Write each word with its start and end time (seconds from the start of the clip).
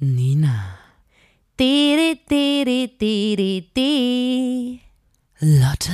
Nina. 0.00 0.78
Lotte. 5.40 5.92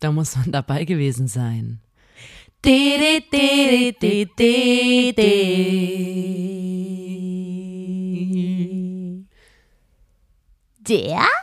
Da 0.00 0.10
muss 0.10 0.34
man 0.34 0.50
dabei 0.50 0.84
gewesen 0.84 1.28
sein. 1.28 1.80
Der? 10.88 11.41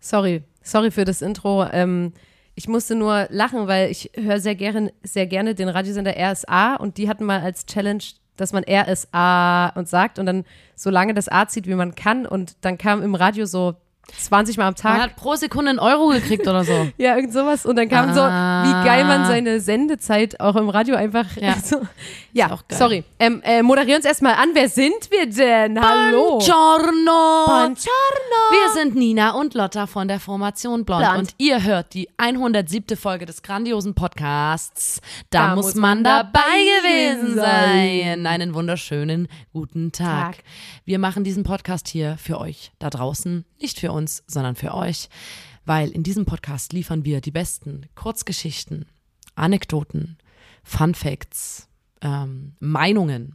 Sorry, 0.00 0.42
sorry 0.62 0.90
für 0.90 1.04
das 1.04 1.20
Intro. 1.20 1.66
Ähm, 1.70 2.14
ich 2.58 2.66
musste 2.66 2.96
nur 2.96 3.28
lachen, 3.30 3.68
weil 3.68 3.88
ich 3.88 4.10
höre 4.16 4.40
sehr 4.40 4.56
gerne, 4.56 4.92
sehr 5.04 5.28
gerne 5.28 5.54
den 5.54 5.68
Radiosender 5.68 6.14
RSA 6.18 6.74
und 6.74 6.96
die 6.96 7.08
hatten 7.08 7.24
mal 7.24 7.40
als 7.40 7.66
Challenge, 7.66 8.02
dass 8.36 8.52
man 8.52 8.64
RSA 8.68 9.68
und 9.76 9.88
sagt 9.88 10.18
und 10.18 10.26
dann 10.26 10.44
so 10.74 10.90
lange 10.90 11.14
das 11.14 11.28
A 11.28 11.46
zieht, 11.46 11.68
wie 11.68 11.76
man 11.76 11.94
kann 11.94 12.26
und 12.26 12.56
dann 12.62 12.76
kam 12.76 13.00
im 13.00 13.14
Radio 13.14 13.46
so 13.46 13.76
20 14.16 14.56
Mal 14.56 14.64
am 14.64 14.68
Man 14.68 14.74
Tag. 14.76 15.00
hat 15.00 15.16
pro 15.16 15.34
Sekunde 15.36 15.70
einen 15.70 15.78
Euro 15.78 16.08
gekriegt 16.08 16.46
oder 16.46 16.64
so. 16.64 16.88
Ja, 16.98 17.14
irgend 17.16 17.32
sowas. 17.32 17.64
Und 17.66 17.76
dann 17.76 17.88
kam 17.88 18.12
so, 18.14 18.20
wie 18.20 18.84
geil 18.86 19.04
man 19.04 19.26
seine 19.26 19.60
Sendezeit 19.60 20.40
auch 20.40 20.56
im 20.56 20.68
Radio 20.68 20.96
einfach. 20.96 21.26
Ja. 21.36 21.54
So, 21.68 21.80
ja, 22.32 22.50
auch 22.52 22.66
geil. 22.66 22.78
sorry. 22.78 23.04
Ähm, 23.18 23.42
äh, 23.44 23.62
moderieren 23.62 23.96
uns 23.98 24.06
erstmal 24.06 24.34
an. 24.34 24.50
Wer 24.54 24.68
sind 24.68 25.10
wir 25.10 25.26
denn? 25.26 25.78
Hallo. 25.80 26.38
Buongiorno. 26.38 27.44
Buongiorno. 27.46 28.40
Wir 28.50 28.72
sind 28.74 28.94
Nina 28.94 29.32
und 29.32 29.54
Lotta 29.54 29.86
von 29.86 30.08
der 30.08 30.18
Formation 30.20 30.84
Blond, 30.84 31.02
Blond. 31.04 31.18
und 31.18 31.34
ihr 31.38 31.62
hört 31.62 31.92
die 31.94 32.08
107. 32.16 32.96
Folge 32.96 33.26
des 33.26 33.42
grandiosen 33.42 33.94
Podcasts. 33.94 35.00
Da, 35.30 35.54
muss 35.54 35.74
man 35.74 36.04
dabei 36.04 36.40
gewesen 36.80 37.34
sein. 37.34 38.26
Einen 38.26 38.54
wunderschönen 38.54 39.28
guten 39.52 39.92
Tag. 39.92 40.18
Tag. 40.18 40.44
Wir 40.84 40.98
machen 40.98 41.24
diesen 41.24 41.42
Podcast 41.44 41.88
hier 41.88 42.16
für 42.18 42.38
euch 42.40 42.72
da 42.78 42.88
draußen, 42.88 43.44
nicht 43.60 43.78
für 43.78 43.92
uns, 43.92 43.97
sondern 44.06 44.54
für 44.54 44.74
euch, 44.74 45.08
weil 45.64 45.90
in 45.90 46.02
diesem 46.02 46.24
Podcast 46.24 46.72
liefern 46.72 47.04
wir 47.04 47.20
die 47.20 47.30
besten 47.30 47.86
Kurzgeschichten, 47.94 48.86
Anekdoten, 49.34 50.16
Fun 50.62 50.94
Facts, 50.94 51.68
ähm, 52.00 52.54
Meinungen 52.60 53.34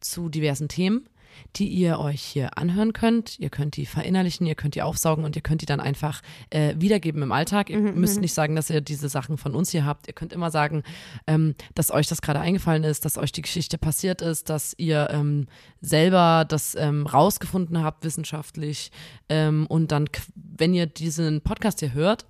zu 0.00 0.28
diversen 0.28 0.68
Themen, 0.68 1.08
die 1.56 1.68
ihr 1.68 1.98
euch 1.98 2.22
hier 2.22 2.58
anhören 2.58 2.92
könnt. 2.92 3.38
Ihr 3.38 3.50
könnt 3.50 3.76
die 3.76 3.86
verinnerlichen, 3.86 4.46
ihr 4.46 4.54
könnt 4.54 4.74
die 4.74 4.82
aufsaugen 4.82 5.24
und 5.24 5.36
ihr 5.36 5.42
könnt 5.42 5.62
die 5.62 5.66
dann 5.66 5.80
einfach 5.80 6.22
äh, 6.50 6.74
wiedergeben 6.78 7.22
im 7.22 7.32
Alltag. 7.32 7.70
Ihr 7.70 7.78
müsst 7.78 8.20
nicht 8.20 8.34
sagen, 8.34 8.56
dass 8.56 8.70
ihr 8.70 8.80
diese 8.80 9.08
Sachen 9.08 9.38
von 9.38 9.54
uns 9.54 9.70
hier 9.70 9.84
habt. 9.84 10.06
Ihr 10.06 10.14
könnt 10.14 10.32
immer 10.32 10.50
sagen, 10.50 10.82
ähm, 11.26 11.54
dass 11.74 11.90
euch 11.90 12.08
das 12.08 12.22
gerade 12.22 12.40
eingefallen 12.40 12.84
ist, 12.84 13.04
dass 13.04 13.18
euch 13.18 13.32
die 13.32 13.42
Geschichte 13.42 13.78
passiert 13.78 14.22
ist, 14.22 14.50
dass 14.50 14.74
ihr 14.76 15.08
ähm, 15.10 15.46
selber 15.80 16.44
das 16.48 16.74
ähm, 16.74 17.06
rausgefunden 17.06 17.82
habt 17.82 18.04
wissenschaftlich 18.04 18.90
ähm, 19.28 19.66
und 19.68 19.92
dann, 19.92 20.08
wenn 20.34 20.74
ihr 20.74 20.86
diesen 20.86 21.40
Podcast 21.40 21.80
hier 21.80 21.92
hört, 21.92 22.26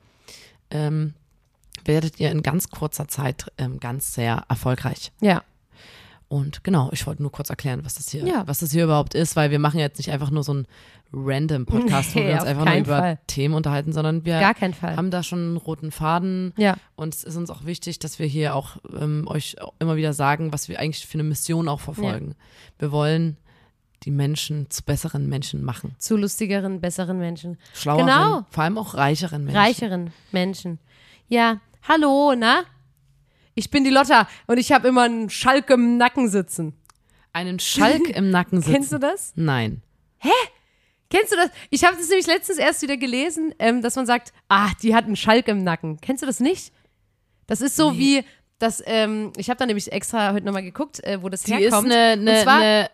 ähm, 0.70 1.14
werdet 1.84 2.20
ihr 2.20 2.30
in 2.30 2.42
ganz 2.42 2.70
kurzer 2.70 3.08
Zeit 3.08 3.50
ähm, 3.58 3.80
ganz 3.80 4.14
sehr 4.14 4.44
erfolgreich. 4.48 5.12
Ja. 5.20 5.42
Und 6.28 6.64
genau, 6.64 6.88
ich 6.92 7.06
wollte 7.06 7.22
nur 7.22 7.30
kurz 7.30 7.50
erklären, 7.50 7.84
was 7.84 7.94
das 7.94 8.08
hier, 8.08 8.26
Ja. 8.26 8.42
was 8.46 8.58
das 8.60 8.72
hier 8.72 8.84
überhaupt 8.84 9.14
ist, 9.14 9.36
weil 9.36 9.50
wir 9.50 9.58
machen 9.58 9.78
jetzt 9.78 9.98
nicht 9.98 10.10
einfach 10.10 10.30
nur 10.30 10.42
so 10.42 10.52
einen 10.52 10.66
random 11.12 11.64
Podcast, 11.66 12.14
wo 12.14 12.18
Nee, 12.18 12.28
wir 12.28 12.34
uns 12.34 12.44
einfach 12.44 12.64
nur 12.64 12.74
über 12.76 12.98
Fall. 12.98 13.18
Themen 13.26 13.54
unterhalten, 13.54 13.92
sondern 13.92 14.24
wir 14.24 14.40
haben 14.40 15.10
da 15.10 15.22
schon 15.22 15.38
einen 15.38 15.56
roten 15.56 15.90
Faden. 15.92 16.52
Ja. 16.56 16.76
Und 16.96 17.14
es 17.14 17.24
ist 17.24 17.36
uns 17.36 17.50
auch 17.50 17.64
wichtig, 17.66 17.98
dass 18.00 18.18
wir 18.18 18.26
hier 18.26 18.56
auch 18.56 18.78
ähm, 18.98 19.28
euch 19.28 19.56
immer 19.78 19.96
wieder 19.96 20.12
sagen, 20.12 20.52
was 20.52 20.68
wir 20.68 20.80
eigentlich 20.80 21.06
für 21.06 21.14
eine 21.14 21.24
Mission 21.24 21.68
auch 21.68 21.80
verfolgen. 21.80 22.34
Wir 22.78 22.90
wollen 22.90 23.36
die 24.02 24.10
Menschen 24.10 24.68
zu 24.70 24.82
besseren 24.82 25.28
Menschen 25.28 25.62
machen. 25.62 25.94
Zu 25.98 26.16
lustigeren, 26.16 26.80
besseren 26.80 27.18
Menschen. 27.18 27.58
Schlaueren, 27.74 28.06
Genau. 28.06 28.46
vor 28.50 28.64
allem 28.64 28.76
auch 28.76 28.94
reicheren 28.94 29.44
Menschen. 29.44 29.60
Reicheren 29.60 30.10
Menschen. 30.32 30.78
Ja. 31.28 31.60
Hallo, 31.88 32.34
na? 32.36 32.64
Ich 33.54 33.70
bin 33.70 33.84
die 33.84 33.90
Lotta 33.90 34.28
und 34.46 34.58
ich 34.58 34.72
habe 34.72 34.88
immer 34.88 35.02
einen 35.02 35.30
Schalk 35.30 35.70
im 35.70 35.96
Nacken 35.96 36.28
sitzen. 36.28 36.74
Einen 37.32 37.58
Schalk 37.58 38.08
im 38.10 38.30
Nacken 38.30 38.60
sitzen. 38.60 38.72
Kennst 38.74 38.92
du 38.92 38.98
das? 38.98 39.32
Nein. 39.36 39.82
Kennst 41.10 41.32
du 41.32 41.36
das? 41.36 41.50
Ich 41.70 41.84
habe 41.84 41.96
das 41.96 42.08
nämlich 42.08 42.26
letztens 42.26 42.58
erst 42.58 42.82
wieder 42.82 42.96
gelesen, 42.96 43.54
ähm, 43.58 43.82
dass 43.82 43.94
man 43.94 44.06
sagt, 44.06 44.32
ah, 44.48 44.70
die 44.82 44.94
hat 44.94 45.04
einen 45.04 45.16
Schalk 45.16 45.46
im 45.48 45.62
Nacken. 45.62 46.00
Kennst 46.00 46.22
du 46.22 46.26
das 46.26 46.40
nicht? 46.40 46.72
Das 47.46 47.60
ist 47.60 47.76
so 47.76 47.96
wie, 47.98 48.24
das, 48.58 48.82
ähm, 48.86 49.32
ich 49.36 49.50
habe 49.50 49.58
da 49.58 49.66
nämlich 49.66 49.92
extra 49.92 50.32
heute 50.32 50.46
nochmal 50.46 50.62
geguckt, 50.62 51.04
äh, 51.04 51.22
wo 51.22 51.28
das 51.28 51.42
Die 51.42 51.52
herkommt. 51.54 51.88
ist 51.88 51.92
eine, 51.94 52.12
eine, 52.12 52.30
Und 52.38 52.42
zwar, 52.42 52.56
eine 52.60 52.90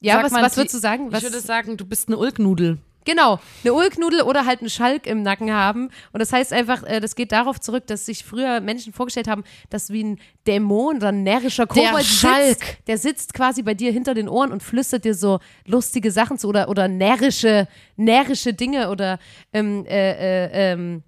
ja, 0.00 0.22
was, 0.22 0.32
mal, 0.32 0.42
was 0.42 0.56
würdest 0.56 0.76
du 0.76 0.78
sagen? 0.78 1.10
Was, 1.12 1.18
ich 1.22 1.24
würde 1.24 1.40
sagen, 1.40 1.76
du 1.76 1.84
bist 1.84 2.08
eine 2.08 2.16
Ulknudel. 2.16 2.78
Genau, 3.04 3.40
eine 3.64 3.72
Ulknudel 3.72 4.22
oder 4.22 4.44
halt 4.44 4.60
einen 4.60 4.68
Schalk 4.68 5.06
im 5.06 5.22
Nacken 5.22 5.50
haben. 5.52 5.88
Und 6.12 6.20
das 6.20 6.32
heißt 6.32 6.52
einfach, 6.52 6.82
äh, 6.82 7.00
das 7.00 7.14
geht 7.14 7.32
darauf 7.32 7.58
zurück, 7.58 7.86
dass 7.86 8.04
sich 8.04 8.24
früher 8.24 8.60
Menschen 8.60 8.92
vorgestellt 8.92 9.28
haben, 9.28 9.44
dass 9.70 9.90
wie 9.90 10.04
ein 10.04 10.20
Dämon 10.46 10.96
oder 10.96 11.08
ein 11.08 11.22
närrischer 11.22 11.66
Kobold 11.66 12.04
Schalk. 12.04 12.58
sitzt. 12.58 12.86
Der 12.86 12.98
sitzt 12.98 13.34
quasi 13.34 13.62
bei 13.62 13.74
dir 13.74 13.92
hinter 13.92 14.12
den 14.14 14.28
Ohren 14.28 14.52
und 14.52 14.62
flüstert 14.62 15.04
dir 15.04 15.14
so 15.14 15.40
lustige 15.64 16.10
Sachen 16.10 16.36
zu 16.38 16.48
oder, 16.48 16.68
oder 16.68 16.86
närrische, 16.88 17.66
närrische 17.96 18.52
Dinge 18.52 18.90
oder 18.90 19.18
ähm, 19.52 19.86
äh, 19.86 20.44
äh, 20.44 20.72
ähm, 20.72 21.02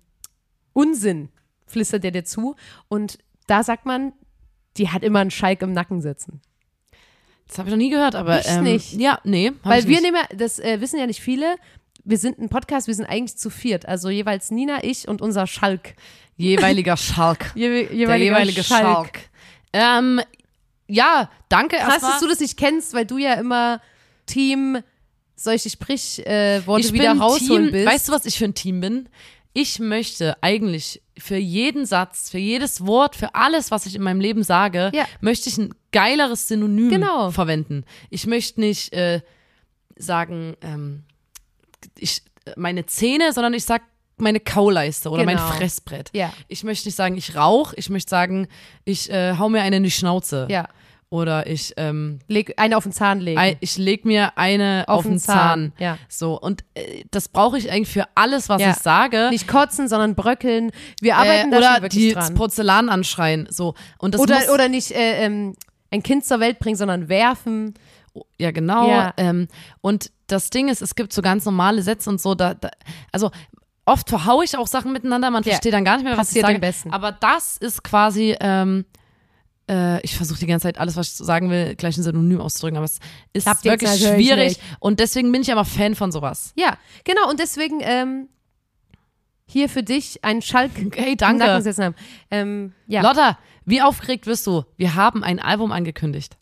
Unsinn 0.73 1.29
flüstert 1.67 2.05
der 2.05 2.13
dir 2.13 2.25
zu. 2.25 2.57
Und 2.89 3.19
da 3.47 3.63
sagt 3.63 3.85
man, 3.85 4.13
die 4.77 4.89
hat 4.89 5.03
immer 5.03 5.19
einen 5.21 5.31
Schalk 5.31 5.63
im 5.63 5.73
Nacken 5.73 6.01
sitzen. 6.01 6.41
Das 7.49 7.59
habe 7.59 7.69
ich 7.69 7.73
noch 7.73 7.79
nie 7.79 7.91
gehört, 7.91 8.15
aber 8.15 8.39
Ich 8.39 8.49
ähm, 8.49 8.63
nicht. 8.63 8.93
Ja, 8.93 9.19
nee. 9.25 9.51
Weil 9.65 9.83
wir 9.83 10.01
nicht. 10.01 10.03
nehmen 10.03 10.17
ja, 10.17 10.37
das 10.37 10.61
äh, 10.61 10.81
wissen 10.81 11.01
ja 11.01 11.07
nicht 11.07 11.21
viele, 11.21 11.57
wir 12.05 12.19
sind 12.19 12.39
ein 12.39 12.49
Podcast, 12.49 12.87
wir 12.87 12.95
sind 12.95 13.07
eigentlich 13.07 13.37
zu 13.37 13.51
viert. 13.51 13.87
Also 13.87 14.09
jeweils 14.11 14.51
Nina, 14.51 14.83
ich 14.85 15.09
und 15.09 15.21
unser 15.23 15.47
Schalk. 15.47 15.95
jeweiliger 16.37 16.97
Schalk. 16.97 17.53
Je, 17.55 17.69
Der 17.69 17.93
jeweiliger 17.95 18.17
jeweilige 18.39 18.65
Schalk. 18.65 19.19
Ähm, 19.73 20.21
ja, 20.89 21.31
danke 21.49 21.77
Krass, 21.77 21.89
erstmal. 21.95 22.11
dass 22.13 22.21
du 22.21 22.29
das 22.29 22.41
nicht 22.41 22.57
kennst, 22.57 22.95
weil 22.95 23.07
du 23.07 23.19
ja 23.19 23.35
immer 23.35 23.81
Team 24.27 24.79
solche 25.37 25.71
Sprichworte 25.71 26.89
äh, 26.89 26.93
wieder 26.93 27.17
rausholen 27.17 27.65
Team, 27.65 27.73
bist. 27.73 27.87
Weißt 27.87 28.09
du, 28.09 28.13
was 28.13 28.25
ich 28.27 28.37
für 28.39 28.45
ein 28.47 28.55
Team 28.55 28.81
bin? 28.81 29.09
Ich 29.53 29.79
möchte 29.79 30.37
eigentlich 30.43 31.03
für 31.19 31.37
jeden 31.37 31.85
Satz, 31.87 32.31
für 32.31 32.39
jedes 32.39 32.87
Wort, 32.87 33.17
für 33.17 33.35
alles, 33.35 33.71
was 33.71 33.87
ich 33.87 33.95
in 33.97 34.03
meinem 34.03 34.21
Leben 34.21 34.43
sage, 34.43 34.91
Ja. 34.95 35.07
möchte 35.21 35.49
ich 35.49 35.59
ein 35.59 35.75
geileres 35.93 36.47
Synonym 36.49 36.89
Genau. 36.91 37.31
verwenden. 37.31 37.85
Ich 38.11 38.27
möchte 38.27 38.61
nicht 38.61 38.93
äh, 38.93 39.21
sagen, 39.97 40.57
ähm, 40.63 41.03
ich, 41.99 42.23
meine 42.57 42.87
Zähne, 42.87 43.33
sondern 43.33 43.55
ich 43.55 43.65
sag 43.65 43.83
meine 44.17 44.41
Kauleiste 44.41 45.09
oder 45.11 45.25
Genau. 45.25 45.41
mein 45.41 45.53
Fressbrett. 45.57 46.11
Ja. 46.13 46.33
Ich 46.49 46.63
möchte 46.65 46.89
nicht 46.89 46.97
sagen, 46.97 47.17
ich 47.17 47.37
rauche, 47.37 47.75
ich 47.77 47.89
möchte 47.89 48.11
sagen, 48.11 48.49
ich 48.85 49.11
äh, 49.11 49.37
hau 49.39 49.49
mir 49.49 49.63
eine 49.63 49.77
in 49.77 49.83
die 49.83 49.91
Schnauze. 49.91 50.47
Ja. 50.51 50.69
Oder 51.13 51.49
ich, 51.49 51.75
ähm, 51.77 52.21
Leg, 52.29 52.55
eine 52.57 52.77
auf 52.77 52.85
den 52.85 52.93
Zahn 52.93 53.19
legen. 53.19 53.39
ei- 53.41 53.57
ich 53.61 53.77
leg 53.79 54.05
mir 54.05 54.39
eine 54.39 54.85
auf, 54.87 54.99
Auf 54.99 55.05
den 55.07 55.19
Zahn. 55.19 55.37
Zahn, 55.37 55.73
ja. 55.79 55.99
So, 56.09 56.39
und 56.41 56.63
äh, 56.75 57.03
das 57.11 57.29
brauche 57.29 57.59
ich 57.59 57.73
eigentlich 57.73 57.89
für 57.89 58.05
alles, 58.15 58.49
was 58.49 58.63
Ja. 58.63 58.71
ich 58.71 58.77
sage. 58.77 59.29
nicht 59.31 59.49
kotzen, 59.49 59.89
sondern 59.89 60.15
bröckeln. 60.15 60.71
Wir 61.01 61.13
äh, 61.13 61.15
arbeiten 61.15 61.51
da 61.51 61.59
oder 61.59 61.73
schon 61.75 61.83
wirklich 61.83 62.05
die 62.09 62.13
dran. 62.13 62.35
Porzellan 62.35 62.89
anschreien. 62.91 63.49
So. 63.51 63.75
Und 63.99 64.15
das 64.15 64.21
Oder, 64.21 64.37
muss, 64.39 64.49
oder 64.51 64.69
nicht 64.69 64.93
äh, 64.93 65.25
ähm, 65.25 65.57
ein 65.91 66.05
Kind 66.05 66.25
zur 66.25 66.39
Welt 66.39 66.61
bringen, 66.61 66.77
sondern 66.77 67.09
werfen. 67.09 67.75
Ja, 68.39 68.51
genau. 68.51 68.89
Ja. 68.89 69.15
Ähm, 69.17 69.49
und 69.81 70.11
das 70.27 70.51
Ding 70.51 70.69
ist, 70.69 70.83
es 70.83 70.95
gibt 70.95 71.13
so 71.13 71.23
ganz 71.23 71.45
normale 71.45 71.83
Sätze 71.83 72.11
und 72.11 72.21
so. 72.21 72.35
Da, 72.35 72.55
da, 72.55 72.71
also 73.13 73.31
oft 73.87 74.09
verhaue 74.09 74.45
ich 74.45 74.57
auch 74.57 74.67
Sachen 74.67 74.93
miteinander, 74.93 75.31
man 75.31 75.43
Ja. 75.45 75.51
versteht 75.51 75.73
dann 75.73 75.85
gar 75.85 75.97
nicht 75.97 76.05
mehr, 76.05 76.13
was 76.17 76.29
Passiert 76.29 76.43
ich 76.45 76.47
sage. 76.47 76.55
am 76.57 76.61
besten. 76.61 76.91
Aber 76.93 77.13
das 77.13 77.57
ist 77.57 77.83
quasi, 77.85 78.37
ähm, 78.41 78.85
äh, 79.69 80.01
ich 80.03 80.17
versuche 80.17 80.39
die 80.41 80.47
ganze 80.47 80.65
Zeit 80.65 80.79
alles, 80.79 80.97
was 80.97 81.09
ich 81.09 81.15
sagen 81.15 81.51
will, 81.51 81.75
gleich 81.77 81.97
ein 81.97 82.03
Synonym 82.03 82.41
auszudrücken, 82.41 82.77
aber 82.77 82.85
es 82.85 82.99
ist 83.33 83.45
Klappt 83.45 83.65
wirklich 83.65 83.91
schwierig. 84.01 84.59
nicht. 84.59 84.61
Und 84.81 85.01
deswegen 85.01 85.31
bin 85.33 85.43
ich 85.43 85.53
aber 85.53 85.65
Fan 85.65 85.95
von 85.95 86.11
sowas. 86.13 86.53
Ja, 86.57 86.77
genau. 87.05 87.29
Und 87.29 87.39
deswegen 87.41 87.79
ähm, 87.81 88.29
hier 89.47 89.69
für 89.69 89.83
dich 89.83 90.25
einen 90.25 90.43
Schalk 90.43 90.71
Hey, 90.95 91.17
danke. 91.17 91.45
Haben. 91.45 91.95
Ähm, 92.31 92.73
ja. 92.87 93.03
Lotta, 93.03 93.39
wie 93.65 93.83
aufgeregt 93.83 94.27
wirst 94.27 94.47
du? 94.47 94.65
Wir 94.77 94.95
haben 94.95 95.23
ein 95.25 95.39
Album 95.41 95.73
angekündigt. 95.73 96.37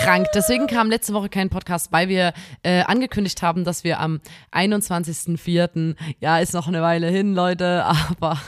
Krank. 0.00 0.26
Deswegen 0.34 0.66
kam 0.66 0.88
letzte 0.90 1.12
Woche 1.14 1.28
kein 1.28 1.50
Podcast, 1.50 1.92
weil 1.92 2.08
wir 2.08 2.32
äh, 2.62 2.82
angekündigt 2.82 3.42
haben, 3.42 3.64
dass 3.64 3.84
wir 3.84 4.00
am 4.00 4.20
21.04., 4.52 5.96
ja, 6.20 6.38
ist 6.38 6.54
noch 6.54 6.68
eine 6.68 6.82
Weile 6.82 7.08
hin, 7.08 7.34
Leute, 7.34 7.84
aber 8.10 8.38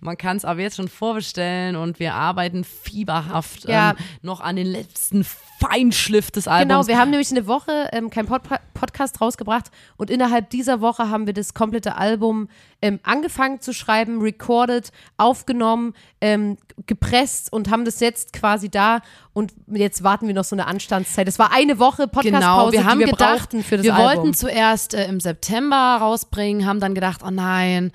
man 0.00 0.16
kann 0.16 0.36
es 0.36 0.44
aber 0.44 0.60
jetzt 0.60 0.76
schon 0.76 0.88
vorbestellen 0.88 1.76
und 1.76 1.98
wir 1.98 2.14
arbeiten 2.14 2.64
fieberhaft 2.64 3.64
Ja. 3.68 3.90
ähm, 3.90 3.96
noch 4.22 4.40
an 4.40 4.56
den 4.56 4.66
letzten 4.66 5.24
Feinschliff 5.24 6.30
des 6.30 6.48
Albums. 6.48 6.86
Genau, 6.86 6.86
wir 6.86 6.98
haben 7.00 7.10
nämlich 7.10 7.30
eine 7.30 7.46
Woche 7.46 7.88
ähm, 7.92 8.10
keinen 8.10 8.26
Pod 8.26 8.42
Podcast 8.72 9.20
rausgebracht 9.20 9.66
und 9.98 10.08
innerhalb 10.08 10.48
dieser 10.48 10.80
Woche 10.80 11.10
haben 11.10 11.26
wir 11.26 11.34
das 11.34 11.52
komplette 11.52 11.96
Album 11.96 12.48
ähm, 12.80 12.98
angefangen 13.02 13.60
zu 13.60 13.74
schreiben, 13.74 14.22
recorded, 14.22 14.90
aufgenommen, 15.18 15.92
ähm, 16.22 16.56
gepresst 16.86 17.52
und 17.52 17.70
haben 17.70 17.84
das 17.84 18.00
jetzt 18.00 18.32
quasi 18.32 18.70
da 18.70 19.02
und 19.32 19.52
jetzt 19.68 20.02
warten 20.02 20.26
wir 20.26 20.34
noch 20.34 20.44
so 20.44 20.56
eine 20.56 20.66
Anstandszeit. 20.66 21.28
Es 21.28 21.38
war 21.38 21.52
eine 21.52 21.78
Woche 21.78 22.08
Podcastpause, 22.08 22.70
Genau, 22.70 22.72
wir 22.72 22.84
haben 22.84 22.98
die 23.00 23.06
wir 23.06 23.12
gedacht, 23.12 23.38
brauchten 23.50 23.62
für 23.62 23.76
das 23.76 23.84
wir 23.86 23.94
Album. 23.94 24.22
wollten 24.24 24.34
zuerst 24.34 24.94
äh, 24.94 25.06
im 25.06 25.20
September 25.20 25.98
rausbringen, 26.00 26.66
haben 26.66 26.80
dann 26.80 26.94
gedacht, 26.94 27.20
oh 27.24 27.30
nein, 27.30 27.92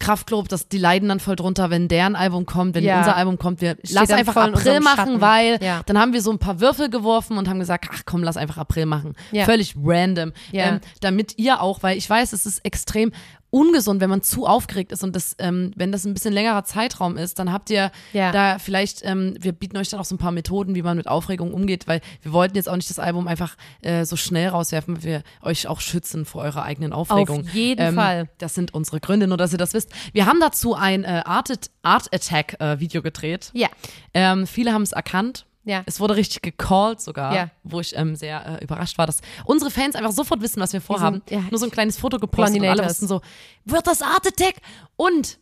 Kraftklub, 0.00 0.48
das, 0.48 0.68
die 0.68 0.78
leiden 0.78 1.08
dann 1.08 1.18
voll 1.18 1.34
drunter, 1.34 1.70
wenn 1.70 1.88
deren 1.88 2.14
Album 2.14 2.46
kommt, 2.46 2.76
wenn 2.76 2.84
Ja. 2.84 2.98
unser 2.98 3.16
Album 3.16 3.36
kommt. 3.36 3.60
Wir 3.60 3.72
Steht 3.82 3.90
lass 3.94 4.10
einfach 4.12 4.36
April 4.36 4.78
machen, 4.78 4.96
Schatten. 4.96 5.20
weil 5.20 5.58
Ja. 5.60 5.80
dann 5.86 5.98
haben 5.98 6.12
wir 6.12 6.22
so 6.22 6.30
ein 6.30 6.38
paar 6.38 6.60
Würfel 6.60 6.88
geworfen 6.88 7.36
und 7.36 7.48
haben 7.48 7.58
gesagt, 7.58 7.88
ach 7.92 8.02
komm, 8.06 8.22
lass 8.22 8.36
einfach 8.36 8.58
April 8.58 8.86
machen. 8.86 9.14
Ja. 9.32 9.44
Völlig 9.44 9.74
random. 9.82 10.32
Ähm, 10.52 10.78
damit 11.00 11.36
ihr 11.38 11.60
auch, 11.60 11.82
weil 11.82 11.98
ich 11.98 12.08
weiß, 12.08 12.32
es 12.32 12.46
ist 12.46 12.64
extrem 12.64 13.10
ungesund, 13.50 14.00
wenn 14.00 14.10
man 14.10 14.22
zu 14.22 14.46
aufgeregt 14.46 14.92
ist 14.92 15.02
und 15.02 15.16
das, 15.16 15.34
ähm, 15.38 15.72
wenn 15.76 15.90
das 15.90 16.04
ein 16.04 16.12
bisschen 16.14 16.34
längerer 16.34 16.64
Zeitraum 16.64 17.16
ist, 17.16 17.38
dann 17.38 17.52
habt 17.52 17.70
ihr 17.70 17.90
Ja. 18.12 18.30
da 18.30 18.58
vielleicht, 18.58 19.00
ähm, 19.04 19.36
wir 19.40 19.52
bieten 19.52 19.76
euch 19.76 19.88
dann 19.88 20.00
auch 20.00 20.04
so 20.04 20.14
ein 20.14 20.18
paar 20.18 20.32
Methoden, 20.32 20.74
wie 20.74 20.82
man 20.82 20.96
mit 20.96 21.08
Aufregung 21.08 21.54
umgeht, 21.54 21.86
weil 21.88 22.00
wir 22.22 22.32
wollten 22.32 22.56
jetzt 22.56 22.68
auch 22.68 22.76
nicht 22.76 22.90
das 22.90 22.98
Album 22.98 23.26
einfach 23.26 23.56
äh, 23.82 24.04
so 24.04 24.16
schnell 24.16 24.48
rauswerfen, 24.48 24.96
weil 24.98 25.02
wir 25.04 25.22
euch 25.42 25.66
auch 25.66 25.80
schützen 25.80 26.24
vor 26.26 26.42
eurer 26.42 26.62
eigenen 26.64 26.92
Aufregung. 26.92 27.40
Auf 27.40 27.54
jeden 27.54 27.88
ähm, 27.88 27.94
Fall. 27.94 28.28
Das 28.38 28.54
sind 28.54 28.74
unsere 28.74 29.00
Gründe, 29.00 29.26
nur 29.26 29.38
dass 29.38 29.52
ihr 29.52 29.58
das 29.58 29.72
wisst. 29.74 29.90
Wir 30.12 30.26
haben 30.26 30.40
dazu 30.40 30.74
ein 30.74 31.04
äh, 31.04 31.22
Art, 31.24 31.48
Art 31.82 32.12
Attack 32.12 32.60
äh, 32.60 32.80
Video 32.80 33.02
gedreht. 33.02 33.50
Ja, 33.54 33.68
Ähm, 34.14 34.46
viele 34.46 34.72
haben 34.72 34.82
es 34.82 34.92
erkannt. 34.92 35.46
Ja. 35.68 35.82
Es 35.86 36.00
wurde 36.00 36.16
richtig 36.16 36.42
gecallt 36.42 37.00
sogar, 37.00 37.34
Ja. 37.34 37.50
wo 37.62 37.80
ich 37.80 37.96
ähm, 37.96 38.16
sehr 38.16 38.60
äh, 38.60 38.64
überrascht 38.64 38.98
war, 38.98 39.06
dass 39.06 39.20
unsere 39.44 39.70
Fans 39.70 39.94
einfach 39.94 40.12
sofort 40.12 40.40
wissen, 40.40 40.60
was 40.60 40.72
wir 40.72 40.80
vorhaben. 40.80 41.22
ja. 41.30 41.40
Nur 41.50 41.58
so 41.58 41.66
ein 41.66 41.70
kleines 41.70 41.98
Foto 41.98 42.18
gepostet 42.18 42.60
und 42.60 42.66
alle 42.68 42.84
wussten 42.84 43.06
so, 43.06 43.20
wird 43.64 43.86
das 43.86 44.02
Art 44.02 44.26
Attack? 44.26 44.56
Und 44.96 45.38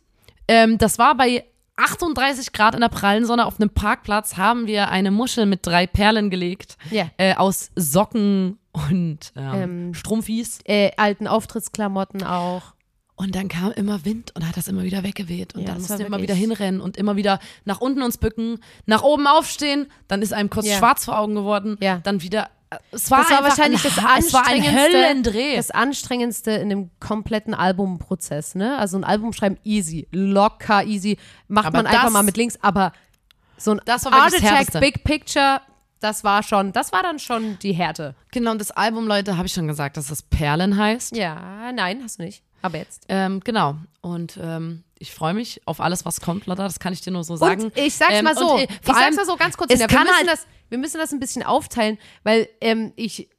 ähm, 0.47 0.77
das 0.77 0.99
war 0.99 1.15
bei 1.15 1.45
38 1.77 2.53
Grad 2.53 2.73
in 2.75 2.81
der 2.81 2.89
prallen 2.89 3.25
Sonne 3.25 3.45
auf 3.45 3.59
einem 3.59 3.69
Parkplatz, 3.69 4.35
haben 4.37 4.65
wir 4.67 4.89
eine 4.89 5.11
Muschel 5.11 5.45
mit 5.45 5.65
drei 5.65 5.85
Perlen 5.87 6.29
gelegt 6.29 6.75
Ja. 6.89 7.09
äh, 7.17 7.35
aus 7.35 7.69
Socken 7.75 8.57
und 8.71 9.31
ähm, 9.35 9.53
Ähm, 9.55 9.93
Strumpfis. 9.93 10.59
Äh, 10.65 10.91
alten 10.97 11.27
Auftrittsklamotten 11.27 12.23
auch. 12.23 12.73
Und 13.19 13.35
dann 13.35 13.47
kam 13.49 13.71
immer 13.71 14.05
Wind 14.05 14.31
und 14.35 14.47
hat 14.47 14.55
das 14.55 14.67
immer 14.69 14.83
wieder 14.83 15.03
weggeweht. 15.03 15.55
Und 15.55 15.61
Ja, 15.61 15.69
dann 15.69 15.79
mussten 15.79 15.97
wir 15.99 16.05
immer 16.05 16.21
wieder 16.21 16.35
hinrennen 16.35 16.79
und 16.79 16.95
immer 16.97 17.15
wieder 17.15 17.39
nach 17.65 17.81
unten 17.81 18.01
uns 18.03 18.17
bücken, 18.19 18.59
nach 18.85 19.01
oben 19.01 19.25
aufstehen. 19.27 19.87
Dann 20.07 20.21
ist 20.21 20.33
einem 20.33 20.49
kurz 20.51 20.67
Ja. 20.67 20.77
schwarz 20.77 21.03
vor 21.05 21.17
Augen 21.17 21.33
geworden. 21.35 21.77
Ja. 21.81 21.97
Dann 22.03 22.21
wieder. 22.21 22.49
äh, 22.69 22.77
Es 22.91 23.09
war, 23.09 23.21
Das 23.23 23.31
war 23.31 23.43
wahrscheinlich 23.43 23.83
ein, 23.83 23.91
das 23.95 24.03
Ha- 24.03 24.15
Es 24.19 24.33
war 24.33 24.45
ein 24.45 24.57
anstrengendste, 24.61 24.97
Höllendreh. 24.97 25.55
das 25.55 25.71
anstrengendste 25.71 26.51
in 26.51 26.69
dem 26.69 26.89
kompletten 26.99 27.53
Albumprozess, 27.55 28.53
ne? 28.55 28.77
Also 28.77 28.97
ein 28.97 29.03
Album 29.03 29.33
schreiben 29.33 29.57
easy, 29.63 30.07
locker 30.11 30.83
easy, 30.83 31.17
macht 31.47 31.67
Aber 31.67 31.77
man 31.77 31.87
einfach 31.87 32.11
mal 32.11 32.23
mit 32.23 32.37
links, 32.37 32.59
aber 32.61 32.91
so 33.57 33.71
ein 33.71 33.81
Das 33.85 34.05
war 34.05 34.13
Art 34.13 34.33
das 34.33 34.43
Attack. 34.43 34.79
Big 34.81 35.03
Picture, 35.03 35.61
das 36.01 36.23
war 36.23 36.43
schon, 36.43 36.71
das 36.73 36.91
war 36.91 37.01
dann 37.01 37.17
schon 37.19 37.57
die 37.63 37.71
Härte. 37.73 38.13
genau, 38.31 38.51
und 38.51 38.59
das 38.61 38.69
Album, 38.71 39.07
Leute, 39.07 39.37
habe 39.37 39.47
ich 39.47 39.53
schon 39.53 39.67
gesagt, 39.67 39.97
dass 39.97 40.07
das 40.07 40.21
Perlen 40.21 40.77
heißt. 40.77 41.15
Ja, 41.15 41.71
nein, 41.71 42.01
hast 42.03 42.19
du 42.19 42.23
nicht. 42.23 42.43
Aber 42.61 42.77
jetzt. 42.77 43.05
Ähm, 43.09 43.39
genau. 43.43 43.75
Und 44.01 44.37
ähm, 44.41 44.83
ich 44.99 45.13
freue 45.13 45.33
mich 45.33 45.61
auf 45.65 45.79
alles, 45.79 46.05
was 46.05 46.21
kommt, 46.21 46.45
Lotta. 46.47 46.63
Das 46.63 46.79
kann 46.79 46.93
ich 46.93 47.01
dir 47.01 47.11
nur 47.11 47.23
so 47.23 47.35
sagen. 47.35 47.65
Und 47.65 47.77
ich 47.77 47.95
sag's 47.95 48.13
Ähm, 48.13 48.23
mal 48.25 48.35
so, 48.35 48.57
ich 48.57 48.67
vor 48.81 48.93
sag's 48.95 49.05
allem, 49.05 49.15
mal 49.15 49.25
so 49.25 49.35
ganz 49.35 49.57
kurz, 49.57 49.71
es 49.73 49.79
wir, 49.79 49.87
kann 49.87 50.03
müssen 50.03 50.15
halt- 50.17 50.27
das, 50.27 50.47
wir 50.69 50.77
müssen 50.77 50.97
das 50.97 51.11
ein 51.11 51.19
bisschen 51.19 51.43
aufteilen, 51.43 51.97
weil 52.23 52.49
ähm, 52.61 52.93
ich, 52.95 53.29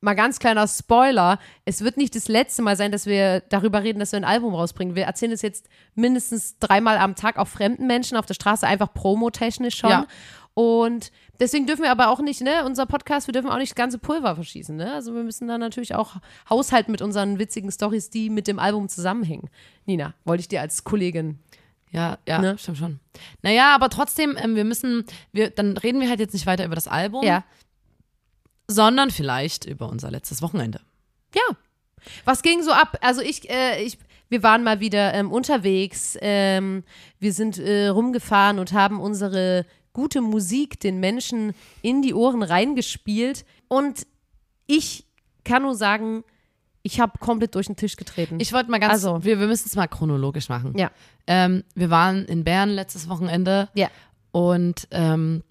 mal 0.00 0.14
ganz 0.14 0.38
kleiner 0.38 0.66
Spoiler, 0.68 1.38
es 1.64 1.82
wird 1.82 1.96
nicht 1.96 2.14
das 2.14 2.28
letzte 2.28 2.62
Mal 2.62 2.76
sein, 2.76 2.90
dass 2.92 3.06
wir 3.06 3.40
darüber 3.40 3.82
reden, 3.82 3.98
dass 3.98 4.12
wir 4.12 4.16
ein 4.18 4.24
Album 4.24 4.54
rausbringen. 4.54 4.94
Wir 4.94 5.04
erzählen 5.04 5.32
es 5.32 5.42
jetzt 5.42 5.68
mindestens 5.94 6.58
dreimal 6.58 6.98
am 6.98 7.16
Tag 7.16 7.36
auch 7.36 7.48
fremden 7.48 7.86
Menschen 7.86 8.16
auf 8.16 8.24
der 8.26 8.34
Straße, 8.34 8.66
einfach 8.66 8.94
promotechnisch 8.94 9.76
schon. 9.76 9.90
Ja. 9.90 10.06
Und 10.54 11.10
deswegen 11.40 11.66
dürfen 11.66 11.82
wir 11.82 11.90
aber 11.90 12.08
auch 12.08 12.20
nicht, 12.20 12.40
ne, 12.40 12.64
unser 12.64 12.86
Podcast, 12.86 13.26
wir 13.28 13.32
dürfen 13.32 13.50
auch 13.50 13.58
nicht 13.58 13.70
das 13.72 13.76
ganze 13.76 13.98
Pulver 13.98 14.34
verschießen, 14.34 14.76
ne? 14.76 14.92
Also 14.94 15.14
wir 15.14 15.22
müssen 15.22 15.48
dann 15.48 15.60
natürlich 15.60 15.94
auch 15.94 16.16
haushalten 16.50 16.90
mit 16.92 17.02
unseren 17.02 17.38
witzigen 17.38 17.70
Stories, 17.70 18.10
die 18.10 18.30
mit 18.30 18.46
dem 18.48 18.58
Album 18.58 18.88
zusammenhängen. 18.88 19.48
Nina, 19.86 20.14
wollte 20.24 20.40
ich 20.42 20.48
dir 20.48 20.60
als 20.60 20.84
Kollegin. 20.84 21.38
Ja, 21.90 22.18
ja, 22.28 22.38
Ne? 22.40 22.58
stimmt 22.58 22.76
schon. 22.78 23.00
Naja, 23.42 23.74
aber 23.74 23.88
trotzdem, 23.88 24.36
ähm, 24.38 24.54
wir 24.56 24.64
müssen, 24.64 25.04
wir, 25.32 25.48
dann 25.50 25.76
reden 25.78 26.00
wir 26.00 26.08
halt 26.10 26.20
jetzt 26.20 26.34
nicht 26.34 26.46
weiter 26.46 26.64
über 26.66 26.74
das 26.74 26.86
Album, 26.86 27.24
Ja. 27.24 27.44
sondern 28.66 29.10
vielleicht 29.10 29.64
über 29.64 29.88
unser 29.88 30.10
letztes 30.10 30.42
Wochenende. 30.42 30.80
Ja. 31.34 31.56
Was 32.24 32.42
ging 32.42 32.62
so 32.62 32.72
ab? 32.72 32.98
Also 33.00 33.22
ich, 33.22 33.48
äh, 33.50 33.82
ich, 33.82 33.98
wir 34.28 34.42
waren 34.42 34.62
mal 34.62 34.80
wieder 34.80 35.14
ähm, 35.14 35.32
unterwegs. 35.32 36.16
Ähm, 36.20 36.84
wir 37.18 37.32
sind 37.32 37.58
äh, 37.58 37.88
rumgefahren 37.88 38.58
und 38.58 38.72
haben 38.72 39.00
unsere 39.00 39.64
gute 39.92 40.20
Musik 40.20 40.80
den 40.80 41.00
Menschen 41.00 41.54
in 41.82 42.02
die 42.02 42.14
Ohren 42.14 42.42
reingespielt. 42.42 43.44
Und 43.68 44.06
ich 44.66 45.06
kann 45.44 45.62
nur 45.62 45.74
sagen, 45.74 46.24
ich 46.82 47.00
habe 47.00 47.18
komplett 47.18 47.54
durch 47.54 47.66
den 47.66 47.76
Tisch 47.76 47.96
getreten. 47.96 48.38
Ich 48.40 48.52
wollte 48.52 48.70
mal 48.70 48.78
ganz, 48.78 48.92
Also. 48.92 49.24
wir, 49.24 49.40
wir 49.40 49.46
müssen 49.46 49.68
es 49.68 49.76
mal 49.76 49.88
chronologisch 49.88 50.48
machen. 50.48 50.76
ja, 50.76 50.90
Ähm, 51.26 51.64
wir 51.74 51.90
waren 51.90 52.24
in 52.24 52.44
Bern 52.44 52.70
letztes 52.70 53.08
Wochenende 53.08 53.68
ja, 53.74 53.88
und 54.30 54.88
ähm, 54.90 55.42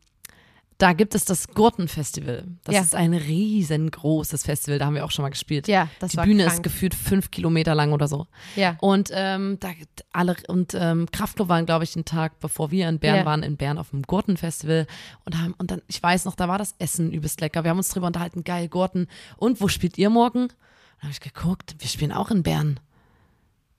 da 0.80 0.94
gibt 0.94 1.16
es 1.16 1.26
das 1.26 1.48
Gurtenfestival. 1.48 2.44
Das 2.64 2.76
Ja. 2.76 2.82
ist 2.82 2.94
ein 2.96 3.14
riesengroßes 3.14 4.44
Festival, 4.44 4.80
da 4.80 4.86
haben 4.86 4.94
wir 4.96 5.06
auch 5.06 5.12
schon 5.12 5.24
mal 5.24 5.30
gespielt. 5.30 5.68
ja, 5.68 5.90
das 6.00 6.12
Die 6.12 6.18
war 6.18 6.26
Bühne 6.26 6.44
ist 6.44 6.50
krank. 6.54 6.64
gefühlt 6.64 6.94
fünf 6.96 7.32
Kilometer 7.32 7.74
lang 7.76 7.94
oder 7.94 8.08
so. 8.08 8.28
Ja, 8.56 8.78
Und 8.80 9.10
ähm, 9.14 9.58
da 9.60 9.74
gibt 9.74 10.06
alle 10.14 10.36
und 10.48 10.74
ähm, 10.80 11.08
Kraftklub 11.12 11.50
waren, 11.50 11.66
glaube 11.66 11.84
ich, 11.84 11.96
einen 11.96 12.06
Tag, 12.06 12.40
bevor 12.40 12.72
wir 12.72 12.88
in 12.90 13.00
Bern 13.00 13.18
Ja. 13.18 13.26
waren, 13.26 13.44
in 13.44 13.58
Bern 13.58 13.78
auf 13.78 13.90
dem 13.90 14.04
Gurtenfestival 14.04 14.88
und 15.26 15.38
haben 15.42 15.54
und 15.58 15.72
dann, 15.72 15.82
ich 15.88 16.02
weiß 16.02 16.26
noch, 16.26 16.36
da 16.36 16.48
war 16.48 16.58
das 16.60 16.76
Essen 16.80 17.12
übelst 17.12 17.42
lecker. 17.42 17.64
Wir 17.64 17.72
haben 17.72 17.78
uns 17.78 17.90
drüber 17.90 18.08
unterhalten, 18.08 18.44
geil 18.44 18.68
Gurten. 18.68 19.08
Und 19.38 19.60
wo 19.62 19.68
spielt 19.68 19.98
ihr 19.98 20.10
morgen? 20.10 20.48
Dann 20.48 21.04
habe 21.04 21.12
ich 21.12 21.20
geguckt, 21.22 21.76
wir 21.80 21.88
spielen 21.90 22.12
auch 22.12 22.32
in 22.32 22.44
Bern. 22.44 22.80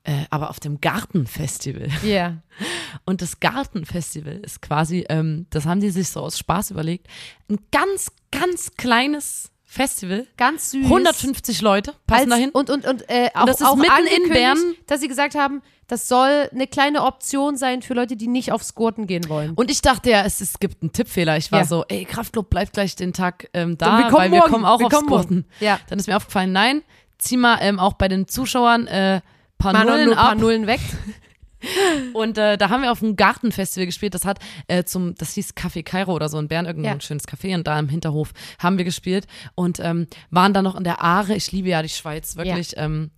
Äh, 0.03 0.25
aber 0.29 0.49
auf 0.49 0.59
dem 0.59 0.79
Gartenfestival. 0.81 1.89
ja, 2.03 2.37
Und 3.05 3.21
das 3.21 3.39
Gartenfestival 3.39 4.37
ist 4.37 4.61
quasi, 4.61 5.05
ähm, 5.09 5.45
das 5.49 5.65
haben 5.65 5.81
die 5.81 5.89
sich 5.89 6.09
so 6.09 6.21
aus 6.21 6.37
Spaß 6.39 6.71
überlegt, 6.71 7.07
ein 7.49 7.57
ganz, 7.71 8.11
ganz 8.31 8.71
kleines 8.77 9.51
Festival. 9.65 10.25
ganz 10.37 10.71
süß. 10.71 10.85
150 10.85 11.61
Leute 11.61 11.93
passen 12.07 12.21
Als, 12.21 12.29
dahin. 12.29 12.49
Und, 12.51 12.69
und, 12.69 12.87
und 12.87 13.07
äh, 13.09 13.29
auch, 13.35 13.45
das 13.45 13.59
ist 13.61 13.67
auch 13.67 13.75
mitten 13.75 14.07
in 14.23 14.29
Bern. 14.29 14.57
dass 14.87 15.01
sie 15.01 15.07
gesagt 15.07 15.35
haben, 15.35 15.61
das 15.87 16.07
soll 16.07 16.49
eine 16.53 16.65
kleine 16.65 17.03
Option 17.03 17.55
sein 17.57 17.81
für 17.81 17.93
Leute, 17.93 18.15
die 18.15 18.27
nicht 18.27 18.51
aufs 18.51 18.73
Gurten 18.75 19.05
gehen 19.05 19.27
wollen. 19.29 19.51
Und 19.53 19.69
ich 19.69 19.81
dachte 19.81 20.09
ja, 20.09 20.23
es, 20.23 20.39
es 20.41 20.59
gibt 20.59 20.81
einen 20.81 20.91
Tippfehler. 20.91 21.37
Ich 21.37 21.51
war 21.51 21.59
Ja. 21.59 21.65
so, 21.65 21.83
ey, 21.87 22.05
Kraftclub 22.05 22.49
bleibt 22.49 22.73
gleich 22.73 22.95
den 22.95 23.11
Tag 23.13 23.49
ähm, 23.53 23.77
da, 23.77 23.97
wir 23.97 24.03
kommen 24.05 24.13
weil 24.15 24.31
wir 24.31 24.39
morgen. 24.39 24.51
kommen 24.51 24.65
auch 24.65 24.79
Wir 24.79 24.87
aufs 24.87 24.95
kommen. 24.95 25.07
Gurten. 25.07 25.45
Ja. 25.59 25.79
Dann 25.89 25.99
ist 25.99 26.07
mir 26.07 26.15
aufgefallen, 26.15 26.51
nein, 26.51 26.81
zieh 27.19 27.37
mal 27.37 27.57
ähm, 27.61 27.79
auch 27.79 27.93
bei 27.93 28.07
den 28.07 28.27
Zuschauern 28.27 28.87
äh, 28.87 29.21
paar 29.59 29.73
Mal 29.73 29.85
noch 29.85 29.91
Nullen 29.97 30.15
paar. 30.15 30.35
Nullen 30.35 30.67
weg. 30.67 30.79
Und 32.13 32.37
äh, 32.37 32.57
da 32.57 32.69
haben 32.69 32.83
wir 32.83 32.91
auf 32.91 32.99
dem 32.99 33.17
Gartenfestival 33.17 33.85
gespielt. 33.85 34.13
Das 34.13 34.23
hat 34.23 34.39
äh, 34.67 34.85
zum, 34.85 35.15
das 35.15 35.33
hieß 35.33 35.55
Café 35.55 35.83
Kairo 35.83 36.13
oder 36.13 36.29
so 36.29 36.39
in 36.39 36.47
Bern, 36.47 36.65
irgendein 36.65 36.95
Ja. 36.95 37.01
schönes 37.01 37.27
Café. 37.27 37.53
Und 37.53 37.67
da 37.67 37.77
im 37.77 37.89
Hinterhof 37.89 38.31
haben 38.59 38.77
wir 38.77 38.85
gespielt 38.85 39.27
und 39.55 39.79
ähm, 39.81 40.07
waren 40.31 40.53
dann 40.53 40.63
noch 40.63 40.75
in 40.77 40.85
der 40.85 41.01
Aare. 41.03 41.35
Ich 41.35 41.51
liebe 41.51 41.67
ja 41.69 41.81
die 41.81 41.89
Schweiz, 41.89 42.37
wirklich. 42.37 42.75
Ähm, 42.77 43.11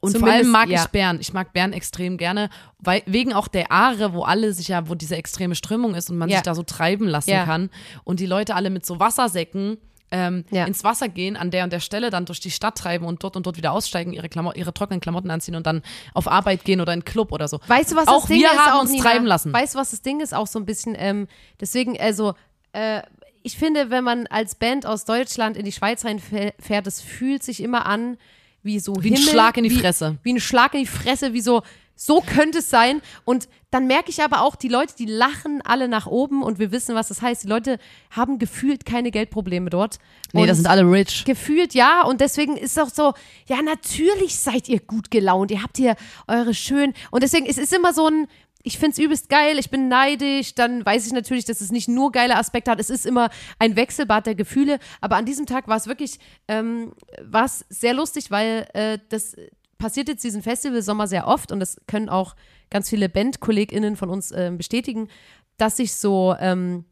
und 0.00 0.10
vor 0.10 0.20
Zumindest, 0.20 0.34
allem 0.34 0.50
mag 0.50 0.68
ja. 0.68 0.82
ich 0.82 0.88
Bern. 0.88 1.18
Ich 1.20 1.32
mag 1.32 1.52
Bern 1.52 1.72
extrem 1.72 2.18
gerne, 2.18 2.50
weil 2.80 3.02
wegen 3.06 3.32
auch 3.32 3.46
der 3.48 3.70
Aare, 3.72 4.12
wo 4.12 4.22
alle 4.24 4.52
sich 4.52 4.68
ja, 4.68 4.88
wo 4.88 4.94
diese 4.96 5.16
extreme 5.16 5.54
Strömung 5.54 5.94
ist 5.94 6.10
und 6.10 6.18
man 6.18 6.28
Ja. 6.28 6.38
sich 6.38 6.42
da 6.42 6.54
so 6.56 6.64
treiben 6.64 7.06
lassen 7.06 7.30
Ja. 7.30 7.44
kann 7.44 7.70
und 8.04 8.18
die 8.20 8.26
Leute 8.26 8.56
alle 8.56 8.68
mit 8.70 8.84
so 8.84 8.98
Wassersäcken 9.00 9.78
ähm, 10.10 10.44
Ja. 10.50 10.64
ins 10.64 10.84
Wasser 10.84 11.08
gehen, 11.08 11.36
an 11.36 11.50
der 11.50 11.64
und 11.64 11.72
der 11.72 11.80
Stelle 11.80 12.10
dann 12.10 12.24
durch 12.24 12.40
die 12.40 12.50
Stadt 12.50 12.76
treiben 12.78 13.04
und 13.06 13.22
dort 13.22 13.36
und 13.36 13.46
dort 13.46 13.56
wieder 13.56 13.72
aussteigen, 13.72 14.12
ihre, 14.12 14.28
Klamo 14.28 14.52
ihre 14.54 14.72
trockenen 14.72 15.00
Klamotten 15.00 15.30
anziehen 15.30 15.54
und 15.54 15.66
dann 15.66 15.82
auf 16.14 16.28
Arbeit 16.28 16.64
gehen 16.64 16.80
oder 16.80 16.92
in 16.92 16.98
einen 17.00 17.04
Club 17.04 17.32
oder 17.32 17.48
so. 17.48 17.60
Weißt 17.66 17.92
du, 17.92 17.96
was 17.96 18.08
auch 18.08 18.20
das 18.20 18.28
Ding 18.28 18.40
wir 18.40 18.50
ist? 18.50 18.58
haben 18.58 18.76
auch, 18.78 18.80
uns 18.82 18.90
Nina? 18.92 19.02
treiben 19.04 19.26
lassen. 19.26 19.52
Weißt 19.52 19.74
du, 19.74 19.78
was 19.78 19.90
das 19.90 20.02
Ding 20.02 20.20
ist? 20.20 20.34
Auch 20.34 20.46
so 20.46 20.58
ein 20.58 20.64
bisschen, 20.66 20.94
ähm, 20.98 21.28
deswegen, 21.60 21.98
also, 22.00 22.34
äh, 22.72 23.02
ich 23.42 23.56
finde, 23.56 23.90
wenn 23.90 24.04
man 24.04 24.26
als 24.26 24.54
Band 24.56 24.84
aus 24.84 25.04
Deutschland 25.04 25.56
in 25.56 25.64
die 25.64 25.72
Schweiz 25.72 26.04
reinfährt, 26.04 26.86
das 26.86 27.00
fühlt 27.00 27.42
sich 27.42 27.62
immer 27.62 27.86
an 27.86 28.18
wie 28.62 28.80
so 28.80 28.94
Wie 29.02 29.10
ein 29.10 29.14
Himmel, 29.14 29.30
Schlag 29.30 29.56
in 29.56 29.64
die 29.64 29.70
wie, 29.70 29.78
Fresse. 29.78 30.18
Wie 30.22 30.32
ein 30.32 30.40
Schlag 30.40 30.74
in 30.74 30.80
die 30.80 30.86
Fresse, 30.86 31.32
wie 31.32 31.40
so, 31.40 31.62
so 31.98 32.20
könnte 32.20 32.60
es 32.60 32.70
sein. 32.70 33.02
Und 33.24 33.48
dann 33.70 33.86
merke 33.86 34.08
ich 34.10 34.22
aber 34.22 34.42
auch, 34.42 34.56
die 34.56 34.68
Leute, 34.68 34.94
die 34.96 35.04
lachen 35.04 35.60
alle 35.62 35.88
nach 35.88 36.06
oben 36.06 36.42
und 36.42 36.58
wir 36.58 36.70
wissen, 36.70 36.94
was 36.94 37.08
das 37.08 37.20
heißt. 37.20 37.44
Die 37.44 37.48
Leute 37.48 37.78
haben 38.10 38.38
gefühlt 38.38 38.86
keine 38.86 39.10
Geldprobleme 39.10 39.68
dort. 39.68 39.98
Nee, 40.32 40.42
und 40.42 40.46
das 40.46 40.58
sind 40.58 40.68
alle 40.68 40.90
rich. 40.90 41.24
Gefühlt 41.24 41.74
ja. 41.74 42.02
Und 42.02 42.20
deswegen 42.20 42.56
ist 42.56 42.78
auch 42.78 42.88
so, 42.88 43.14
ja, 43.46 43.60
natürlich 43.62 44.38
seid 44.38 44.68
ihr 44.68 44.80
gut 44.80 45.10
gelaunt. 45.10 45.50
Ihr 45.50 45.62
habt 45.62 45.76
hier 45.76 45.96
eure 46.28 46.54
schönen. 46.54 46.94
Und 47.10 47.24
deswegen, 47.24 47.46
es 47.46 47.58
ist 47.58 47.74
immer 47.74 47.92
so 47.92 48.08
ein, 48.08 48.28
ich 48.62 48.78
finde 48.78 48.92
es 48.92 48.98
übelst 48.98 49.28
geil, 49.28 49.58
ich 49.58 49.70
bin 49.70 49.88
neidisch, 49.88 50.54
dann 50.54 50.84
weiß 50.84 51.06
ich 51.06 51.12
natürlich, 51.12 51.44
dass 51.44 51.60
es 51.60 51.72
nicht 51.72 51.88
nur 51.88 52.12
geile 52.12 52.36
Aspekte 52.36 52.70
hat, 52.70 52.80
es 52.80 52.90
ist 52.90 53.06
immer 53.06 53.30
ein 53.58 53.76
Wechselbad 53.76 54.26
der 54.26 54.34
Gefühle, 54.34 54.78
aber 55.00 55.16
an 55.16 55.24
diesem 55.24 55.46
Tag 55.46 55.68
war 55.68 55.76
es 55.76 55.86
wirklich, 55.86 56.18
ähm, 56.48 56.92
war 57.22 57.44
es 57.44 57.64
sehr 57.70 57.94
lustig, 57.94 58.30
weil 58.30 58.68
äh, 58.74 58.98
das 59.08 59.36
passiert 59.78 60.08
jetzt 60.08 60.24
diesen 60.24 60.42
Festival 60.42 60.82
Sommer 60.82 61.06
sehr 61.06 61.26
oft 61.26 61.52
und 61.52 61.60
das 61.60 61.80
können 61.86 62.08
auch 62.08 62.34
ganz 62.70 62.90
viele 62.90 63.08
BandkollegInnen 63.08 63.96
von 63.96 64.10
uns 64.10 64.30
äh, 64.30 64.52
bestätigen, 64.54 65.08
dass 65.56 65.76
sich 65.76 65.94
so 65.94 66.34
ähm, 66.38 66.84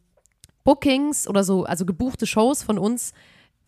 Bookings 0.64 1.28
oder 1.28 1.44
so, 1.44 1.64
also 1.64 1.84
gebuchte 1.84 2.26
Shows 2.26 2.62
von 2.62 2.78
uns 2.78 3.12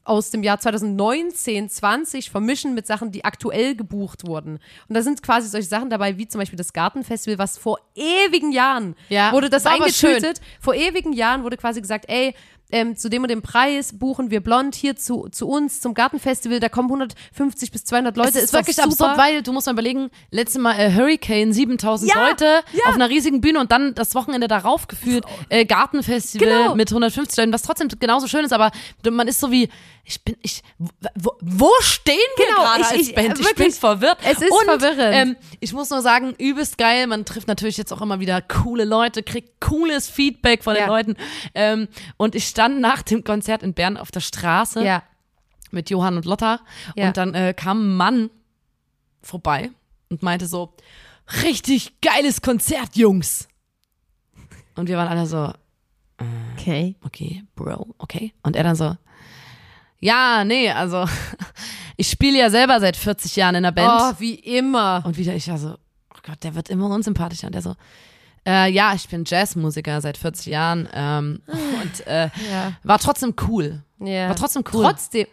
aus 0.08 0.30
dem 0.30 0.42
Jahr 0.42 0.58
2019, 0.58 1.68
20 1.68 2.30
vermischen 2.30 2.74
mit 2.74 2.86
Sachen, 2.86 3.12
die 3.12 3.24
aktuell 3.24 3.76
gebucht 3.76 4.26
wurden. 4.26 4.58
Und 4.88 4.94
da 4.94 5.02
sind 5.02 5.22
quasi 5.22 5.48
solche 5.48 5.68
Sachen 5.68 5.90
dabei, 5.90 6.16
wie 6.16 6.26
zum 6.26 6.40
Beispiel 6.40 6.56
das 6.56 6.72
Gartenfestival, 6.72 7.38
was 7.38 7.58
vor 7.58 7.78
ewigen 7.94 8.50
Jahren 8.50 8.94
Ja, 9.10 9.32
wurde 9.32 9.50
das 9.50 9.66
eingetütet. 9.66 10.40
Vor 10.60 10.74
ewigen 10.74 11.12
Jahren 11.12 11.44
wurde 11.44 11.58
quasi 11.58 11.82
gesagt, 11.82 12.06
ey, 12.08 12.34
ähm, 12.70 12.96
zu 12.96 13.08
dem 13.08 13.22
und 13.22 13.30
dem 13.30 13.42
Preis 13.42 13.98
buchen 13.98 14.30
wir 14.30 14.40
blond 14.40 14.74
hier 14.74 14.96
zu, 14.96 15.28
zu 15.30 15.48
uns 15.48 15.80
zum 15.80 15.94
Gartenfestival, 15.94 16.60
da 16.60 16.68
kommen 16.68 16.88
150 16.88 17.70
bis 17.70 17.84
200 17.84 18.16
Leute. 18.16 18.30
Es 18.38 18.44
ist 18.44 18.54
doch 18.54 18.60
wirklich 18.60 18.76
super. 18.76 18.88
absurd, 18.88 19.18
weil 19.18 19.42
du 19.42 19.52
musst 19.52 19.66
mal 19.66 19.72
überlegen, 19.72 20.10
letztes 20.30 20.60
Mal 20.60 20.74
äh, 20.78 20.92
Hurricane, 20.92 21.52
7000 21.52 22.10
Ja, 22.12 22.28
Leute 22.28 22.44
ja. 22.72 22.84
auf 22.86 22.94
einer 22.94 23.08
riesigen 23.08 23.40
Bühne 23.40 23.60
und 23.60 23.72
dann 23.72 23.94
das 23.94 24.14
Wochenende 24.14 24.48
darauf 24.48 24.86
gefühlt 24.88 25.24
äh, 25.48 25.64
Gartenfestival 25.64 26.46
Genau. 26.48 26.74
mit 26.74 26.90
150 26.90 27.36
Leuten, 27.38 27.52
was 27.52 27.62
trotzdem 27.62 27.88
genauso 27.98 28.26
schön 28.28 28.44
ist, 28.44 28.52
aber 28.52 28.70
man 29.10 29.28
ist 29.28 29.40
so 29.40 29.50
wie, 29.50 29.68
ich 30.10 30.24
bin, 30.24 30.36
ich, 30.40 30.62
wo, 30.78 31.32
wo 31.40 31.70
stehen 31.80 32.16
wir 32.36 32.46
Genau, 32.46 32.62
gerade 32.62 32.80
ich- 32.80 32.86
als 32.86 32.96
ich- 33.08 33.14
Band? 33.14 33.28
Ich 33.28 33.34
bin 33.34 33.44
wirklich, 33.58 33.74
verwirrt. 33.74 34.18
es 34.24 34.40
ist 34.40 34.50
und, 34.50 34.64
verwirrend. 34.64 35.14
Ähm, 35.14 35.36
ich 35.60 35.72
muss 35.74 35.90
nur 35.90 36.00
sagen, 36.00 36.34
übelst 36.38 36.78
geil, 36.78 37.06
man 37.06 37.26
trifft 37.26 37.46
natürlich 37.46 37.76
jetzt 37.76 37.92
auch 37.92 38.00
immer 38.00 38.18
wieder 38.18 38.40
coole 38.40 38.84
Leute, 38.86 39.22
kriegt 39.22 39.60
cooles 39.60 40.08
Feedback 40.08 40.64
von 40.64 40.72
den 40.74 40.84
Ja. 40.84 40.88
Leuten 40.88 41.14
ähm, 41.54 41.88
und 42.16 42.34
ich 42.34 42.46
stand 42.48 42.80
nach 42.80 43.02
dem 43.02 43.22
Konzert 43.22 43.62
in 43.62 43.74
Bern 43.74 43.98
auf 43.98 44.10
der 44.10 44.20
Straße 44.20 44.82
Ja. 44.82 45.02
mit 45.72 45.90
Johann 45.90 46.16
und 46.16 46.24
Lotta. 46.24 46.60
Ja. 46.96 47.08
Und 47.08 47.16
dann 47.18 47.34
äh, 47.34 47.52
kam 47.54 47.92
ein 47.92 47.96
Mann 47.96 48.30
vorbei 49.22 49.70
und 50.08 50.22
meinte 50.22 50.46
so, 50.46 50.72
richtig 51.42 52.00
geiles 52.00 52.40
Konzert, 52.40 52.96
Jungs. 52.96 53.46
Und 54.74 54.88
wir 54.88 54.96
waren 54.96 55.08
alle 55.08 55.26
so, 55.26 55.52
Okay. 56.56 56.96
okay, 57.04 57.44
Bro, 57.54 57.94
okay. 57.98 58.32
Und 58.42 58.56
er 58.56 58.64
dann 58.64 58.74
so, 58.74 58.96
ja, 60.00 60.44
nee, 60.44 60.70
also 60.70 61.06
ich 61.96 62.08
spiele 62.10 62.38
ja 62.38 62.50
selber 62.50 62.80
seit 62.80 62.96
40 62.96 63.36
Jahren 63.36 63.54
in 63.56 63.62
der 63.64 63.72
Band. 63.72 63.90
Oh, 64.00 64.12
wie 64.20 64.34
immer. 64.34 65.02
Und 65.04 65.16
wieder 65.16 65.34
ich 65.34 65.46
ja 65.46 65.58
so, 65.58 65.70
oh 66.14 66.18
Gott, 66.24 66.42
der 66.42 66.54
wird 66.54 66.68
immer 66.70 66.86
unsympathischer. 66.90 67.46
Und 67.48 67.54
der 67.54 67.62
so, 67.62 67.74
äh, 68.46 68.70
ja, 68.70 68.94
ich 68.94 69.08
bin 69.08 69.24
Jazzmusiker 69.26 70.00
seit 70.00 70.16
40 70.16 70.46
Jahren 70.46 70.88
ähm, 70.92 71.42
und 71.46 72.06
äh, 72.06 72.30
Ja. 72.50 72.72
war 72.84 72.98
trotzdem 72.98 73.34
cool. 73.48 73.82
Ja. 74.00 74.28
War 74.28 74.36
trotzdem 74.36 74.62
cool. 74.72 74.84
Trotzdem. 74.84 75.26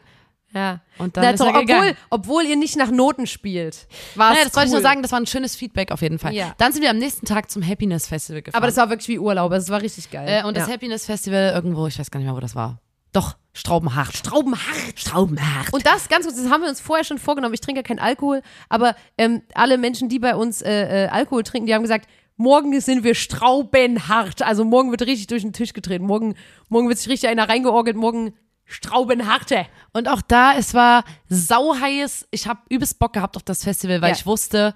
Ja. 0.54 0.80
Und 1.00 1.18
dann 1.18 1.26
Na, 1.26 1.30
ist 1.32 1.40
doch, 1.42 1.48
er 1.54 1.60
gegangen. 1.60 1.96
obwohl, 2.10 2.40
obwohl 2.40 2.44
ihr 2.46 2.56
nicht 2.56 2.78
nach 2.78 2.90
Noten 2.90 3.28
spielt. 3.28 3.88
War 4.16 4.30
Naja, 4.30 4.44
es 4.44 4.48
das 4.52 4.56
wollte 4.56 4.68
ich 4.68 4.72
cool. 4.74 4.80
nur 4.80 4.90
sagen, 4.90 5.02
das 5.02 5.12
war 5.12 5.20
ein 5.20 5.26
schönes 5.26 5.54
Feedback 5.56 5.92
auf 5.92 6.02
jeden 6.02 6.18
Fall. 6.18 6.34
Ja. 6.34 6.54
Dann 6.58 6.72
sind 6.72 6.82
wir 6.82 6.90
am 6.90 6.98
nächsten 6.98 7.26
Tag 7.26 7.52
zum 7.52 7.62
Happiness 7.68 8.08
Festival 8.08 8.42
gefahren. 8.42 8.58
Aber 8.58 8.68
das 8.68 8.78
war 8.78 8.90
wirklich 8.90 9.10
wie 9.10 9.20
Urlaub. 9.20 9.52
Das 9.52 9.70
war 9.70 9.82
richtig 9.82 10.10
geil. 10.12 10.26
äh, 10.28 10.48
und 10.48 10.56
das. 10.56 10.70
Happiness 10.70 11.06
Festival 11.06 11.52
irgendwo, 11.54 11.88
ich 11.88 12.00
weiß 12.00 12.10
gar 12.10 12.20
nicht 12.22 12.28
mehr, 12.28 12.36
wo 12.36 12.40
das 12.40 12.56
war. 12.56 12.80
Doch, 13.12 13.36
Straubenhart. 13.56 14.16
Straubenhart. 14.16 14.94
Straubenhart. 15.00 15.74
Und 15.74 15.86
das, 15.86 16.10
ganz 16.10 16.26
kurz, 16.26 16.36
das 16.38 16.52
haben 16.52 16.62
wir 16.62 16.70
uns 16.70 16.82
vorher 16.82 17.06
schon 17.06 17.18
vorgenommen. 17.18 17.54
Ich 17.54 17.62
trinke 17.62 17.80
ja 17.80 17.84
keinen 17.84 18.00
Alkohol, 18.00 18.42
aber 18.70 18.96
ähm, 19.18 19.42
alle 19.54 19.78
Menschen, 19.78 20.10
die 20.10 20.20
bei 20.20 20.36
uns 20.36 20.62
äh, 20.62 21.06
äh, 21.06 21.08
Alkohol 21.08 21.44
trinken, 21.44 21.66
die 21.68 21.74
haben 21.74 21.82
gesagt, 21.82 22.08
morgen 22.38 22.80
sind 22.82 23.04
wir 23.06 23.16
straubenhart. 23.16 24.42
Also 24.42 24.66
morgen 24.66 24.92
wird 24.92 25.02
richtig 25.04 25.28
durch 25.28 25.42
den 25.42 25.54
Tisch 25.54 25.72
getreten. 25.74 26.06
Morgen, 26.06 26.36
morgen 26.70 26.90
wird 26.90 26.98
sich 26.98 27.08
richtig 27.10 27.30
einer 27.30 27.48
reingeorgelt. 27.48 27.96
Morgen 27.96 28.34
straubenharte. 28.66 29.66
Und 29.94 30.10
auch 30.10 30.22
da, 30.22 30.54
es 30.58 30.74
war 30.74 31.04
sauheiß. 31.30 32.28
Ich 32.32 32.48
habe 32.48 32.60
übelst 32.70 33.00
Bock 33.00 33.14
gehabt 33.14 33.38
auf 33.38 33.44
das 33.44 33.64
Festival, 33.64 34.02
weil 34.02 34.10
Ja. 34.12 34.16
ich 34.16 34.26
wusste, 34.26 34.74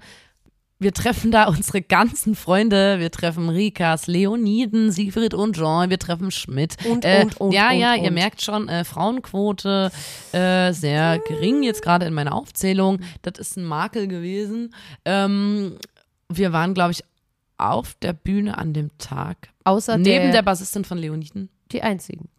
wir 0.80 0.92
treffen 0.94 1.30
da 1.30 1.44
unsere 1.44 1.82
ganzen 1.82 2.34
Freunde. 2.34 2.98
Wir 2.98 3.10
treffen 3.10 3.50
Rikas, 3.50 4.06
Leoniden, 4.06 4.90
Siegfried 4.90 5.34
und 5.34 5.54
Jean. 5.54 5.90
Wir 5.90 5.98
treffen 5.98 6.30
Schmidt. 6.30 6.76
Und, 6.86 7.04
äh, 7.04 7.22
und, 7.24 7.36
und, 7.40 7.52
Ja, 7.52 7.70
und, 7.70 7.78
ja, 7.78 7.94
und. 7.94 8.02
ihr 8.02 8.10
merkt 8.10 8.42
schon, 8.42 8.68
äh, 8.68 8.84
Frauenquote 8.84 9.92
äh, 10.32 10.72
sehr 10.72 11.18
gering 11.18 11.62
jetzt 11.62 11.82
gerade 11.82 12.06
in 12.06 12.14
meiner 12.14 12.34
Aufzählung. 12.34 13.00
Das 13.20 13.38
ist 13.38 13.56
ein 13.58 13.64
Makel 13.64 14.08
gewesen. 14.08 14.74
Ähm, 15.04 15.76
wir 16.30 16.52
waren, 16.52 16.72
glaube 16.72 16.92
ich, 16.92 17.04
auf 17.58 17.94
der 18.00 18.14
Bühne 18.14 18.56
an 18.56 18.72
dem 18.72 18.96
Tag. 18.96 19.50
Außer 19.64 19.98
Neben 19.98 20.24
der 20.24 20.32
der, 20.32 20.42
Bassistin 20.42 20.84
von 20.84 20.96
Leoniden. 20.96 21.50
die 21.72 21.82
einzigen. 21.82 22.30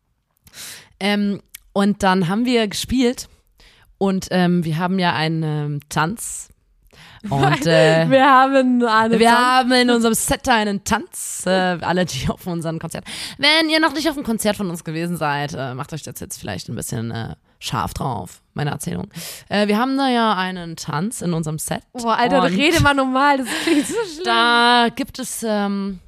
Ähm, 0.99 1.41
und 1.73 2.01
dann 2.01 2.27
haben 2.27 2.45
wir 2.45 2.67
gespielt 2.67 3.29
und 3.99 4.29
ähm, 4.31 4.65
wir 4.65 4.77
haben 4.79 4.97
ja 4.97 5.13
einen 5.13 5.43
ähm, 5.43 5.79
Tanz. 5.89 6.49
Und 7.29 7.65
äh, 7.67 8.09
Wir 8.09 8.25
haben 8.25 8.83
eine 8.83 9.19
wir 9.19 9.31
haben 9.31 9.71
in 9.71 9.89
unserem 9.89 10.13
Set 10.13 10.47
einen 10.49 10.83
Tanz. 10.83 11.43
Äh, 11.45 11.77
alle, 11.81 12.05
die 12.05 12.29
auf 12.29 12.45
unseren 12.47 12.79
Konzert. 12.79 13.05
Wenn 13.37 13.69
ihr 13.69 13.79
noch 13.79 13.93
nicht 13.93 14.09
auf 14.09 14.15
einem 14.15 14.25
Konzert 14.25 14.57
von 14.57 14.69
uns 14.69 14.83
gewesen 14.83 15.17
seid, 15.17 15.53
äh, 15.53 15.73
macht 15.73 15.93
euch 15.93 16.03
das 16.03 16.19
jetzt 16.19 16.39
vielleicht 16.39 16.69
ein 16.69 16.75
bisschen 16.75 17.11
äh, 17.11 17.35
scharf 17.59 17.93
drauf, 17.93 18.41
meine 18.53 18.71
Erzählung. 18.71 19.09
Äh, 19.49 19.67
wir 19.67 19.77
haben 19.77 19.97
da 19.97 20.09
ja 20.09 20.35
einen 20.35 20.75
Tanz 20.75 21.21
in 21.21 21.33
unserem 21.33 21.59
Set. 21.59 21.83
Boah, 21.93 22.17
Alter, 22.17 22.43
rede 22.43 22.81
mal 22.81 22.95
normal. 22.95 23.37
Das 23.37 23.47
klingt 23.63 23.87
so 23.87 23.93
schlimm. 23.93 24.25
da 24.25 24.87
gibt 24.93 25.19
es 25.19 25.45
ähm, 25.47 25.99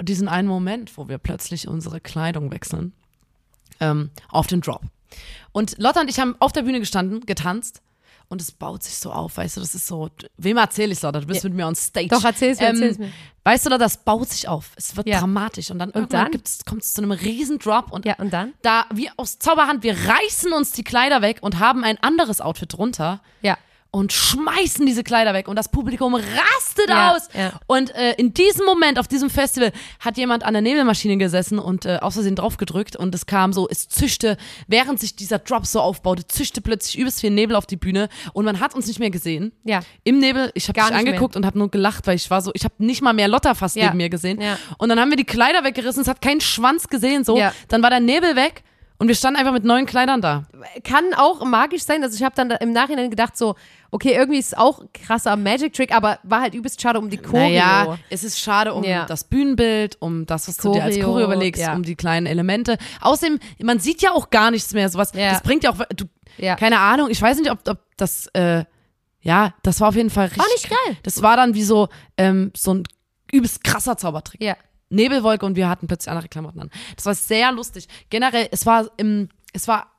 diesen 0.00 0.28
einen 0.28 0.48
Moment, 0.48 0.96
wo 0.96 1.08
wir 1.08 1.18
plötzlich 1.18 1.68
unsere 1.68 2.00
Kleidung 2.00 2.50
wechseln. 2.52 2.92
Ähm, 3.80 4.10
auf 4.28 4.46
den 4.46 4.60
Drop. 4.60 4.82
Und 5.52 5.78
Lotta 5.78 6.02
und 6.02 6.10
ich 6.10 6.20
haben 6.20 6.36
auf 6.38 6.52
der 6.52 6.62
Bühne 6.62 6.80
gestanden, 6.80 7.20
getanzt. 7.20 7.82
Und 8.30 8.40
es 8.40 8.52
baut 8.52 8.84
sich 8.84 8.94
so 8.94 9.10
auf, 9.12 9.36
weißt 9.38 9.56
du, 9.56 9.60
das 9.60 9.74
ist 9.74 9.88
so, 9.88 10.08
wem 10.36 10.56
erzähle 10.56 10.92
ich 10.92 11.02
Lotta? 11.02 11.18
Du 11.20 11.26
bist 11.26 11.42
mit 11.42 11.52
mir 11.52 11.66
on 11.66 11.74
stage. 11.74 12.06
Doch, 12.06 12.24
erzähl's 12.24 12.60
mir, 12.60 12.66
erzähl's 12.68 12.96
mir. 12.96 13.10
Weißt 13.42 13.66
du, 13.66 13.76
das 13.76 13.96
baut 14.04 14.28
sich 14.30 14.46
auf. 14.46 14.70
Es 14.76 14.96
wird 14.96 15.08
Ja. 15.08 15.18
dramatisch. 15.18 15.72
Und 15.72 15.80
dann 15.80 15.90
irgendwann 15.90 16.30
dann? 16.30 16.40
kommt 16.64 16.82
es 16.84 16.94
zu 16.94 17.02
einem 17.02 17.10
riesen 17.10 17.58
Drop 17.58 17.90
und 17.90 18.04
Ja, 18.06 18.14
und 18.18 18.32
dann? 18.32 18.52
da, 18.62 18.86
wie 18.94 19.10
aus 19.16 19.40
Zauberhand, 19.40 19.82
wir 19.82 19.96
reißen 20.06 20.52
uns 20.52 20.70
die 20.70 20.84
Kleider 20.84 21.22
weg 21.22 21.38
und 21.40 21.58
haben 21.58 21.82
ein 21.82 21.98
anderes 22.02 22.40
Outfit 22.40 22.72
drunter 22.72 23.20
Ja. 23.42 23.58
Und 23.92 24.12
schmeißen 24.12 24.86
diese 24.86 25.02
Kleider 25.02 25.34
weg 25.34 25.48
und 25.48 25.56
das 25.56 25.68
Publikum 25.68 26.14
rastet 26.14 26.88
Ja, 26.88 27.14
aus. 27.14 27.28
ja. 27.36 27.52
Und 27.66 27.94
äh, 27.94 28.12
in 28.18 28.32
diesem 28.34 28.64
Moment, 28.64 28.98
auf 28.98 29.08
diesem 29.08 29.30
Festival, 29.30 29.72
hat 29.98 30.16
jemand 30.16 30.44
an 30.44 30.52
der 30.54 30.62
Nebelmaschine 30.62 31.16
gesessen 31.16 31.58
und 31.58 31.86
äh, 31.86 31.98
aus 32.00 32.14
Versehen 32.14 32.36
draufgedrückt 32.36 32.94
und 32.96 33.14
es 33.14 33.26
kam 33.26 33.52
so, 33.52 33.68
es 33.68 33.88
zischte, 33.88 34.36
während 34.68 35.00
sich 35.00 35.16
dieser 35.16 35.38
Drop 35.40 35.66
so 35.66 35.80
aufbaute, 35.80 36.26
zischte 36.26 36.60
plötzlich 36.60 36.98
übelst 36.98 37.20
viel 37.20 37.30
Nebel 37.30 37.56
auf 37.56 37.66
die 37.66 37.76
Bühne 37.76 38.08
und 38.32 38.44
man 38.44 38.60
hat 38.60 38.74
uns 38.74 38.86
nicht 38.86 39.00
mehr 39.00 39.10
gesehen. 39.10 39.52
Ja. 39.64 39.80
Im 40.04 40.18
Nebel, 40.18 40.52
ich 40.54 40.68
habe 40.68 40.78
dich 40.80 40.84
nicht 40.90 41.02
mehr. 41.02 41.12
angeguckt 41.12 41.36
und 41.36 41.44
habe 41.44 41.58
nur 41.58 41.70
gelacht, 41.70 42.06
weil 42.06 42.16
ich 42.16 42.30
war 42.30 42.42
so, 42.42 42.52
ich 42.54 42.64
habe 42.64 42.74
nicht 42.78 43.02
mal 43.02 43.12
mehr 43.12 43.28
Lotta 43.28 43.54
fast 43.54 43.76
Ja. 43.76 43.86
neben 43.86 43.96
mir 43.96 44.08
gesehen. 44.10 44.40
Ja. 44.40 44.56
Und 44.78 44.88
dann 44.88 45.00
haben 45.00 45.10
wir 45.10 45.16
die 45.16 45.24
Kleider 45.24 45.64
weggerissen, 45.64 46.02
es 46.02 46.08
hat 46.08 46.22
keinen 46.22 46.40
Schwanz 46.40 46.88
gesehen, 46.88 47.24
so. 47.24 47.36
Ja. 47.38 47.52
Dann 47.68 47.82
war 47.82 47.90
der 47.90 48.00
Nebel 48.00 48.36
weg 48.36 48.62
und 49.00 49.08
wir 49.08 49.14
standen 49.16 49.40
einfach 49.40 49.52
mit 49.52 49.64
neuen 49.64 49.86
Kleidern 49.86 50.20
da. 50.20 50.44
kann 50.84 51.14
auch 51.16 51.44
magisch 51.44 51.82
sein. 51.82 52.02
Also 52.04 52.14
ich 52.16 52.22
habe 52.22 52.34
dann 52.36 52.48
da 52.50 52.56
im 52.56 52.72
Nachhinein 52.72 53.10
gedacht 53.10 53.36
so, 53.36 53.56
okay, 53.90 54.12
irgendwie 54.12 54.38
ist 54.38 54.48
es 54.48 54.54
auch 54.54 54.82
krasser 54.92 55.34
Magic 55.36 55.72
Trick, 55.72 55.92
aber 55.94 56.18
war 56.22 56.42
halt 56.42 56.54
übelst 56.54 56.80
schade 56.80 56.98
um 56.98 57.10
die 57.10 57.16
Choreo. 57.16 57.40
Naja, 57.48 57.98
es 58.10 58.22
ist 58.24 58.38
schade 58.38 58.72
um 58.74 58.84
Ja. 58.84 59.06
das 59.06 59.24
Bühnenbild, 59.24 59.96
um 60.00 60.26
das, 60.26 60.46
was 60.48 60.58
du 60.58 60.72
dir 60.72 60.84
als 60.84 60.94
Choreo, 60.96 61.08
Choreo 61.14 61.24
überlegst, 61.26 61.62
ja. 61.62 61.74
um 61.74 61.82
die 61.82 61.96
kleinen 61.96 62.26
Elemente. 62.26 62.76
Außerdem, 63.00 63.40
man 63.62 63.80
sieht 63.80 64.02
ja 64.02 64.12
auch 64.12 64.30
gar 64.30 64.50
nichts 64.50 64.72
mehr. 64.74 64.88
Sowas, 64.90 65.12
Ja. 65.14 65.30
das 65.32 65.42
bringt 65.42 65.64
ja 65.64 65.70
auch, 65.70 65.78
du, 65.96 66.04
Ja. 66.36 66.54
keine 66.56 66.78
Ahnung, 66.78 67.08
ich 67.10 67.20
weiß 67.20 67.38
nicht, 67.38 67.50
ob, 67.50 67.66
ob 67.68 67.78
das, 67.96 68.26
äh, 68.34 68.64
ja, 69.22 69.54
das 69.62 69.80
war 69.80 69.88
auf 69.88 69.96
jeden 69.96 70.10
Fall 70.10 70.26
richtig. 70.26 70.44
nicht 70.54 70.68
geil. 70.70 70.96
Das 71.02 71.22
war 71.22 71.36
dann 71.36 71.54
wie 71.54 71.64
so, 71.64 71.88
ähm, 72.16 72.52
so 72.56 72.74
ein 72.74 72.84
übelst 73.32 73.64
krasser 73.64 73.96
Zaubertrick. 73.96 74.42
Ja. 74.42 74.56
Nebelwolke 74.90 75.46
und 75.46 75.56
wir 75.56 75.68
hatten 75.68 75.86
plötzlich 75.86 76.10
andere 76.10 76.28
Klamotten 76.28 76.60
an. 76.60 76.70
Das 76.96 77.06
war 77.06 77.14
sehr 77.14 77.50
lustig. 77.52 77.86
Generell, 78.10 78.48
es 78.50 78.66
war 78.66 78.90
im, 78.98 79.28
es 79.52 79.66
war 79.68 79.90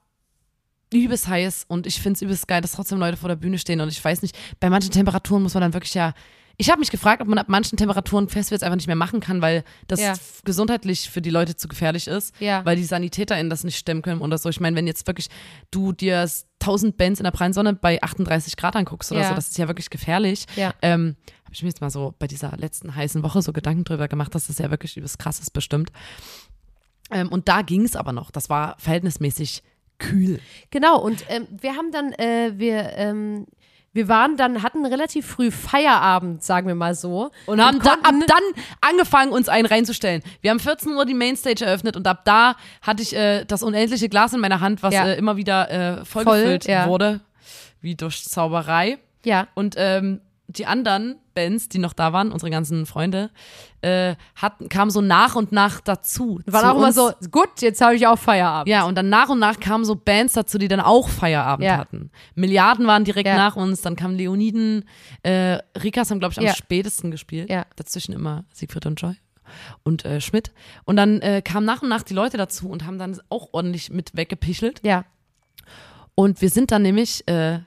übelst 0.93 1.27
heiß 1.27 1.65
und 1.69 1.87
ich 1.87 2.01
finde 2.01 2.17
es 2.17 2.21
übelst 2.21 2.47
geil, 2.47 2.61
dass 2.61 2.73
trotzdem 2.73 2.99
Leute 2.99 3.15
vor 3.17 3.29
der 3.29 3.37
Bühne 3.37 3.57
stehen 3.57 3.79
und 3.81 3.87
ich 3.87 4.03
weiß 4.03 4.21
nicht, 4.21 4.37
bei 4.59 4.69
manchen 4.69 4.91
Temperaturen 4.91 5.41
muss 5.43 5.53
man 5.53 5.61
dann 5.61 5.73
wirklich 5.73 5.93
ja. 5.93 6.13
Ich 6.57 6.69
habe 6.69 6.79
mich 6.79 6.91
gefragt, 6.91 7.21
ob 7.21 7.27
man 7.29 7.37
ab 7.39 7.47
manchen 7.49 7.77
Temperaturen 7.77 8.27
Festivals 8.29 8.61
einfach 8.61 8.75
nicht 8.75 8.85
mehr 8.87 8.95
machen 8.97 9.19
kann, 9.21 9.41
weil 9.41 9.63
das 9.87 9.99
Ja. 10.01 10.13
gesundheitlich 10.43 11.09
für 11.09 11.21
die 11.21 11.29
Leute 11.29 11.55
zu 11.55 11.67
gefährlich 11.69 12.07
ist, 12.07 12.35
Ja. 12.39 12.63
weil 12.65 12.75
die 12.75 12.83
SanitäterInnen 12.83 13.49
das 13.49 13.63
nicht 13.63 13.77
stemmen 13.77 14.01
können 14.01 14.21
oder 14.21 14.37
so. 14.37 14.49
Ich 14.49 14.59
meine, 14.59 14.75
wenn 14.75 14.85
jetzt 14.85 15.07
wirklich 15.07 15.29
du 15.71 15.93
dir 15.93 16.29
s- 16.61 16.65
tausend 16.65 16.97
Bands 16.97 17.19
in 17.19 17.23
der 17.25 17.31
prallen 17.31 17.53
Sonne 17.53 17.73
bei 17.73 18.01
38 18.01 18.55
Grad 18.57 18.75
anguckst 18.75 19.11
oder 19.11 19.21
Ja. 19.21 19.29
so. 19.29 19.35
Das 19.35 19.49
ist 19.49 19.57
ja 19.57 19.67
wirklich 19.67 19.89
gefährlich. 19.89 20.45
Ja. 20.55 20.73
Ähm, 20.81 21.15
habe 21.43 21.53
ich 21.53 21.61
mir 21.63 21.69
jetzt 21.69 21.81
mal 21.81 21.89
so 21.89 22.13
bei 22.19 22.27
dieser 22.27 22.55
letzten 22.57 22.95
heißen 22.95 23.23
Woche 23.23 23.41
so 23.41 23.51
Gedanken 23.53 23.83
drüber 23.83 24.07
gemacht, 24.07 24.33
dass 24.35 24.47
das 24.47 24.57
ja 24.59 24.69
wirklich 24.71 24.95
übelst 24.97 25.19
krass 25.19 25.39
ist 25.39 25.51
bestimmt. 25.51 25.91
Ähm, 27.11 27.27
und 27.29 27.47
da 27.49 27.61
ging 27.61 27.83
es 27.83 27.95
aber 27.95 28.13
noch. 28.13 28.31
Das 28.31 28.49
war 28.49 28.75
verhältnismäßig 28.79 29.63
kühl. 29.99 30.39
Genau, 30.71 30.99
und 30.99 31.25
ähm, 31.29 31.47
wir 31.49 31.75
haben 31.75 31.91
dann, 31.91 32.13
äh, 32.13 32.53
wir, 32.55 32.93
ähm, 32.95 33.45
wir 33.93 34.07
waren 34.07 34.37
dann, 34.37 34.63
hatten 34.63 34.85
relativ 34.85 35.25
früh 35.25 35.51
Feierabend, 35.51 36.43
sagen 36.43 36.67
wir 36.67 36.75
mal 36.75 36.95
so. 36.95 37.31
Und 37.45 37.61
haben 37.63 37.79
da, 37.79 37.93
ab 37.93 38.13
dann 38.27 38.43
angefangen, 38.79 39.31
uns 39.33 39.49
einen 39.49 39.65
reinzustellen. 39.65 40.21
Wir 40.41 40.51
haben 40.51 40.59
14 40.59 40.93
Uhr 40.93 41.05
die 41.05 41.13
Mainstage 41.13 41.65
eröffnet 41.65 41.95
und 41.97 42.07
ab 42.07 42.21
da 42.23 42.55
hatte 42.81 43.03
ich 43.03 43.15
äh, 43.15 43.43
das 43.45 43.63
unendliche 43.63 44.07
Glas 44.07 44.33
in 44.33 44.39
meiner 44.39 44.61
Hand, 44.61 44.81
was 44.81 44.93
Ja. 44.93 45.07
äh, 45.07 45.17
immer 45.17 45.35
wieder 45.35 45.69
äh, 46.01 46.05
vollgefüllt 46.05 46.63
Voll, 46.65 46.71
ja. 46.73 46.87
wurde, 46.87 47.19
wie 47.81 47.95
durch 47.95 48.23
Zauberei. 48.23 48.97
Ja, 49.25 49.47
Und 49.55 49.75
ähm, 49.77 50.21
die 50.51 50.65
anderen 50.65 51.15
Bands, 51.33 51.69
die 51.69 51.79
noch 51.79 51.93
da 51.93 52.13
waren, 52.13 52.31
unsere 52.31 52.49
ganzen 52.51 52.85
Freunde, 52.85 53.29
äh, 53.81 54.15
hatten, 54.35 54.69
kamen 54.69 54.91
so 54.91 55.01
nach 55.01 55.35
und 55.35 55.51
nach 55.51 55.79
dazu. 55.81 56.39
war 56.45 56.71
auch 56.71 56.77
immer 56.77 56.91
so, 56.91 57.11
gut, 57.31 57.61
jetzt 57.61 57.81
habe 57.81 57.95
ich 57.95 58.05
auch 58.07 58.17
Feierabend. 58.19 58.67
Ja, 58.69 58.83
und 58.83 58.95
dann 58.95 59.09
nach 59.09 59.29
und 59.29 59.39
nach 59.39 59.59
kamen 59.59 59.85
so 59.85 59.95
Bands 59.95 60.33
dazu, 60.33 60.57
die 60.57 60.67
dann 60.67 60.81
auch 60.81 61.07
Feierabend 61.09 61.65
Ja. 61.65 61.77
hatten. 61.77 62.11
Milliarden 62.35 62.85
waren 62.87 63.03
direkt 63.05 63.27
Ja. 63.27 63.35
nach 63.37 63.55
uns, 63.55 63.81
dann 63.81 63.95
kamen 63.95 64.15
Leoniden, 64.17 64.85
äh, 65.23 65.59
Rikas 65.81 66.11
haben, 66.11 66.19
glaube 66.19 66.33
ich, 66.33 66.39
am 66.39 66.45
Ja. 66.45 66.53
spätesten 66.53 67.11
gespielt. 67.11 67.49
Ja. 67.49 67.65
Dazwischen 67.75 68.13
immer 68.13 68.43
Siegfried 68.53 68.85
und 68.85 69.01
Joy 69.01 69.15
und 69.83 70.05
äh, 70.05 70.21
Schmidt. 70.21 70.51
Und 70.85 70.95
dann 70.97 71.21
äh, 71.21 71.41
kamen 71.41 71.65
nach 71.65 71.81
und 71.81 71.89
nach 71.89 72.03
die 72.03 72.13
Leute 72.13 72.37
dazu 72.37 72.69
und 72.69 72.85
haben 72.85 72.97
dann 72.97 73.19
auch 73.29 73.49
ordentlich 73.53 73.89
mit 73.89 74.15
weggepichelt. 74.15 74.81
Ja, 74.83 75.05
Und 76.15 76.41
wir 76.41 76.49
sind 76.49 76.71
dann 76.71 76.81
nämlich, 76.81 77.25
äh, 77.27 77.59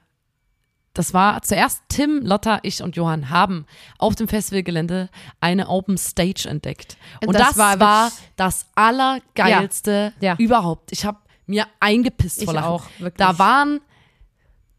das 0.94 1.12
war 1.12 1.42
zuerst 1.42 1.82
Tim, 1.88 2.20
Lotta, 2.22 2.60
ich 2.62 2.82
und 2.82 2.96
Johann 2.96 3.28
haben 3.30 3.66
auf 3.98 4.14
dem 4.14 4.28
Festivalgelände 4.28 5.10
eine 5.40 5.68
Open 5.68 5.98
Stage 5.98 6.48
entdeckt. 6.48 6.96
Und, 7.20 7.28
Und 7.28 7.34
das, 7.38 7.48
das 7.48 7.58
war, 7.58 7.80
war 7.80 8.12
das 8.36 8.66
allergeilste 8.74 10.12
Ja. 10.20 10.32
Ja. 10.32 10.36
überhaupt. 10.38 10.92
Ich 10.92 11.04
habe 11.04 11.18
mir 11.46 11.66
eingepisst 11.80 12.38
Ich 12.38 12.44
vor 12.44 12.54
Lachen. 12.54 12.66
auch, 12.68 12.84
wirklich. 12.98 13.16
Da 13.18 13.38
waren 13.38 13.80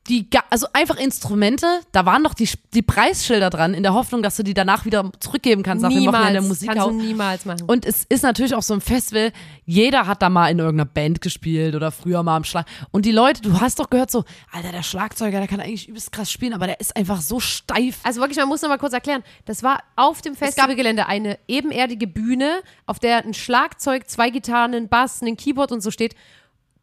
die, 0.07 0.29
also 0.51 0.67
einfach 0.73 0.97
Instrumente, 0.97 1.65
da 1.91 2.05
waren 2.05 2.21
noch 2.21 2.35
die, 2.35 2.47
die 2.73 2.83
Preisschilder 2.83 3.49
dran, 3.49 3.73
in 3.73 3.81
der 3.81 3.93
Hoffnung, 3.93 4.21
dass 4.21 4.35
du 4.35 4.43
die 4.43 4.53
danach 4.53 4.85
wieder 4.85 5.11
zurückgeben 5.19 5.63
kannst 5.63 5.81
nach 5.81 5.89
dem 5.89 6.05
Wochenende 6.05 6.33
der 6.33 6.41
niemals, 6.41 6.47
Musik. 6.47 6.69
kannst 6.69 6.87
du 6.87 6.91
niemals 6.91 7.45
machen. 7.45 7.63
Und 7.65 7.85
es 7.85 8.03
ist 8.03 8.21
natürlich 8.21 8.53
auch 8.53 8.61
so 8.61 8.75
ein 8.75 8.81
Festival, 8.81 9.31
jeder 9.65 10.05
hat 10.05 10.21
da 10.21 10.29
mal 10.29 10.49
in 10.49 10.59
irgendeiner 10.59 10.89
Band 10.89 11.21
gespielt 11.21 11.73
oder 11.73 11.91
früher 11.91 12.21
mal 12.21 12.37
am 12.37 12.43
Schlag. 12.43 12.67
Und 12.91 13.05
die 13.05 13.11
Leute, 13.11 13.41
du 13.41 13.59
hast 13.59 13.79
doch 13.79 13.89
gehört 13.89 14.11
so, 14.11 14.25
Alter, 14.51 14.71
der 14.71 14.83
Schlagzeuger, 14.83 15.39
der 15.39 15.47
kann 15.47 15.59
eigentlich 15.59 15.89
übelst 15.89 16.11
krass 16.11 16.31
spielen, 16.31 16.53
aber 16.53 16.67
der 16.67 16.79
ist 16.79 16.95
einfach 16.95 17.21
so 17.21 17.39
steif. 17.39 17.99
Also 18.03 18.21
wirklich, 18.21 18.37
man 18.37 18.47
muss 18.47 18.61
noch 18.61 18.69
mal 18.69 18.77
kurz 18.77 18.93
erklären. 18.93 19.23
Das 19.45 19.63
war 19.63 19.81
auf 19.95 20.21
dem 20.21 20.35
Festivalgelände 20.35 21.07
eine 21.07 21.39
ebenerdige 21.47 22.05
Bühne, 22.05 22.61
auf 22.85 22.99
der 22.99 23.25
ein 23.25 23.33
Schlagzeug, 23.33 24.07
zwei 24.07 24.29
Gitarren, 24.29 24.75
ein 24.75 24.87
Bass, 24.87 25.23
ein 25.23 25.35
Keyboard 25.35 25.71
und 25.71 25.81
so 25.81 25.89
steht. 25.89 26.15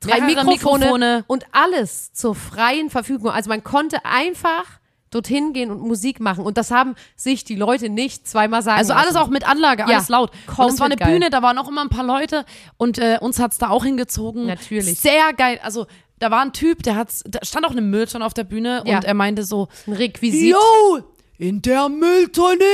Drei 0.02 0.20
Mikrofone, 0.20 0.78
Mikrofone. 0.84 1.24
und 1.26 1.44
alles 1.52 2.12
zur 2.12 2.34
freien 2.34 2.90
Verfügung. 2.90 3.30
Also 3.30 3.48
man 3.48 3.62
konnte 3.64 4.04
einfach 4.04 4.64
dorthin 5.10 5.52
gehen 5.52 5.70
und 5.70 5.80
Musik 5.80 6.20
machen. 6.20 6.44
Und 6.44 6.56
das 6.56 6.70
haben 6.70 6.94
sich 7.16 7.44
die 7.44 7.54
Leute 7.54 7.88
nicht 7.90 8.26
zweimal 8.26 8.62
sagen 8.62 8.78
Also 8.78 8.94
alles 8.94 9.12
lassen. 9.12 9.18
auch 9.18 9.28
mit 9.28 9.46
Anlage, 9.46 9.84
alles 9.86 10.08
Ja, 10.08 10.16
laut. 10.16 10.30
Und 10.56 10.70
es 10.70 10.78
war 10.80 10.86
eine 10.86 10.96
geil. 10.96 11.12
Bühne, 11.12 11.28
da 11.30 11.42
waren 11.42 11.58
auch 11.58 11.68
immer 11.68 11.82
ein 11.82 11.90
paar 11.90 12.04
Leute 12.04 12.44
und 12.78 12.98
äh, 12.98 13.18
uns 13.20 13.38
hat's 13.38 13.58
da 13.58 13.68
auch 13.68 13.84
hingezogen. 13.84 14.46
Natürlich. 14.46 14.98
Sehr 15.00 15.32
geil. 15.34 15.60
Also 15.62 15.86
da 16.18 16.30
war 16.30 16.40
ein 16.40 16.52
Typ, 16.54 16.82
der 16.82 16.96
hat's, 16.96 17.22
da 17.26 17.40
stand 17.44 17.66
auch 17.66 17.72
eine 17.72 17.82
Mülltonne 17.82 18.24
auf 18.24 18.32
der 18.32 18.44
Bühne 18.44 18.82
Ja. 18.86 18.96
und 18.96 19.04
er 19.04 19.14
meinte 19.14 19.44
so, 19.44 19.68
ein 19.86 19.92
Requisit. 19.92 20.50
Yo, 20.52 21.00
in 21.36 21.60
der 21.60 21.88
Mülltonne 21.90 22.64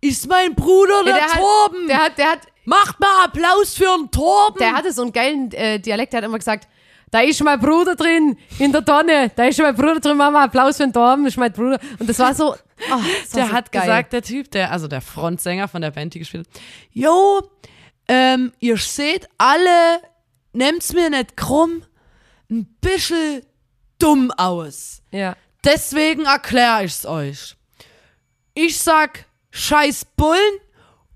ist 0.00 0.28
mein 0.28 0.54
Bruder, 0.54 0.98
Ja, 0.98 1.02
der, 1.04 1.14
der, 1.14 1.26
Torben. 1.28 1.82
hat, 1.82 1.88
der 1.88 1.98
hat, 2.04 2.18
der 2.18 2.26
hat, 2.30 2.38
Macht 2.64 2.98
mal 3.00 3.24
Applaus 3.24 3.74
für 3.74 3.84
den 3.98 4.10
Torben. 4.10 4.58
der 4.58 4.72
hatte 4.72 4.92
so 4.92 5.02
einen 5.02 5.12
geilen 5.12 5.52
äh, 5.52 5.78
Dialekt, 5.78 6.12
der 6.12 6.18
hat 6.18 6.24
immer 6.24 6.38
gesagt, 6.38 6.68
da 7.10 7.20
ist 7.20 7.42
mein 7.44 7.60
Bruder 7.60 7.94
drin, 7.94 8.36
in 8.58 8.72
der 8.72 8.84
Tonne, 8.84 9.30
da 9.36 9.44
ist 9.44 9.58
mein 9.60 9.74
Bruder 9.76 10.00
drin, 10.00 10.16
Mama, 10.16 10.44
Applaus 10.44 10.78
für 10.78 10.82
den 10.84 10.92
Torben, 10.92 11.26
ist 11.26 11.36
mein 11.36 11.52
Bruder. 11.52 11.78
Und 11.98 12.08
das 12.08 12.18
war 12.18 12.34
so, 12.34 12.54
oh, 12.54 12.56
das 12.88 12.90
war 12.90 13.40
der 13.40 13.46
so 13.46 13.52
hat 13.52 13.70
geil. 13.72 13.82
gesagt, 13.82 14.12
der 14.12 14.22
Typ, 14.22 14.50
der, 14.50 14.72
also 14.72 14.88
der 14.88 15.00
Frontsänger 15.00 15.68
von 15.68 15.80
der 15.82 15.92
Band, 15.92 16.14
die 16.14 16.18
gespielt 16.18 16.48
hat, 16.48 16.60
Jo, 16.90 17.48
ähm, 18.08 18.52
ihr 18.58 18.76
seht 18.78 19.28
alle, 19.38 20.00
nehmt's 20.52 20.92
mir 20.92 21.08
nicht 21.10 21.36
krumm, 21.36 21.84
ein 22.50 22.66
bisschen 22.80 23.42
dumm 23.98 24.30
aus. 24.32 25.02
ja. 25.12 25.36
Deswegen 25.64 26.26
erkläre 26.26 26.84
ich's 26.84 27.06
euch. 27.06 27.56
Ich 28.52 28.78
sag 28.78 29.24
scheiß 29.50 30.04
Bullen 30.14 30.58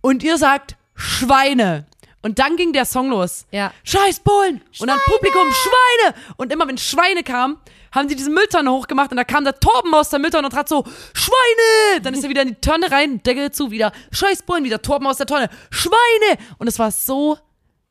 und 0.01 0.23
ihr 0.23 0.39
sagt 0.39 0.77
Schweine. 0.99 1.87
Und 2.21 2.39
dann 2.41 2.57
ging 2.57 2.73
der 2.73 2.85
Song 2.85 3.11
los. 3.11 3.47
Ja. 3.53 3.73
Scheiß 3.85 4.21
Bullen. 4.21 4.61
Und 4.81 4.89
dann 4.89 4.99
Publikum 5.07 5.47
Schweine. 5.53 6.15
Und 6.37 6.53
immer 6.53 6.67
wenn 6.67 6.77
Schweine 6.77 7.23
kamen, 7.23 7.57
haben 7.93 8.09
die 8.09 8.17
diese 8.17 8.29
Mülltonne 8.31 8.71
hochgemacht 8.71 9.11
und 9.13 9.17
da 9.17 9.25
kam 9.25 9.45
der 9.45 9.59
Torben 9.59 9.95
aus 9.95 10.11
der 10.11 10.19
Mülltonne 10.19 10.49
und 10.49 10.55
hat 10.55 10.69
so 10.69 10.85
Schweine. 11.15 12.03
Dann 12.03 12.13
ist 12.15 12.23
er 12.25 12.29
wieder 12.29 12.43
in 12.43 12.49
die 12.49 12.55
Tonne 12.61 12.91
rein, 12.91 13.23
Deckel 13.23 13.51
zu, 13.53 13.71
wieder 13.71 13.93
Scheiß 14.13 14.43
Bullen, 14.43 14.65
wieder 14.65 14.83
Torben 14.83 15.07
aus 15.07 15.17
der 15.17 15.27
Tonne. 15.27 15.49
Schweine. 15.71 16.39
Und 16.59 16.67
es 16.67 16.79
war 16.79 16.91
so 16.91 17.39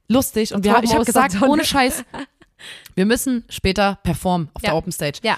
lustig 0.08 0.54
und 0.54 0.64
wir, 0.64 0.72
Torben 0.74 0.86
ich 0.88 0.94
habe 0.94 1.06
gesagt, 1.06 1.42
ohne 1.42 1.66
Scheiß, 1.66 2.04
wir 2.96 3.06
müssen 3.06 3.46
später 3.50 3.98
performen 4.04 4.50
auf 4.54 4.62
Ja. 4.62 4.70
der 4.70 4.76
Open 4.78 4.92
Stage 4.92 5.20
Ja. 5.24 5.38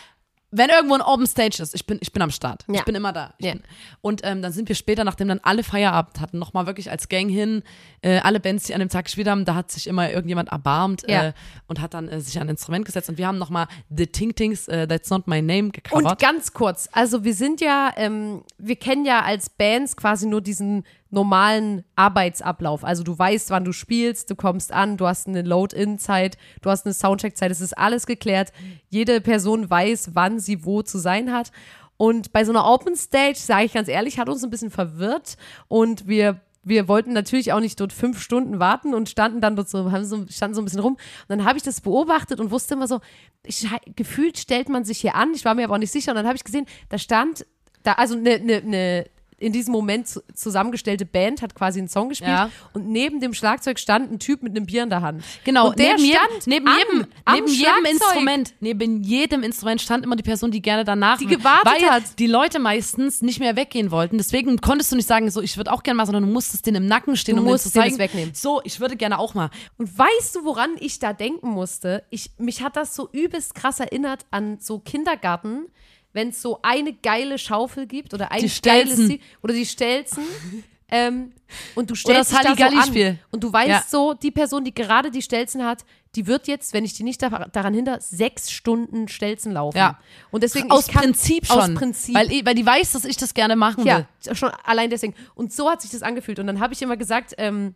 Wenn 0.51 0.69
irgendwo 0.69 0.95
ein 0.95 1.01
Open 1.01 1.27
Stage 1.27 1.61
ist, 1.61 1.75
ich 1.75 1.85
bin, 1.85 1.99
ich 2.01 2.11
bin 2.11 2.21
am 2.21 2.31
Start. 2.31 2.63
Ja. 2.67 2.75
Ich 2.75 2.83
bin 2.85 2.95
immer 2.95 3.13
da. 3.13 3.33
Ja. 3.39 3.53
bin, 3.53 3.63
und 4.01 4.21
ähm, 4.23 4.41
dann 4.41 4.51
sind 4.51 4.67
wir 4.67 4.75
später, 4.75 5.03
nachdem 5.03 5.27
dann 5.27 5.39
alle 5.43 5.63
Feierabend 5.63 6.19
hatten, 6.19 6.39
nochmal 6.39 6.65
wirklich 6.65 6.89
als 6.89 7.07
Gang 7.09 7.29
hin, 7.29 7.63
äh, 8.01 8.19
alle 8.19 8.39
Bands, 8.39 8.63
die 8.65 8.73
an 8.73 8.79
dem 8.79 8.89
Tag 8.89 9.05
gespielt 9.05 9.27
haben, 9.27 9.45
da 9.45 9.55
hat 9.55 9.69
sich 9.71 9.87
immer 9.87 10.09
irgendjemand 10.09 10.49
erbarmt 10.49 11.03
Ja. 11.07 11.27
äh, 11.27 11.33
und 11.67 11.81
hat 11.81 11.93
dann 11.93 12.07
äh, 12.09 12.19
sich 12.21 12.37
an 12.39 12.47
ein 12.47 12.49
Instrument 12.51 12.85
gesetzt. 12.85 13.09
Und 13.09 13.17
wir 13.17 13.27
haben 13.27 13.37
nochmal 13.37 13.67
The 13.95 14.07
Ting 14.07 14.33
Tings, 14.35 14.67
äh, 14.67 14.87
That's 14.87 15.09
Not 15.09 15.27
My 15.27 15.41
Name 15.41 15.65
Und 15.65 15.73
gecovert. 15.73 16.19
ganz 16.19 16.53
kurz, 16.53 16.89
also 16.91 17.23
wir 17.23 17.33
sind 17.33 17.61
ja, 17.61 17.91
ähm, 17.95 18.43
wir 18.57 18.75
kennen 18.75 19.05
ja 19.05 19.21
als 19.21 19.49
Bands 19.49 19.95
quasi 19.95 20.25
nur 20.27 20.41
diesen 20.41 20.83
normalen 21.09 21.83
Arbeitsablauf. 21.95 22.83
Also 22.83 23.03
du 23.03 23.17
weißt, 23.17 23.49
wann 23.49 23.65
du 23.65 23.71
spielst, 23.71 24.29
du 24.29 24.35
kommst 24.35 24.71
an, 24.71 24.97
du 24.97 25.07
hast 25.07 25.27
eine 25.27 25.41
Load-In-Zeit, 25.41 26.37
du 26.61 26.69
hast 26.69 26.85
eine 26.85 26.93
Soundcheck-Zeit, 26.93 27.51
es 27.51 27.61
ist 27.61 27.77
alles 27.77 28.05
geklärt. 28.05 28.51
Jede 28.89 29.21
Person 29.21 29.69
weiß, 29.69 30.11
wann 30.13 30.39
sie 30.39 30.65
wo 30.65 30.81
zu 30.81 30.97
sein 30.97 31.31
hat. 31.31 31.51
Und 31.97 32.31
bei 32.31 32.45
so 32.45 32.51
einer 32.51 32.65
Open 32.65 32.95
Stage, 32.95 33.37
sage 33.37 33.65
ich 33.65 33.73
ganz 33.73 33.89
ehrlich, 33.89 34.19
hat 34.19 34.29
uns 34.29 34.43
ein 34.43 34.49
bisschen 34.49 34.71
verwirrt 34.71 35.35
und 35.67 36.07
wir 36.07 36.41
wir 36.61 36.87
wollten 36.87 37.13
natürlich 37.13 37.53
auch 37.53 37.59
nicht 37.59 37.79
dort 37.79 37.93
fünf 37.93 38.21
Stunden 38.21 38.59
warten 38.59 38.93
und 38.93 39.09
standen 39.09 39.41
dann 39.41 39.55
dort 39.55 39.69
so, 39.69 39.91
haben 39.91 40.05
so, 40.05 40.25
standen 40.29 40.55
so 40.55 40.61
ein 40.61 40.65
bisschen 40.65 40.81
rum. 40.81 40.93
Und 40.93 41.29
dann 41.29 41.45
habe 41.45 41.57
ich 41.57 41.63
das 41.63 41.81
beobachtet 41.81 42.39
und 42.39 42.51
wusste 42.51 42.75
immer 42.75 42.87
so, 42.87 42.99
ich, 43.43 43.67
gefühlt 43.95 44.37
stellt 44.37 44.69
man 44.69 44.83
sich 44.83 44.99
hier 44.99 45.15
an, 45.15 45.33
ich 45.33 45.45
war 45.45 45.55
mir 45.55 45.63
aber 45.63 45.75
auch 45.75 45.79
nicht 45.79 45.91
sicher. 45.91 46.11
Und 46.11 46.17
dann 46.17 46.27
habe 46.27 46.35
ich 46.35 46.43
gesehen, 46.43 46.65
da 46.89 46.97
stand, 46.97 47.45
da, 47.83 47.93
also 47.93 48.15
eine 48.15 48.39
ne, 48.39 48.61
ne 48.61 49.05
in 49.39 49.53
diesem 49.53 49.71
Moment 49.71 50.07
zu- 50.07 50.21
zusammengestellte 50.33 51.05
Band 51.05 51.41
hat 51.41 51.55
quasi 51.55 51.79
einen 51.79 51.87
Song 51.87 52.09
gespielt 52.09 52.29
Ja. 52.31 52.49
und 52.73 52.87
neben 52.87 53.19
dem 53.19 53.33
Schlagzeug 53.33 53.79
stand 53.79 54.11
ein 54.11 54.19
Typ 54.19 54.43
mit 54.43 54.55
einem 54.55 54.65
Bier 54.65 54.83
in 54.83 54.89
der 54.89 55.01
Hand. 55.01 55.23
Genau, 55.43 55.69
und 55.69 55.79
der 55.79 55.95
neben, 55.97 56.09
stand 56.13 56.45
jedem, 56.45 56.63
neben 56.65 56.67
an, 56.67 56.77
jedem, 56.77 57.07
am 57.25 57.35
neben 57.35 57.47
jedem. 57.47 57.85
Instrument, 57.89 58.53
neben 58.59 59.03
jedem 59.03 59.43
Instrument 59.43 59.81
stand 59.81 60.03
immer 60.03 60.15
die 60.15 60.23
Person, 60.23 60.51
die 60.51 60.61
gerne 60.61 60.83
danach 60.83 61.17
Die 61.17 61.25
gewartet 61.25 61.65
weil 61.81 61.89
hat. 61.89 62.03
die 62.19 62.27
Leute 62.27 62.59
meistens 62.59 63.21
nicht 63.21 63.39
mehr 63.39 63.55
weggehen 63.55 63.91
wollten. 63.91 64.17
Deswegen 64.17 64.57
konntest 64.61 64.91
du 64.91 64.95
nicht 64.95 65.07
sagen, 65.07 65.29
so 65.31 65.41
ich 65.41 65.57
würde 65.57 65.71
auch 65.71 65.83
gerne 65.83 65.97
mal, 65.97 66.05
sondern 66.05 66.23
du 66.25 66.29
musstest 66.31 66.65
den 66.65 66.75
im 66.75 66.85
Nacken 66.87 67.15
stehen, 67.15 67.35
Du 67.35 67.41
um 67.41 67.47
musstest 67.47 67.75
den 67.75 67.83
den 67.83 67.91
zu 67.91 67.97
zeigen. 67.97 68.11
wegnehmen. 68.13 68.35
So, 68.35 68.61
ich 68.63 68.79
würde 68.79 68.95
gerne 68.95 69.19
auch 69.19 69.33
mal. 69.33 69.49
Und 69.77 69.97
weißt 69.97 70.35
du, 70.35 70.45
woran 70.45 70.71
ich 70.79 70.99
da 70.99 71.13
denken 71.13 71.49
musste? 71.49 72.03
Ich, 72.09 72.31
mich 72.37 72.61
hat 72.61 72.75
das 72.75 72.95
so 72.95 73.09
übelst 73.11 73.55
krass 73.55 73.79
erinnert 73.79 74.25
an 74.31 74.57
so 74.59 74.79
Kindergarten, 74.79 75.65
wenn 76.13 76.29
es 76.29 76.41
so 76.41 76.59
eine 76.61 76.93
geile 76.93 77.37
Schaufel 77.37 77.87
gibt 77.87 78.13
oder 78.13 78.31
ein 78.31 78.39
geiles 78.39 78.55
Stelzen. 78.55 79.07
Sie- 79.07 79.21
oder 79.41 79.53
die 79.53 79.65
Stelzen. 79.65 80.23
ähm, 80.89 81.33
und 81.75 81.89
du 81.89 81.93
Oder 81.93 82.23
stellst 82.23 82.33
das 82.33 82.39
dich 82.41 82.55
da 82.57 82.69
so 82.71 82.77
an 83.01 83.19
und 83.31 83.43
du 83.43 83.51
weißt 83.51 83.69
Ja. 83.69 83.83
so, 83.87 84.13
die 84.13 84.31
Person, 84.31 84.63
die 84.63 84.73
gerade 84.73 85.11
die 85.11 85.21
Stelzen 85.21 85.65
hat, 85.65 85.83
die 86.15 86.25
wird 86.25 86.47
jetzt, 86.47 86.73
wenn 86.73 86.83
ich 86.83 86.93
die 86.93 87.03
nicht 87.03 87.21
da, 87.21 87.29
daran 87.51 87.73
hinder, 87.73 87.99
sechs 88.01 88.51
Stunden 88.51 89.07
Stelzen 89.07 89.51
laufen. 89.51 89.77
Ja. 89.77 89.99
Und 90.31 90.43
deswegen 90.43 90.71
Aus 90.71 90.87
kann, 90.87 91.03
Prinzip 91.03 91.45
schon. 91.45 91.59
Aus 91.59 91.73
Prinzip. 91.73 92.15
Weil, 92.15 92.29
weil 92.45 92.55
die 92.55 92.65
weiß, 92.65 92.93
dass 92.93 93.05
ich 93.05 93.17
das 93.17 93.33
gerne 93.33 93.55
machen 93.55 93.85
will. 93.85 94.05
Ja, 94.25 94.35
schon 94.35 94.49
allein 94.63 94.89
deswegen. 94.89 95.13
Und 95.35 95.53
so 95.53 95.69
hat 95.69 95.81
sich 95.81 95.91
das 95.91 96.01
angefühlt. 96.01 96.39
Und 96.39 96.47
dann 96.47 96.59
habe 96.59 96.73
ich 96.73 96.81
immer 96.81 96.97
gesagt, 96.97 97.35
ähm, 97.37 97.75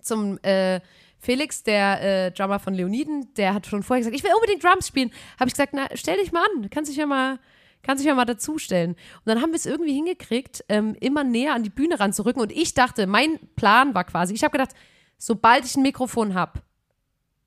zum 0.00 0.38
äh, 0.42 0.80
Felix, 1.18 1.62
der 1.62 2.26
äh, 2.26 2.30
Drummer 2.30 2.58
von 2.58 2.74
Leoniden, 2.74 3.28
der 3.36 3.54
hat 3.54 3.66
schon 3.66 3.82
vorher 3.82 4.00
gesagt, 4.00 4.16
ich 4.16 4.22
will 4.24 4.30
unbedingt 4.34 4.62
Drums 4.62 4.88
spielen. 4.88 5.10
Habe 5.38 5.48
ich 5.48 5.54
gesagt, 5.54 5.72
na, 5.74 5.86
stell 5.94 6.18
dich 6.18 6.32
mal 6.32 6.44
an, 6.54 6.70
kannst 6.70 6.90
dich 6.90 6.96
ja 6.96 7.06
mal, 7.06 7.38
kannst 7.86 8.02
dich 8.02 8.08
ja 8.08 8.14
mal 8.14 8.24
dazustellen. 8.24 8.90
Und 8.90 9.26
dann 9.26 9.40
haben 9.40 9.50
wir 9.50 9.56
es 9.56 9.66
irgendwie 9.66 9.94
hingekriegt, 9.94 10.64
ähm, 10.68 10.96
immer 11.00 11.24
näher 11.24 11.54
an 11.54 11.62
die 11.62 11.70
Bühne 11.70 11.98
ranzurücken. 12.00 12.42
Und 12.42 12.52
ich 12.52 12.74
dachte, 12.74 13.06
mein 13.06 13.38
Plan 13.56 13.94
war 13.94 14.04
quasi, 14.04 14.34
ich 14.34 14.44
habe 14.44 14.52
gedacht, 14.52 14.74
sobald 15.18 15.64
ich 15.64 15.76
ein 15.76 15.82
Mikrofon 15.82 16.34
habe, 16.34 16.60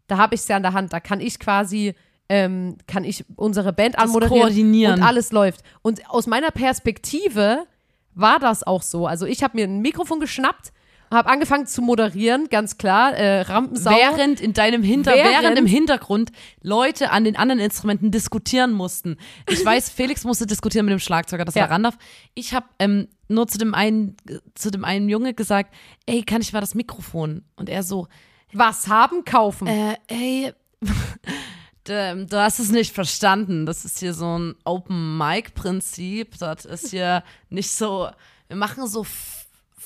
da 0.08 0.18
habe 0.18 0.36
ich 0.36 0.42
es 0.42 0.48
ja 0.48 0.58
in 0.58 0.64
der 0.64 0.74
Hand, 0.74 0.94
da 0.94 1.00
kann 1.00 1.20
ich 1.20 1.40
quasi 1.40 1.94
ähm, 2.30 2.78
kann 2.86 3.04
ich 3.04 3.26
unsere 3.36 3.74
Band 3.74 3.98
anmoderieren 3.98 4.42
koordinieren. 4.42 4.94
und 5.00 5.04
alles 5.04 5.32
läuft. 5.32 5.64
Und 5.82 6.08
aus 6.10 6.28
meiner 6.28 6.52
Perspektive 6.52 7.66
war 8.14 8.40
das 8.40 8.64
auch 8.64 8.84
so. 8.84 9.08
Also 9.08 9.26
ich 9.26 9.44
habe 9.44 9.58
mir 9.58 9.66
ein 9.66 9.82
Mikrofon 9.82 10.20
geschnappt, 10.20 10.72
habe 11.12 11.30
angefangen 11.30 11.66
zu 11.66 11.82
moderieren, 11.82 12.50
ganz 12.50 12.78
klar, 12.78 13.14
äh, 13.16 13.42
Rampensau. 13.42 13.92
Während 13.92 14.40
in 14.40 14.54
deinem 14.54 14.84
Hinter 14.84 15.14
Während- 15.16 15.42
während, 15.44 15.58
im 15.60 15.66
Hintergrund 15.66 16.32
Leute 16.62 17.10
an 17.12 17.24
den 17.24 17.36
anderen 17.36 17.60
Instrumenten 17.60 18.12
diskutieren 18.12 18.72
mussten. 18.72 19.18
Ich 19.50 19.64
weiß, 19.66 19.90
Felix 19.96 20.24
musste 20.24 20.46
diskutieren 20.46 20.86
mit 20.86 20.92
dem 20.94 21.00
Schlagzeuger, 21.00 21.46
das 21.46 21.56
Ja. 21.56 21.64
war 21.64 21.72
Randolph. 21.72 21.98
Ich 22.36 22.54
habe 22.54 22.68
ähm, 22.80 23.08
nur 23.28 23.48
zu 23.48 23.58
dem 23.58 23.74
einen 23.74 24.16
zu 24.56 24.72
dem 24.72 24.86
einen 24.86 25.10
Junge 25.10 25.34
gesagt, 25.34 25.74
ey, 26.06 26.24
kann 26.24 26.42
ich 26.42 26.54
mal 26.54 26.62
das 26.62 26.76
Mikrofon? 26.76 27.44
Und 27.56 27.70
er 27.70 27.84
so, 27.84 28.08
Was 28.54 28.88
haben, 28.88 29.26
kaufen. 29.26 29.68
äh, 29.68 29.96
ey, 30.08 30.54
du, 31.86 32.26
du 32.30 32.38
hast 32.42 32.60
es 32.60 32.72
nicht 32.72 32.94
verstanden. 32.94 33.66
Das 33.66 33.86
ist 33.86 34.00
hier 34.00 34.14
so 34.14 34.38
ein 34.38 34.56
Open 34.64 35.18
Mic 35.18 35.54
Prinzip. 35.56 36.38
Das 36.40 36.66
ist 36.66 36.90
hier 36.92 37.24
nicht 37.50 37.72
so. 37.72 38.10
Wir 38.48 38.56
machen 38.58 38.88
so 38.88 39.04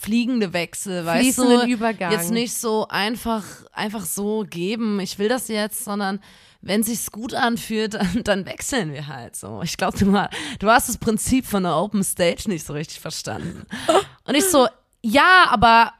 fliegende 0.03 0.53
Wechsel, 0.53 1.05
weißt 1.05 1.37
du? 1.37 1.65
Übergang. 1.65 2.11
Jetzt 2.11 2.31
nicht 2.31 2.53
so 2.53 2.87
einfach 2.87 3.43
einfach 3.71 4.05
so 4.05 4.45
geben. 4.49 4.99
Ich 4.99 5.17
will 5.17 5.29
das 5.29 5.47
jetzt, 5.47 5.83
sondern 5.83 6.19
wenn 6.61 6.83
sich's 6.83 7.11
gut 7.11 7.33
anfühlt, 7.33 7.93
dann, 7.95 8.23
dann 8.23 8.45
wechseln 8.45 8.93
wir 8.93 9.07
halt 9.07 9.35
so. 9.35 9.61
Ich 9.63 9.77
glaube, 9.77 9.97
du, 9.97 10.11
du 10.59 10.67
hast 10.69 10.89
das 10.89 10.97
Prinzip 10.97 11.45
von 11.45 11.63
der 11.63 11.75
Open 11.75 12.03
Stage 12.03 12.43
nicht 12.47 12.65
so 12.65 12.73
richtig 12.73 12.99
verstanden. 12.99 13.65
Und 14.25 14.35
ich 14.35 14.45
so, 14.45 14.67
ja, 15.01 15.47
aber 15.49 15.93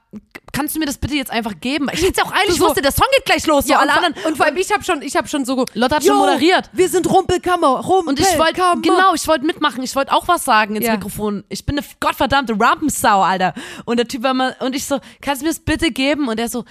kannst 0.52 0.76
du 0.76 0.80
mir 0.80 0.86
das 0.86 0.97
bitte 0.97 1.15
jetzt 1.15 1.32
einfach 1.32 1.54
geben? 1.60 1.88
Ich 1.93 2.04
hätte 2.04 2.23
auch 2.23 2.32
eilig, 2.32 2.49
ich 2.49 2.56
so- 2.58 2.65
wusste, 2.65 2.82
der 2.82 2.91
Song 2.91 3.08
geht 3.15 3.26
gleich 3.26 3.45
los. 3.47 3.65
So, 3.65 3.73
ja, 3.73 3.80
alle 3.80 3.89
und, 3.91 3.95
vor- 3.97 4.06
anderen. 4.06 4.26
und 4.26 4.38
vor 4.38 4.45
allem 4.45 4.58
ich 4.58 4.71
habe 4.71 4.84
schon, 4.84 5.02
ich 5.02 5.15
habe 5.15 5.28
schon 5.28 5.45
so 5.45 5.65
Lotte 5.73 5.95
hat 5.95 6.04
schon 6.04 6.17
moderiert. 6.17 6.69
Wir 6.73 6.89
sind 6.89 7.10
Rumpelkammer, 7.10 7.67
Rumpelkammer. 7.80 8.10
Und 8.10 8.19
ich 8.19 8.38
wollte, 8.38 8.82
genau, 8.82 9.13
ich 9.15 9.28
wollte 9.28 9.45
mitmachen. 9.45 9.84
Ich 9.84 9.95
wollte 9.95 10.12
auch 10.13 10.28
was 10.28 10.45
sagen 10.45 10.76
ins 10.76 10.86
Ja. 10.86 10.93
Mikrofon. 10.93 11.43
Ich 11.49 11.65
bin 11.65 11.78
eine 11.78 11.86
gottverdammte 11.99 12.56
Rampensau, 12.60 13.21
Alter. 13.23 13.54
Und 13.86 13.97
der 13.97 14.08
Typ 14.08 14.23
war 14.23 14.34
mal, 14.34 14.56
und 14.60 14.76
ich 14.76 14.86
so, 14.86 14.99
kannst 15.21 15.41
du 15.41 15.45
mir 15.45 15.52
das 15.52 15.60
bitte 15.60 15.91
geben? 15.91 16.28
Und 16.28 16.39
er 16.39 16.49
so, 16.49 16.65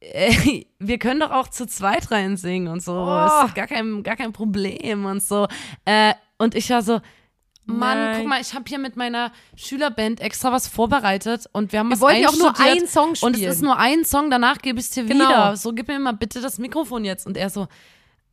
ey, 0.00 0.66
wir 0.78 0.98
können 0.98 1.20
doch 1.20 1.30
auch 1.30 1.48
zu 1.48 1.66
zweit 1.66 2.10
rein 2.10 2.36
singen 2.36 2.68
und 2.68 2.82
so. 2.82 2.92
Oh. 2.92 3.46
Ist 3.46 3.54
gar 3.54 3.66
kein, 3.66 4.02
gar 4.02 4.16
kein 4.16 4.32
Problem 4.32 5.04
und 5.06 5.22
so. 5.22 5.46
Äh, 5.84 6.14
und 6.38 6.54
ich 6.54 6.68
war 6.70 6.82
so, 6.82 7.00
Mann, 7.66 7.98
Nein. 7.98 8.16
guck 8.20 8.26
mal, 8.28 8.40
ich 8.40 8.54
habe 8.54 8.64
hier 8.68 8.78
mit 8.78 8.96
meiner 8.96 9.32
Schülerband 9.56 10.20
extra 10.20 10.52
was 10.52 10.68
vorbereitet 10.68 11.46
und 11.52 11.72
wir 11.72 11.80
haben 11.80 11.90
was 11.90 12.00
wollten 12.00 12.26
auch 12.26 12.36
nur 12.36 12.60
einen 12.60 12.86
Song 12.86 13.08
Und 13.20 13.32
es 13.32 13.38
spielen. 13.38 13.50
ist 13.50 13.62
nur 13.62 13.76
ein 13.78 14.04
Song, 14.04 14.30
danach 14.30 14.58
gebe 14.58 14.78
ich 14.78 14.86
es 14.86 14.90
dir 14.92 15.04
Genau. 15.04 15.24
wieder. 15.24 15.56
So, 15.56 15.72
gib 15.72 15.88
mir 15.88 15.98
mal 15.98 16.12
bitte 16.12 16.40
das 16.40 16.58
Mikrofon 16.58 17.04
jetzt. 17.04 17.26
Und 17.26 17.36
er 17.36 17.50
so, 17.50 17.66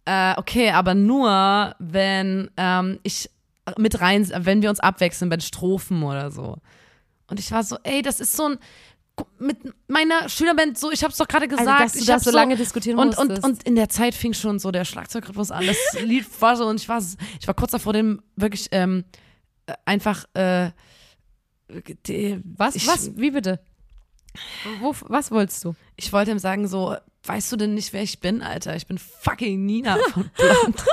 äh, 0.06 0.34
okay, 0.38 0.70
aber 0.70 0.94
nur, 0.94 1.76
wenn 1.80 2.52
ähm, 2.58 3.00
ich 3.04 3.30
mit 3.78 4.02
rein, 4.02 4.30
wenn 4.36 4.62
wir 4.62 4.70
uns 4.70 4.80
abwechseln 4.80 5.30
bei 5.30 5.38
den 5.38 5.42
Strophen 5.42 6.04
oder 6.04 6.30
so. 6.30 6.58
Und 7.28 7.40
ich 7.40 7.52
war 7.52 7.64
so, 7.64 7.78
ey, 7.84 8.02
das 8.02 8.20
ist 8.20 8.36
so 8.36 8.50
ein 8.50 8.58
mit 9.40 9.58
meiner 9.88 10.30
Schülerband 10.30 10.78
so, 10.78 10.92
ich 10.92 11.04
hab's 11.04 11.18
doch 11.18 11.28
gerade 11.28 11.48
gesagt, 11.48 11.82
dass 11.82 11.94
du 11.94 12.00
ich 12.00 12.06
da 12.06 12.14
hab 12.14 12.22
so 12.22 12.32
lange 12.32 12.56
diskutieren 12.56 12.98
und, 12.98 13.18
und, 13.18 13.30
musstest. 13.30 13.44
und 13.44 13.64
in 13.64 13.76
der 13.76 13.90
Zeit 13.90 14.16
fing 14.16 14.34
schon 14.34 14.60
so 14.60 14.72
der 14.72 14.86
Schlagzeugrhythmus 14.86 15.52
an, 15.52 15.68
das 15.68 15.78
Lied 16.02 16.26
war 16.42 16.56
so 16.56 16.66
und 16.66 16.80
ich 16.80 16.90
war, 16.90 17.02
ich 17.40 17.48
war 17.48 17.54
kurz 17.54 17.72
davor, 17.72 17.94
dem 17.94 18.22
wirklich 18.36 18.70
ähm, 18.72 19.04
äh, 19.66 19.74
einfach 19.86 20.26
äh, 20.34 20.72
die, 22.08 22.42
was, 22.44 22.76
ich, 22.76 22.88
was, 22.88 23.16
wie 23.18 23.32
bitte? 23.32 23.60
Wo, 24.80 24.96
was 25.02 25.32
wolltest 25.32 25.64
du? 25.64 25.76
Ich 25.96 26.12
wollte 26.12 26.32
ihm 26.32 26.40
sagen 26.40 26.68
so, 26.68 26.96
weißt 27.26 27.52
du 27.52 27.56
denn 27.56 27.74
nicht, 27.74 27.94
wer 27.94 28.04
ich 28.04 28.20
bin, 28.20 28.42
Alter? 28.42 28.76
Ich 28.76 28.86
bin 28.88 28.98
fucking 28.98 29.66
Nina 29.66 29.98
von 30.12 30.30
Blond. 30.38 30.84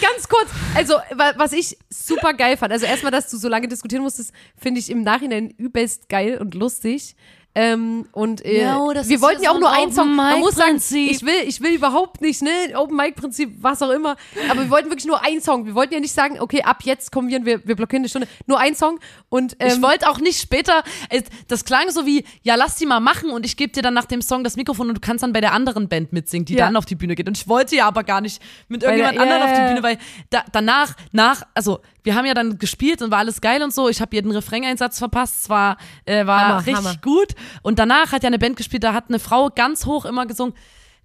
Ganz 0.00 0.28
kurz, 0.28 0.48
also 0.74 0.94
wa- 1.14 1.34
was 1.36 1.52
ich 1.52 1.76
super 1.90 2.34
geil 2.34 2.56
fand, 2.56 2.72
also 2.72 2.86
erstmal, 2.86 3.12
dass 3.12 3.30
du 3.30 3.36
so 3.36 3.48
lange 3.48 3.68
diskutieren 3.68 4.02
musstest, 4.02 4.32
finde 4.56 4.80
ich 4.80 4.90
im 4.90 5.02
Nachhinein 5.02 5.50
übelst 5.50 6.08
geil 6.08 6.38
und 6.38 6.54
lustig. 6.54 7.16
Ähm, 7.56 8.06
und 8.10 8.44
äh, 8.44 8.62
Ja, 8.62 8.78
oh, 8.78 8.92
wir 8.92 9.20
wollten 9.20 9.42
ja 9.42 9.52
auch 9.52 9.60
nur 9.60 9.70
ein 9.70 9.84
einen 9.84 9.92
Song. 9.92 10.16
Man 10.16 10.40
muss 10.40 10.56
sagen, 10.56 10.76
ich 10.76 11.22
will, 11.22 11.34
ich 11.46 11.60
will 11.60 11.72
überhaupt 11.74 12.20
nicht, 12.20 12.42
ne, 12.42 12.50
Open 12.74 12.96
Mic 12.96 13.12
Prinzip, 13.14 13.54
was 13.62 13.80
auch 13.80 13.90
immer. 13.90 14.16
Aber 14.50 14.62
wir 14.62 14.70
wollten 14.70 14.88
wirklich 14.90 15.06
nur 15.06 15.22
einen 15.24 15.40
Song. 15.40 15.64
Wir 15.64 15.74
wollten 15.76 15.94
ja 15.94 16.00
nicht 16.00 16.12
sagen, 16.14 16.40
okay, 16.40 16.62
ab 16.62 16.78
jetzt 16.82 17.12
kommen 17.12 17.28
wir, 17.28 17.38
und 17.38 17.46
wir, 17.46 17.64
wir 17.66 17.76
blockieren 17.76 18.00
eine 18.02 18.08
Stunde. 18.08 18.26
Nur 18.46 18.58
ein 18.58 18.74
Song. 18.74 18.98
Und 19.28 19.56
ähm, 19.60 19.68
Ich 19.68 19.82
wollte 19.82 20.08
auch 20.10 20.18
nicht 20.18 20.40
später, 20.40 20.82
äh, 21.10 21.22
das 21.46 21.64
klang 21.64 21.90
so 21.90 22.06
wie, 22.06 22.24
ja, 22.42 22.56
lass 22.56 22.74
die 22.76 22.86
mal 22.86 22.98
machen 23.00 23.30
und 23.30 23.46
ich 23.46 23.56
gebe 23.56 23.72
dir 23.72 23.82
dann 23.82 23.94
nach 23.94 24.06
dem 24.06 24.20
Song 24.22 24.42
das 24.42 24.56
Mikrofon 24.56 24.88
und 24.88 24.96
du 24.96 25.00
kannst 25.00 25.22
dann 25.22 25.32
bei 25.32 25.40
der 25.40 25.52
anderen 25.52 25.88
Band 25.88 26.12
mitsingen, 26.12 26.44
die 26.46 26.54
Ja. 26.54 26.66
dann 26.66 26.76
auf 26.76 26.86
die 26.86 26.96
Bühne 26.96 27.14
geht. 27.14 27.28
Und 27.28 27.36
ich 27.38 27.46
wollte 27.46 27.76
ja 27.76 27.86
aber 27.86 28.02
gar 28.02 28.20
nicht 28.20 28.42
mit 28.68 28.82
der- 28.82 28.90
irgendjemand 28.96 29.16
ja, 29.16 29.22
anderen 29.22 29.42
auf 29.42 29.52
die. 29.58 29.68
Bühne, 29.74 29.82
weil 29.84 29.98
da, 30.30 30.44
danach, 30.50 30.94
nach, 31.12 31.42
also 31.54 31.78
wir 32.04 32.14
haben 32.14 32.26
ja 32.26 32.34
dann 32.34 32.58
gespielt 32.58 33.02
und 33.02 33.10
war 33.10 33.18
alles 33.18 33.40
geil 33.40 33.62
und 33.62 33.74
so. 33.74 33.88
Ich 33.88 34.00
habe 34.00 34.14
jeden 34.14 34.30
Refrain-Einsatz 34.30 34.98
verpasst, 34.98 35.42
es 35.42 35.48
war, 35.48 35.78
äh, 36.04 36.24
war 36.26 36.48
Hammer, 36.48 36.58
richtig 36.58 36.76
Hammer. 36.76 36.96
gut. 37.02 37.34
Und 37.62 37.78
danach 37.78 38.12
hat 38.12 38.22
ja 38.22 38.28
eine 38.28 38.38
Band 38.38 38.56
gespielt, 38.56 38.84
da 38.84 38.92
hat 38.92 39.06
eine 39.08 39.18
Frau 39.18 39.50
ganz 39.52 39.86
hoch 39.86 40.04
immer 40.04 40.26
gesungen, 40.26 40.54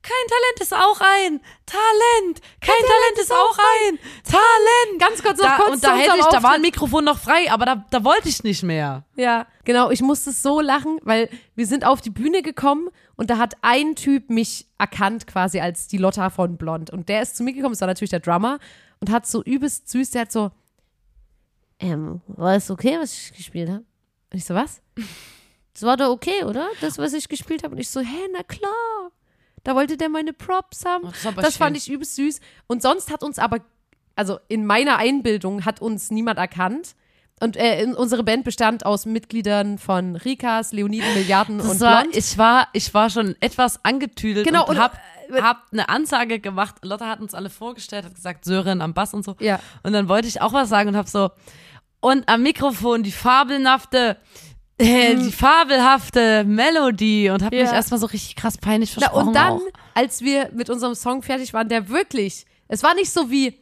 kein 0.02 0.28
Talent 0.30 0.62
ist 0.62 0.74
auch 0.74 1.02
ein 1.02 1.42
Talent. 1.66 2.42
Kein 2.62 2.76
Talent 2.76 3.20
ist 3.20 3.32
auch 3.34 3.58
ein 3.58 4.00
Talent. 4.24 5.00
Ganz 5.00 5.22
kurz 5.22 5.40
da, 5.40 5.58
kurz 5.58 5.72
und 5.72 5.84
da 5.84 5.96
hätte 5.96 6.16
ich, 6.18 6.26
da 6.26 6.42
war 6.42 6.54
ein. 6.54 6.62
Mikrofon 6.62 7.04
noch 7.04 7.20
frei, 7.20 7.52
aber 7.52 7.66
da, 7.66 7.86
da 7.90 8.04
wollte 8.04 8.30
ich 8.30 8.44
nicht 8.44 8.64
mehr. 8.64 9.04
Ja, 9.16 9.46
genau. 9.66 9.92
Ich 9.92 10.02
musste 10.02 10.32
so 10.32 10.62
lachen, 10.62 11.00
weil 11.04 11.30
wir 11.56 11.66
sind 11.66 11.86
auf 11.86 12.00
die 12.00 12.12
Bühne 12.12 12.42
gekommen 12.42 12.90
und 13.18 13.30
da 13.30 13.38
hat 13.38 13.56
ein 13.62 13.96
Typ 13.96 14.30
mich 14.30 14.68
erkannt 14.78 15.28
quasi 15.28 15.60
als 15.60 15.88
die 15.88 15.98
Lotta 15.98 16.30
von 16.30 16.56
Blond. 16.56 16.92
Und 16.92 17.10
der 17.10 17.22
ist 17.22 17.36
zu 17.36 17.44
mir 17.44 17.52
gekommen, 17.52 17.74
das 17.74 17.82
war 17.82 17.88
natürlich 17.88 18.12
der 18.12 18.22
Drummer 18.22 18.60
und 19.02 19.12
hat 19.12 19.28
so 19.28 19.44
übelst 19.44 19.90
süß, 19.90 20.12
der 20.12 20.22
hat 20.22 20.32
so, 20.32 20.52
ähm, 21.80 22.22
war 22.28 22.56
es 22.56 22.70
okay, 22.70 22.98
was 23.00 23.14
ich 23.14 23.34
gespielt 23.34 23.70
habe? 23.70 23.84
Und 24.32 24.38
ich 24.38 24.46
so, 24.46 24.54
was? 24.56 24.82
Das 25.72 25.84
war 25.84 25.96
doch 25.96 26.10
okay, 26.10 26.44
oder? 26.44 26.68
Das, 26.82 26.98
was 26.98 27.14
ich 27.14 27.30
gespielt 27.30 27.64
habe. 27.64 27.74
Und 27.76 27.80
ich 27.80 27.90
so, 27.90 28.02
hä, 28.02 28.28
na 28.34 28.44
klar. 28.44 29.12
Da 29.64 29.76
wollte 29.76 29.96
der 29.96 30.10
meine 30.10 30.34
Props 30.34 30.84
haben. 30.84 31.06
Oh, 31.06 31.12
das 31.24 31.36
das 31.36 31.58
fand 31.58 31.78
ich 31.78 31.90
übelst 31.90 32.16
süß. 32.16 32.42
Und 32.68 32.82
sonst 32.82 33.10
hat 33.12 33.24
uns 33.24 33.40
aber, 33.40 33.60
also 34.14 34.40
in 34.50 34.66
meiner 34.66 34.98
Einbildung 34.98 35.64
hat 35.64 35.82
uns 35.82 36.12
niemand 36.12 36.38
erkannt. 36.38 36.96
Und 37.40 37.56
äh, 37.56 37.88
unsere 37.96 38.24
Band 38.26 38.44
bestand 38.44 38.86
aus 38.86 39.06
Mitgliedern 39.06 39.78
von 39.78 40.18
Rikas, 40.18 40.74
Leoniden, 40.74 41.14
Milliarden 41.14 41.60
Das 41.60 41.70
und 41.70 41.80
war, 41.80 42.02
Blond. 42.02 42.18
ich 42.18 42.38
war, 42.38 42.68
ich 42.74 42.94
war 42.94 43.10
schon 43.10 43.38
etwas 43.40 43.86
angetüdelt 43.86 44.46
Genau, 44.46 44.64
und, 44.64 44.72
und, 44.72 44.80
hab, 44.80 44.96
äh, 45.30 45.42
hab 45.42 45.64
eine 45.72 45.88
Ansage 45.88 46.42
gemacht. 46.42 46.76
Lotta 46.84 47.08
hat 47.08 47.22
uns 47.22 47.34
alle 47.34 47.50
vorgestellt, 47.50 48.04
hat 48.04 48.16
gesagt, 48.16 48.44
Sören 48.44 48.82
am 48.82 48.94
Bass 48.94 49.14
und 49.14 49.24
so. 49.24 49.38
Ja. 49.40 49.62
Und 49.84 49.94
dann 49.94 50.10
wollte 50.10 50.28
ich 50.28 50.42
auch 50.42 50.52
was 50.52 50.68
sagen 50.68 50.90
und 50.90 50.98
hab 50.98 51.08
so, 51.08 51.30
und 52.02 52.28
am 52.30 52.44
Mikrofon 52.44 53.04
die 53.04 53.12
fabelhafte, 53.12 54.18
äh, 54.78 55.16
die 55.16 55.32
fabelhafte 55.32 56.44
Melodie 56.46 57.30
und 57.30 57.44
hab 57.44 57.52
Mhm. 57.52 57.58
Ja. 57.60 57.66
mich 57.66 57.74
erstmal 57.74 58.00
so 58.00 58.06
richtig 58.08 58.36
krass 58.36 58.58
peinlich 58.58 58.92
Na, 58.96 59.02
versprochen. 59.02 59.28
und 59.30 59.34
dann, 59.36 59.54
auch. 59.54 59.62
als 59.94 60.22
wir 60.22 60.50
mit 60.54 60.70
unserem 60.70 60.96
Song 60.96 61.22
fertig 61.22 61.54
waren, 61.54 61.68
der 61.70 61.90
wirklich, 61.90 62.46
es 62.68 62.82
war 62.84 62.94
nicht 62.96 63.12
so 63.12 63.30
wie, 63.30 63.59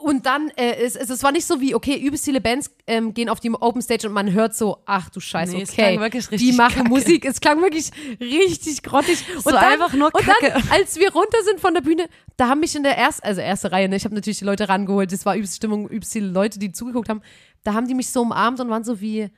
und 0.00 0.26
dann, 0.26 0.50
äh, 0.56 0.76
es, 0.84 0.96
es, 0.96 1.10
es 1.10 1.22
war 1.22 1.32
nicht 1.32 1.46
so 1.46 1.60
wie, 1.60 1.74
okay, 1.74 1.96
übelst 1.98 2.24
viele 2.24 2.40
Bands 2.40 2.70
ähm, 2.86 3.14
gehen 3.14 3.28
auf 3.28 3.40
die 3.40 3.50
Open 3.50 3.82
Stage 3.82 4.06
und 4.08 4.14
man 4.14 4.32
hört 4.32 4.54
so, 4.54 4.78
ach 4.86 5.08
du 5.10 5.20
Scheiße, 5.20 5.52
Nee, 5.56 5.62
es 5.62 5.70
okay, 5.70 5.82
klang 5.96 6.00
wirklich 6.00 6.26
die 6.28 6.52
machen 6.52 6.76
kacke. 6.84 6.88
Musik, 6.88 7.24
es 7.24 7.40
klang 7.40 7.60
wirklich 7.60 7.90
richtig 8.20 8.82
grottig. 8.82 9.24
Und 9.36 9.42
So 9.44 9.50
dann, 9.50 9.64
einfach 9.64 9.92
nur 9.92 10.10
Und 10.14 10.24
Kacke. 10.24 10.50
dann, 10.52 10.62
als 10.70 10.96
wir 10.96 11.12
runter 11.12 11.38
sind 11.44 11.60
von 11.60 11.74
der 11.74 11.80
Bühne, 11.82 12.08
da 12.36 12.48
haben 12.48 12.60
mich 12.60 12.74
in 12.76 12.82
der 12.82 12.96
ersten, 12.96 13.26
also 13.26 13.40
erste 13.40 13.72
Reihe, 13.72 13.88
ne, 13.88 13.96
ich 13.96 14.04
habe 14.04 14.14
natürlich 14.14 14.38
die 14.38 14.44
Leute 14.44 14.68
rangeholt, 14.68 15.12
das 15.12 15.26
war 15.26 15.34
übelst 15.36 15.56
Stimmung, 15.56 15.88
übelst 15.88 16.12
viele 16.12 16.28
Leute, 16.28 16.58
die 16.58 16.72
zugeguckt 16.72 17.08
haben, 17.08 17.22
da 17.64 17.74
haben 17.74 17.86
die 17.88 17.94
mich 17.94 18.10
so 18.10 18.22
umarmt 18.22 18.60
und 18.60 18.70
waren 18.70 18.84
so 18.84 19.00
wie, 19.00 19.28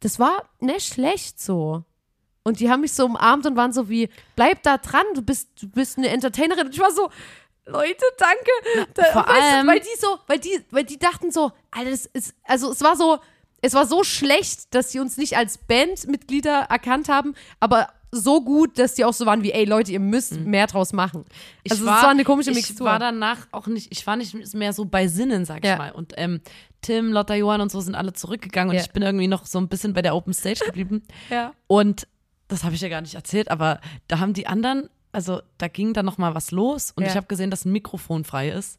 das 0.00 0.18
war 0.18 0.42
nicht 0.60 0.92
schlecht 0.94 1.40
so. 1.40 1.84
Und 2.42 2.60
die 2.60 2.70
haben 2.70 2.82
mich 2.82 2.92
so 2.92 3.04
umarmt 3.06 3.44
und 3.46 3.56
waren 3.56 3.72
so 3.72 3.88
wie, 3.88 4.08
bleib 4.36 4.62
da 4.62 4.78
dran, 4.78 5.02
du 5.14 5.22
bist, 5.22 5.48
du 5.60 5.68
bist 5.68 5.98
eine 5.98 6.10
Entertainerin. 6.10 6.66
Und 6.66 6.74
ich 6.74 6.80
war 6.80 6.92
so, 6.92 7.10
Leute, 7.66 8.04
danke. 8.18 8.86
Da, 8.94 9.04
vor 9.12 9.28
allem- 9.28 9.66
du, 9.66 9.72
weil 9.72 9.80
die 9.80 9.98
so, 10.00 10.18
weil 10.26 10.38
die, 10.38 10.60
weil 10.70 10.84
die 10.84 10.98
dachten 10.98 11.30
so, 11.32 11.52
Alter, 11.70 11.90
das 11.90 12.06
ist, 12.06 12.34
also 12.44 12.70
es 12.72 12.80
war 12.82 12.96
so, 12.96 13.18
es 13.62 13.74
war 13.74 13.86
so 13.86 14.04
schlecht, 14.04 14.74
dass 14.74 14.92
sie 14.92 15.00
uns 15.00 15.16
nicht 15.16 15.36
als 15.36 15.58
Bandmitglieder 15.58 16.66
erkannt 16.70 17.08
haben, 17.08 17.34
aber 17.60 17.88
so 18.12 18.40
gut, 18.40 18.78
dass 18.78 18.94
die 18.94 19.04
auch 19.04 19.12
so 19.12 19.26
waren 19.26 19.42
wie, 19.42 19.50
ey 19.52 19.64
Leute, 19.64 19.90
ihr 19.92 20.00
müsst 20.00 20.32
mehr 20.40 20.68
draus 20.68 20.92
machen. 20.92 21.24
Also 21.68 21.82
es 21.84 21.90
war 21.90 22.08
eine 22.08 22.22
komische 22.24 22.50
ich 22.50 22.56
Mixtur. 22.56 22.86
war 22.86 22.98
danach 23.00 23.48
auch 23.50 23.66
nicht, 23.66 23.88
ich 23.90 24.06
war 24.06 24.16
nicht 24.16 24.54
mehr 24.54 24.72
so 24.72 24.84
bei 24.84 25.08
Sinnen, 25.08 25.44
sag 25.44 25.64
ich 25.64 25.68
Ja. 25.70 25.76
mal. 25.76 25.90
Und 25.90 26.12
ähm, 26.16 26.40
Tim, 26.82 27.12
Lotta, 27.12 27.34
Johann 27.34 27.60
und 27.60 27.72
so 27.72 27.80
sind 27.80 27.94
alle 27.96 28.12
zurückgegangen 28.12 28.70
und 28.70 28.76
Ja. 28.76 28.82
ich 28.82 28.92
bin 28.92 29.02
irgendwie 29.02 29.26
noch 29.26 29.44
so 29.44 29.58
ein 29.58 29.68
bisschen 29.68 29.92
bei 29.92 30.02
der 30.02 30.14
Open 30.14 30.32
Stage 30.32 30.60
geblieben. 30.64 31.02
ja. 31.30 31.52
Und 31.66 32.06
das 32.48 32.62
habe 32.62 32.76
ich 32.76 32.80
ja 32.80 32.88
gar 32.88 33.00
nicht 33.00 33.16
erzählt, 33.16 33.50
aber 33.50 33.80
da 34.06 34.20
haben 34.20 34.32
die 34.32 34.46
anderen, 34.46 34.88
also 35.16 35.40
da 35.58 35.66
ging 35.68 35.94
dann 35.94 36.04
noch 36.04 36.18
mal 36.18 36.34
was 36.34 36.50
los 36.50 36.92
und 36.94 37.02
Ja. 37.04 37.08
ich 37.10 37.16
habe 37.16 37.26
gesehen, 37.26 37.50
dass 37.50 37.64
ein 37.64 37.72
Mikrofon 37.72 38.24
frei 38.24 38.50
ist. 38.50 38.78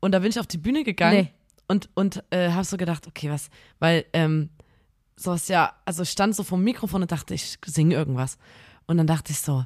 Und 0.00 0.12
da 0.12 0.18
bin 0.18 0.28
ich 0.30 0.38
auf 0.40 0.46
die 0.48 0.58
Bühne 0.58 0.82
gegangen 0.84 1.16
Nee. 1.16 1.32
und, 1.68 1.88
und 1.94 2.22
äh, 2.30 2.50
habe 2.50 2.64
so 2.64 2.76
gedacht, 2.76 3.06
okay, 3.06 3.30
was, 3.30 3.48
weil 3.78 4.04
ähm, 4.12 4.50
so 5.16 5.34
ja, 5.46 5.72
also 5.84 6.02
ich 6.02 6.10
stand 6.10 6.34
so 6.34 6.42
vom 6.42 6.62
Mikrofon 6.62 7.02
und 7.02 7.12
dachte, 7.12 7.34
ich 7.34 7.56
singe 7.64 7.94
irgendwas. 7.94 8.36
Und 8.86 8.98
dann 8.98 9.06
dachte 9.06 9.30
ich 9.32 9.38
so, 9.40 9.64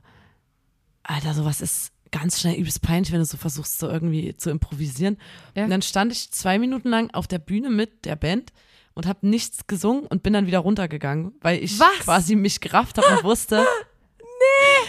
Alter, 1.03 1.33
sowas 1.35 1.61
ist 1.63 1.91
ganz 2.11 2.39
schnell 2.41 2.55
übelst 2.57 2.83
peinlich, 2.83 3.11
wenn 3.13 3.19
du 3.21 3.25
so 3.25 3.37
versuchst, 3.39 3.79
so 3.79 3.89
irgendwie 3.89 4.37
zu 4.37 4.51
improvisieren. 4.51 5.17
Ja. 5.57 5.65
Und 5.65 5.71
dann 5.71 5.83
stand 5.83 6.13
ich 6.13 6.31
zwei 6.31 6.59
Minuten 6.59 6.89
lang 6.91 7.11
auf 7.15 7.27
der 7.27 7.39
Bühne 7.39 7.71
mit 7.71 8.05
der 8.05 8.17
Band 8.17 8.53
und 8.95 9.07
habe 9.07 9.27
nichts 9.27 9.67
gesungen 9.67 10.07
und 10.07 10.23
bin 10.23 10.35
dann 10.35 10.47
wieder 10.47 10.59
runtergegangen, 10.61 11.33
weil 11.41 11.63
ich 11.65 11.79
Was? 11.81 11.99
quasi 12.01 12.37
mich 12.37 12.61
gerafft 12.61 12.99
habe 12.99 13.09
und 13.17 13.25
wusste. 13.25 13.65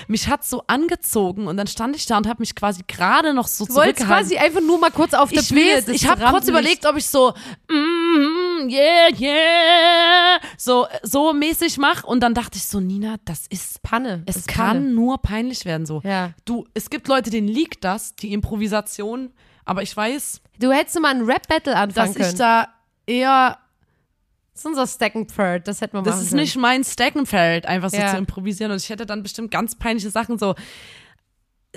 mich 0.07 0.27
hat 0.27 0.43
so 0.45 0.63
angezogen 0.67 1.47
und 1.47 1.57
dann 1.57 1.67
stand 1.67 1.95
ich 1.95 2.05
da 2.05 2.17
und 2.17 2.27
habe 2.27 2.41
mich 2.41 2.55
quasi 2.55 2.81
gerade 2.87 3.33
noch 3.33 3.47
so 3.47 3.65
Du 3.65 3.73
zurückgehalten. 3.73 4.05
quasi 4.07 4.37
einfach 4.37 4.61
nur 4.61 4.79
mal 4.79 4.91
kurz 4.91 5.13
auf 5.13 5.29
der 5.29 5.41
ich 5.41 5.49
Bühne. 5.49 5.77
weiß, 5.77 5.87
ich 5.89 6.07
habe 6.07 6.23
kurz 6.25 6.47
überlegt, 6.47 6.85
ob 6.85 6.95
ich 6.97 7.05
so 7.07 7.33
mm, 7.69 8.69
yeah, 8.69 9.09
yeah, 9.19 10.39
so 10.57 10.87
so 11.03 11.33
mäßig 11.33 11.77
mache 11.77 12.05
und 12.05 12.21
dann 12.21 12.33
dachte 12.33 12.57
ich 12.57 12.65
so, 12.65 12.79
Nina, 12.79 13.15
das 13.25 13.45
ist 13.49 13.81
Panne. 13.81 14.23
es 14.25 14.37
ist 14.37 14.47
kann 14.47 14.77
Panne. 14.77 14.91
nur 14.91 15.17
peinlich 15.21 15.65
werden 15.65 15.85
so. 15.85 16.01
Ja. 16.03 16.31
Du, 16.45 16.65
es 16.73 16.89
gibt 16.89 17.07
Leute, 17.07 17.29
denen 17.29 17.47
liegt 17.47 17.83
das, 17.83 18.15
die 18.15 18.33
Improvisation, 18.33 19.31
aber 19.65 19.81
ich 19.83 19.95
weiß, 19.95 20.41
Du 20.59 20.71
hättest 20.73 20.99
mal 20.99 21.09
ein 21.15 21.21
Rap-Battle 21.21 21.73
anfangen 21.75 22.13
dass 22.13 22.15
ich 22.17 22.21
können. 22.23 22.37
da 22.37 22.67
eher, 23.05 23.57
das 24.63 24.65
ist 24.65 24.77
unser 24.79 24.87
Steckenpferd, 24.87 25.67
das 25.67 25.79
hätten 25.81 25.93
wir 25.97 26.01
das 26.01 26.15
machen 26.15 26.23
ist 26.23 26.29
können. 26.31 26.41
nicht 26.41 26.57
mein 26.57 26.83
Steckenfeld, 26.83 27.65
einfach 27.65 27.89
so 27.89 27.97
Ja. 27.97 28.11
zu 28.11 28.17
improvisieren 28.17 28.71
und 28.71 28.81
ich 28.81 28.89
hätte 28.89 29.05
dann 29.05 29.23
bestimmt 29.23 29.51
ganz 29.51 29.75
peinliche 29.75 30.09
Sachen 30.09 30.37
so 30.37 30.55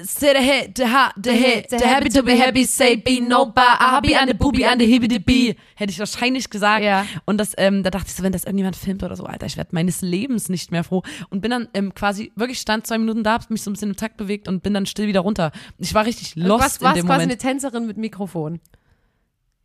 Say 0.00 0.32
the 0.34 0.42
head, 0.42 0.72
the 0.78 0.86
ha, 0.86 1.12
the 1.22 1.30
head, 1.32 1.66
the 1.68 1.76
happy 1.84 2.08
to 2.08 2.22
be 2.22 2.32
happy, 2.34 2.64
say 2.64 2.96
be 2.96 3.20
no 3.20 3.44
bar, 3.44 3.78
happy 3.78 4.14
and 4.16 4.26
the 4.26 4.34
booby 4.34 4.64
and 4.64 4.80
the 4.80 4.86
the 5.06 5.18
bee. 5.18 5.54
Hätte 5.74 5.90
ich 5.92 5.98
wahrscheinlich 5.98 6.48
gesagt. 6.48 6.82
Ja. 6.82 7.04
Und 7.26 7.36
das, 7.36 7.52
ähm, 7.58 7.82
da 7.82 7.90
dachte 7.90 8.06
ich 8.08 8.14
so, 8.14 8.22
wenn 8.22 8.32
das 8.32 8.44
irgendjemand 8.44 8.74
filmt 8.74 9.02
oder 9.02 9.16
so, 9.16 9.24
Alter, 9.24 9.44
ich 9.44 9.58
werde 9.58 9.68
meines 9.74 10.00
Lebens 10.00 10.48
nicht 10.48 10.72
mehr 10.72 10.82
froh. 10.82 11.02
Und 11.28 11.42
bin 11.42 11.50
dann 11.50 11.68
ähm, 11.74 11.92
quasi 11.94 12.32
wirklich 12.36 12.58
stand 12.58 12.86
zwei 12.86 12.96
Minuten 12.96 13.22
da, 13.22 13.34
hab 13.34 13.50
mich 13.50 13.60
so 13.62 13.68
ein 13.68 13.74
bisschen 13.74 13.90
im 13.90 13.96
Takt 13.96 14.16
bewegt 14.16 14.48
und 14.48 14.62
bin 14.62 14.72
dann 14.72 14.86
still 14.86 15.08
wieder 15.08 15.20
runter. 15.20 15.52
Ich 15.76 15.92
war 15.92 16.06
richtig 16.06 16.34
Du 16.34 16.40
lost 16.40 16.62
warst, 16.62 16.80
in 16.80 16.84
warst 16.86 16.96
dem 16.96 17.04
quasi 17.06 17.24
Moment. 17.26 17.32
eine 17.44 17.52
Tänzerin 17.52 17.86
mit 17.86 17.98
Mikrofon. 17.98 18.60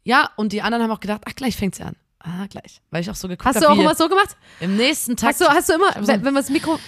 Ja, 0.04 0.30
und 0.36 0.52
die 0.52 0.62
anderen 0.62 0.84
haben 0.84 0.92
auch 0.92 1.00
gedacht, 1.00 1.22
ach, 1.26 1.36
gleich 1.36 1.56
fängt 1.56 1.76
sie 1.76 1.84
an. 1.84 1.96
Ah, 2.20 2.46
gleich. 2.50 2.82
Weil 2.92 3.02
ich 3.02 3.10
auch 3.10 3.16
so 3.16 3.28
geguckt 3.28 3.46
Hast 3.46 3.56
habe, 3.58 3.66
du 3.68 3.72
auch 3.72 3.78
immer 3.78 3.96
so 3.96 4.10
gemacht? 4.10 4.36
im 4.60 4.76
nächsten 4.76 5.16
Tag. 5.16 5.30
Hast 5.30 5.42
du, 5.42 5.46
hast 5.46 5.70
du 5.70 5.74
immer, 5.74 5.94
so- 5.94 6.00
wenn, 6.08 6.24
wenn 6.26 6.34
man 6.34 6.36
das 6.36 6.50
Mikro. 6.50 6.80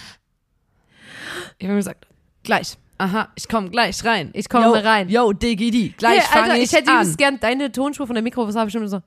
ich 1.58 1.66
habe 1.66 1.76
gesagt, 1.76 2.06
gleich. 2.42 2.76
Aha, 2.98 3.30
ich 3.34 3.48
komme 3.48 3.70
gleich 3.70 4.04
rein. 4.04 4.30
Ich 4.34 4.48
komme 4.50 4.66
Yo, 4.66 4.72
rein. 4.72 5.08
Yo, 5.08 5.32
DGD, 5.32 5.96
gleich 5.96 6.20
Hey, 6.30 6.40
fange 6.42 6.58
ich, 6.58 6.64
ich, 6.64 6.72
hätte 6.72 6.90
an. 6.90 6.96
übelst 6.98 7.16
gern 7.16 7.40
deine 7.40 7.72
Tonspur 7.72 8.06
von 8.06 8.14
der 8.14 8.22
Mikro, 8.22 8.46
was 8.46 8.54
habe 8.56 8.68
ich 8.68 8.72
schon 8.74 8.86
so. 8.88 9.00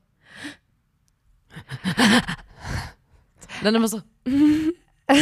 Dann 3.64 3.76
immer 3.76 3.88
so, 3.88 4.02
Oh 4.28 5.14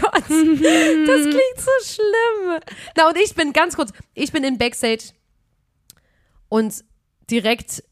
Gott, 0.00 0.12
das 0.14 0.26
klingt 0.26 1.56
so 1.56 1.70
schlimm. 1.84 2.60
Na, 2.96 3.08
und 3.08 3.16
ich 3.16 3.34
bin 3.34 3.52
ganz 3.52 3.76
kurz, 3.76 3.92
ich 4.14 4.32
bin 4.32 4.44
in 4.44 4.58
Backstage 4.58 5.12
und 6.48 6.84
direkt 7.30 7.82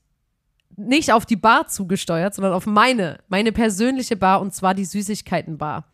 nicht 0.78 1.12
auf 1.12 1.26
die 1.26 1.36
Bar 1.36 1.66
zugesteuert, 1.68 2.34
sondern 2.34 2.52
auf 2.52 2.64
meine, 2.66 3.18
meine 3.28 3.52
persönliche 3.52 4.16
Bar 4.16 4.40
und 4.40 4.54
zwar 4.54 4.74
die 4.74 4.84
Süßigkeitenbar. 4.84 5.84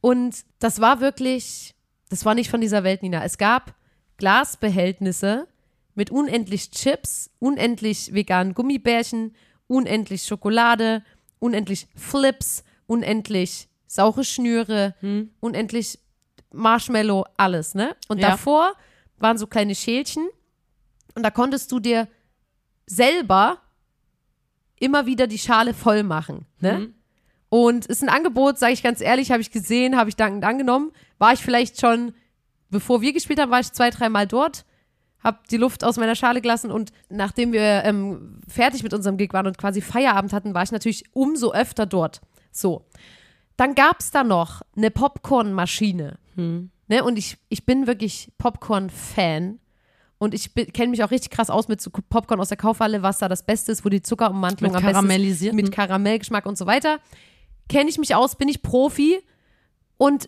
Und 0.00 0.44
das 0.58 0.80
war 0.80 1.00
wirklich, 1.00 1.74
das 2.10 2.24
war 2.24 2.34
nicht 2.34 2.50
von 2.50 2.60
dieser 2.60 2.84
Welt, 2.84 3.02
Nina. 3.02 3.24
Es 3.24 3.38
gab 3.38 3.74
Glasbehältnisse 4.18 5.48
mit 5.94 6.10
unendlich 6.10 6.70
Chips, 6.70 7.30
unendlich 7.38 8.12
veganen 8.14 8.54
Gummibärchen, 8.54 9.34
unendlich 9.66 10.22
Schokolade, 10.24 11.02
unendlich 11.40 11.88
Flips, 11.96 12.64
unendlich 12.86 13.68
saure 13.86 14.24
Schnüre, 14.24 14.94
unendlich 15.40 15.98
Marshmallow, 16.52 17.24
alles, 17.36 17.74
ne? 17.74 17.96
Und 18.08 18.18
Ja. 18.20 18.30
davor 18.30 18.74
waren 19.18 19.38
so 19.38 19.46
kleine 19.46 19.74
Schälchen 19.74 20.28
und 21.14 21.22
da 21.22 21.30
konntest 21.30 21.72
du 21.72 21.80
dir 21.80 22.06
selber 22.86 23.58
immer 24.80 25.06
wieder 25.06 25.26
die 25.26 25.38
Schale 25.38 25.74
voll 25.74 26.02
machen, 26.02 26.46
ne? 26.60 26.92
Und 27.50 27.86
ist 27.86 28.02
ein 28.02 28.10
Angebot, 28.10 28.58
sage 28.58 28.74
ich 28.74 28.82
ganz 28.82 29.00
ehrlich, 29.00 29.30
habe 29.30 29.40
ich 29.40 29.50
gesehen, 29.50 29.96
habe 29.96 30.10
ich 30.10 30.16
dankend 30.16 30.44
angenommen. 30.44 30.92
War 31.18 31.32
ich 31.32 31.40
vielleicht 31.40 31.80
schon, 31.80 32.12
bevor 32.68 33.00
wir 33.00 33.14
gespielt 33.14 33.40
haben, 33.40 33.50
war 33.50 33.60
ich 33.60 33.72
zwei, 33.72 33.88
dreimal 33.88 34.26
dort, 34.26 34.66
habe 35.20 35.38
die 35.50 35.56
Luft 35.56 35.82
aus 35.82 35.96
meiner 35.96 36.14
Schale 36.14 36.40
gelassen 36.42 36.70
und 36.70 36.92
nachdem 37.08 37.52
wir 37.52 37.84
ähm, 37.84 38.40
fertig 38.46 38.82
mit 38.82 38.92
unserem 38.92 39.16
Gig 39.16 39.32
waren 39.32 39.46
und 39.46 39.56
quasi 39.56 39.80
Feierabend 39.80 40.32
hatten, 40.34 40.52
war 40.52 40.62
ich 40.62 40.72
natürlich 40.72 41.04
umso 41.14 41.52
öfter 41.52 41.86
dort. 41.86 42.20
So. 42.52 42.84
Dann 43.56 43.74
gab 43.74 44.00
es 44.00 44.10
da 44.10 44.22
noch 44.24 44.62
eine 44.76 44.90
Popcornmaschine. 44.90 46.18
Ne? 46.86 47.02
Und 47.02 47.18
ich, 47.18 47.38
ich 47.48 47.64
bin 47.66 47.86
wirklich 47.86 48.30
Popcorn-Fan. 48.38 49.58
Und 50.18 50.34
ich 50.34 50.52
kenne 50.54 50.90
mich 50.90 51.04
auch 51.04 51.10
richtig 51.12 51.30
krass 51.30 51.48
aus 51.48 51.68
mit 51.68 51.80
so 51.80 51.90
Popcorn 51.90 52.40
aus 52.40 52.48
der 52.48 52.56
Kaufhalle, 52.56 53.02
was 53.02 53.18
da 53.18 53.28
das 53.28 53.44
Beste 53.44 53.70
ist, 53.70 53.84
wo 53.84 53.88
die 53.88 54.02
Zuckerummantelung 54.02 54.72
Mit 54.72 54.80
am 54.80 54.82
besten 54.86 54.96
ist, 55.50 55.54
mit 55.54 55.72
Karamellgeschmack 55.72 56.44
und 56.46 56.58
so 56.58 56.66
weiter. 56.66 56.98
Kenne 57.68 57.88
ich 57.88 57.98
mich 57.98 58.14
aus, 58.14 58.34
bin 58.36 58.48
ich 58.48 58.62
Profi. 58.62 59.20
Und 59.96 60.26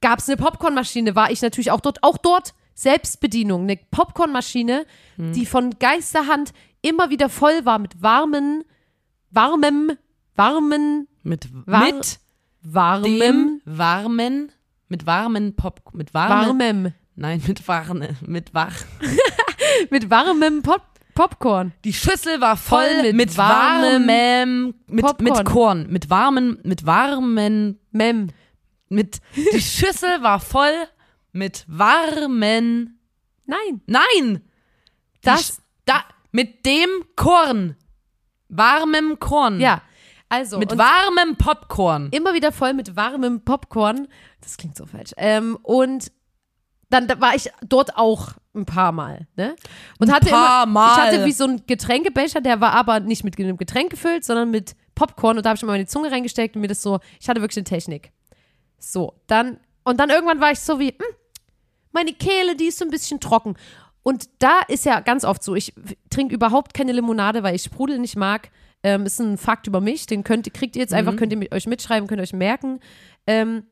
gab 0.00 0.18
es 0.20 0.28
eine 0.28 0.36
Popcornmaschine, 0.36 1.14
war 1.16 1.30
ich 1.30 1.42
natürlich 1.42 1.70
auch 1.70 1.80
dort, 1.80 2.02
auch 2.02 2.18
dort 2.18 2.54
Selbstbedienung, 2.74 3.62
eine 3.62 3.76
Popcornmaschine, 3.90 4.86
die 5.32 5.46
von 5.46 5.70
Geisterhand 5.78 6.52
immer 6.80 7.10
wieder 7.10 7.28
voll 7.28 7.64
war 7.64 7.78
mit 7.78 8.00
warmen, 8.02 8.64
warmem, 9.30 9.92
warmen, 10.36 11.06
mit, 11.22 11.48
War- 11.66 11.84
mit 11.84 12.18
warmem, 12.62 13.60
warmen, 13.64 14.52
mit 14.88 15.06
warmen 15.06 15.54
Pop, 15.56 15.92
mit 15.94 16.14
warmen, 16.14 16.58
warmem, 16.60 16.92
nein, 17.22 17.42
mit 17.46 17.66
warne, 17.68 18.16
mit 18.26 18.52
wach. 18.52 18.74
mit 19.90 20.10
warmem 20.10 20.62
Pop 20.62 20.82
Popcorn. 21.14 21.72
Die 21.84 21.92
Schüssel 21.92 22.40
war 22.40 22.56
voll, 22.56 22.86
Voll 22.88 23.02
mit 23.02 23.16
mit, 23.16 23.36
warmem 23.36 24.08
warmem, 24.08 24.74
mit, 24.86 25.04
Popcorn. 25.04 25.24
mit 25.36 25.44
Korn, 25.44 25.86
mit 25.90 26.10
warmen, 26.10 26.58
mit 26.64 26.86
warmen, 26.86 27.78
Mem. 27.90 28.28
mit, 28.88 29.20
die 29.36 29.60
Schüssel 29.60 30.22
war 30.22 30.40
voll 30.40 30.72
mit 31.32 31.64
warmen, 31.68 32.98
Nein. 33.46 33.82
nein, 33.86 34.42
Die 35.16 35.20
Das- 35.22 35.60
da, 35.84 36.02
mit 36.30 36.64
dem 36.66 36.88
Korn, 37.14 37.76
warmem 38.48 39.18
Korn, 39.20 39.60
Ja. 39.60 39.82
Also. 40.30 40.58
mit 40.58 40.76
warmem 40.78 41.36
Popcorn. 41.36 42.08
immer 42.10 42.32
wieder 42.32 42.52
voll 42.52 42.72
mit 42.72 42.96
warmem 42.96 43.42
Popcorn. 43.44 44.08
Das 44.40 44.56
klingt 44.56 44.76
so 44.78 44.86
falsch. 44.86 45.10
Ähm, 45.18 45.58
und 45.62 46.10
dann 46.92 47.08
da 47.08 47.20
war 47.20 47.34
ich 47.34 47.50
dort 47.66 47.96
auch 47.96 48.32
ein 48.54 48.66
paar 48.66 48.92
Mal, 48.92 49.26
ne? 49.36 49.56
Und 49.98 50.08
Ein 50.08 50.14
hatte 50.14 50.30
paar 50.30 50.64
immer, 50.64 50.72
Mal. 50.72 50.92
ich 50.92 51.02
hatte 51.02 51.24
wie 51.24 51.32
so 51.32 51.44
einen 51.44 51.66
Getränkebecher, 51.66 52.40
der 52.40 52.60
war 52.60 52.72
aber 52.72 53.00
nicht 53.00 53.24
mit 53.24 53.38
einem 53.38 53.56
Getränk 53.56 53.90
gefüllt, 53.90 54.24
sondern 54.24 54.50
mit 54.50 54.76
Popcorn 54.94 55.38
und 55.38 55.46
da 55.46 55.50
habe 55.50 55.56
ich 55.56 55.62
immer 55.62 55.72
meine 55.72 55.86
Zunge 55.86 56.10
reingesteckt 56.10 56.54
und 56.54 56.60
mir 56.60 56.68
das 56.68 56.82
so, 56.82 57.00
ich 57.18 57.28
hatte 57.28 57.40
wirklich 57.40 57.56
eine 57.56 57.64
Technik. 57.64 58.12
So, 58.78 59.14
dann 59.26 59.58
und 59.84 59.98
dann 60.00 60.10
irgendwann 60.10 60.40
war 60.40 60.52
ich 60.52 60.60
so 60.60 60.78
wie, 60.78 60.88
hm, 60.88 61.16
meine 61.92 62.12
Kehle, 62.12 62.56
die 62.56 62.66
ist 62.66 62.78
so 62.78 62.84
ein 62.84 62.90
bisschen 62.90 63.20
trocken. 63.20 63.56
Und 64.02 64.28
da 64.38 64.60
ist 64.68 64.84
ja 64.84 65.00
ganz 65.00 65.24
oft 65.24 65.42
so, 65.42 65.54
ich 65.54 65.74
trinke 66.10 66.34
überhaupt 66.34 66.74
keine 66.74 66.92
Limonade, 66.92 67.42
weil 67.42 67.54
ich 67.54 67.62
Sprudel 67.62 67.98
nicht 67.98 68.16
mag. 68.16 68.50
Ähm, 68.82 69.06
ist 69.06 69.20
ein 69.20 69.38
Fakt 69.38 69.68
über 69.68 69.80
mich, 69.80 70.06
den 70.06 70.24
könnt, 70.24 70.52
kriegt 70.52 70.74
ihr 70.74 70.82
jetzt 70.82 70.92
einfach, 70.92 71.14
könnt 71.14 71.30
ihr 71.32 71.38
mit 71.38 71.52
euch 71.52 71.68
mitschreiben, 71.68 72.08
könnt 72.08 72.20
ihr 72.20 72.24
euch 72.24 72.32
merken. 72.32 72.80
Ähm, 73.28 73.64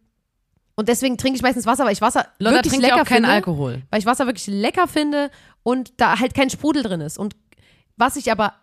und 0.81 0.89
deswegen 0.89 1.19
trinke 1.19 1.37
ich 1.37 1.43
meistens 1.43 1.67
Wasser, 1.67 1.85
weil 1.85 1.93
ich 1.93 2.01
Wasser 2.01 2.27
Lotta 2.39 2.57
wirklich 2.57 2.73
trinkt 2.73 2.87
ja 2.87 2.95
lecker 2.95 3.03
auch 3.03 3.07
keinen 3.07 3.25
finde. 3.25 3.35
Alkohol. 3.35 3.83
Weil 3.91 4.01
ich 4.01 4.07
Wasser 4.07 4.27
wirklich 4.27 4.47
lecker 4.47 4.89
finde 4.89 5.31
und 5.63 5.93
da 5.99 6.19
halt 6.19 6.35
kein 6.35 6.49
Sprudel 6.49 6.83
drin 6.83 7.03
ist. 7.03 7.19
Und 7.19 7.37
was 7.97 8.17
ich 8.17 8.33
aber 8.33 8.55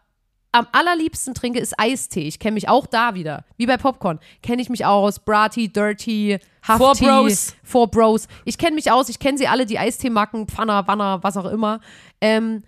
am 0.51 0.65
allerliebsten 0.71 1.35
trinke, 1.35 1.59
ist 1.59 1.79
Eistee. 1.79 2.27
Ich 2.27 2.39
kenne 2.39 2.55
mich 2.55 2.67
auch 2.67 2.87
da 2.87 3.13
wieder. 3.13 3.45
Wie 3.57 3.67
bei 3.67 3.77
Popcorn. 3.77 4.19
Kenne 4.41 4.63
ich 4.63 4.69
mich 4.69 4.83
aus. 4.83 5.19
Brati, 5.19 5.71
Dirty, 5.71 6.39
Hafti. 6.67 6.83
Four 6.83 6.95
Bros. 6.95 7.55
Four 7.63 7.87
Bros. 7.91 8.27
Ich 8.45 8.57
kenne 8.57 8.73
mich 8.75 8.91
aus. 8.91 9.09
Ich 9.09 9.19
kenne 9.19 9.37
sie 9.37 9.47
alle, 9.47 9.67
die 9.67 9.77
Eistee-Marken, 9.77 10.47
Pfanner, 10.47 10.87
Wanner, 10.87 11.21
was 11.21 11.37
auch 11.37 11.45
immer. 11.45 11.81
Ähm, 12.19 12.63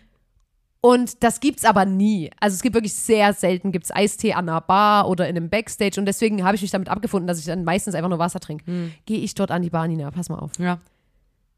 und 0.82 1.24
das 1.24 1.42
gibt's 1.42 1.66
aber 1.66 1.86
nie. 1.86 2.32
Also 2.40 2.56
es 2.56 2.62
gibt 2.62 2.74
wirklich 2.74 2.94
sehr 2.94 3.34
selten 3.34 3.72
gibt's 3.72 3.92
Eistee 3.92 4.34
an 4.34 4.48
einer 4.48 4.62
Bar 4.62 5.10
oder 5.10 5.28
in 5.28 5.36
einem 5.36 5.50
Backstage. 5.50 6.00
Und 6.00 6.06
deswegen 6.06 6.44
habe 6.44 6.56
ich 6.56 6.62
mich 6.62 6.72
damit 6.72 6.88
abgefunden, 6.88 7.28
dass 7.28 7.40
ich 7.40 7.46
dann 7.46 7.66
meistens 7.66 7.96
einfach 7.96 8.10
nur 8.10 8.20
Wasser 8.20 8.40
trinke. 8.40 8.66
Hm. 8.66 8.94
Gehe 9.06 9.20
ich 9.20 9.36
dort 9.36 9.52
an 9.52 9.62
die 9.62 9.70
Bar, 9.70 9.88
Nina, 9.88 10.10
pass 10.12 10.30
mal 10.30 10.40
auf. 10.40 10.58
Ja. 10.58 10.80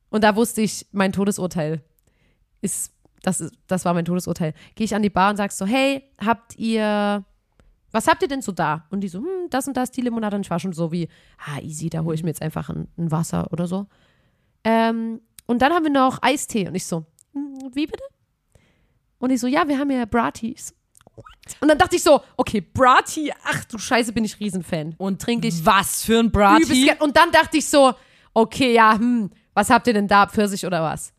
Und 0.10 0.24
da 0.24 0.36
wusste 0.36 0.62
ich, 0.62 0.88
mein 0.92 1.14
Todesurteil 1.14 1.82
ist, 2.62 2.94
das, 3.22 3.42
ist, 3.42 3.54
das 3.68 3.86
war 3.86 3.94
mein 3.94 4.06
Todesurteil. 4.06 4.56
Gehe 4.74 4.86
ich 4.86 4.96
an 4.96 5.04
die 5.04 5.12
Bar 5.12 5.30
und 5.30 5.38
sag 5.38 5.52
so, 5.52 5.68
hey, 5.68 6.04
habt 6.20 6.58
ihr, 6.58 7.24
was 7.92 8.08
habt 8.08 8.24
ihr 8.24 8.28
denn 8.28 8.42
so 8.42 8.52
da? 8.52 8.88
Und 8.90 9.02
die 9.02 9.08
so, 9.08 9.20
hm, 9.20 9.50
das 9.52 9.68
und 9.68 9.78
das, 9.78 9.92
die 9.92 10.02
Limonade. 10.02 10.36
Und 10.36 10.48
ich 10.48 10.50
war 10.50 10.60
schon 10.60 10.74
so 10.74 10.92
wie, 10.92 11.08
ah, 11.38 11.60
easy, 11.62 11.92
da 11.92 12.04
hole 12.04 12.16
ich 12.16 12.24
mir 12.24 12.30
jetzt 12.30 12.42
einfach 12.42 12.70
ein, 12.70 12.88
ein 12.98 13.12
Wasser 13.12 13.52
oder 13.52 13.68
so. 13.68 13.86
Ähm, 14.64 15.22
und 15.46 15.62
dann 15.62 15.74
haben 15.74 15.84
wir 15.84 15.92
noch 15.92 16.24
Eistee. 16.24 16.68
Und 16.68 16.74
ich 16.74 16.88
so, 16.88 17.06
hm, 17.34 17.70
wie 17.74 17.86
bitte? 17.86 18.04
Und 19.22 19.30
ich 19.32 19.40
so, 19.40 19.48
ja, 19.48 19.68
wir 19.68 19.78
haben 19.78 19.90
ja 19.92 20.06
Bratis. 20.06 20.74
Und 21.60 21.68
dann 21.68 21.78
dachte 21.78 21.96
ich 21.96 22.04
so, 22.04 22.22
okay, 22.38 22.62
Brati, 22.62 23.32
ach 23.46 23.66
du 23.66 23.78
Scheiße, 23.78 24.14
bin 24.14 24.24
ich 24.26 24.40
Riesenfan. 24.40 24.96
Und 24.98 25.22
trinke 25.22 25.48
ich 25.48 25.66
Was 25.66 26.04
für 26.04 26.20
ein 26.20 26.32
Brati. 26.32 26.92
Und 27.00 27.16
dann 27.18 27.32
dachte 27.32 27.58
ich 27.58 27.68
so, 27.68 27.94
okay, 28.34 28.74
ja, 28.74 28.94
hm, 28.98 29.30
was 29.54 29.70
habt 29.70 29.88
ihr 29.88 29.94
denn 29.94 30.08
da, 30.08 30.28
Pfirsich 30.28 30.66
oder 30.66 30.82
was? 30.84 31.14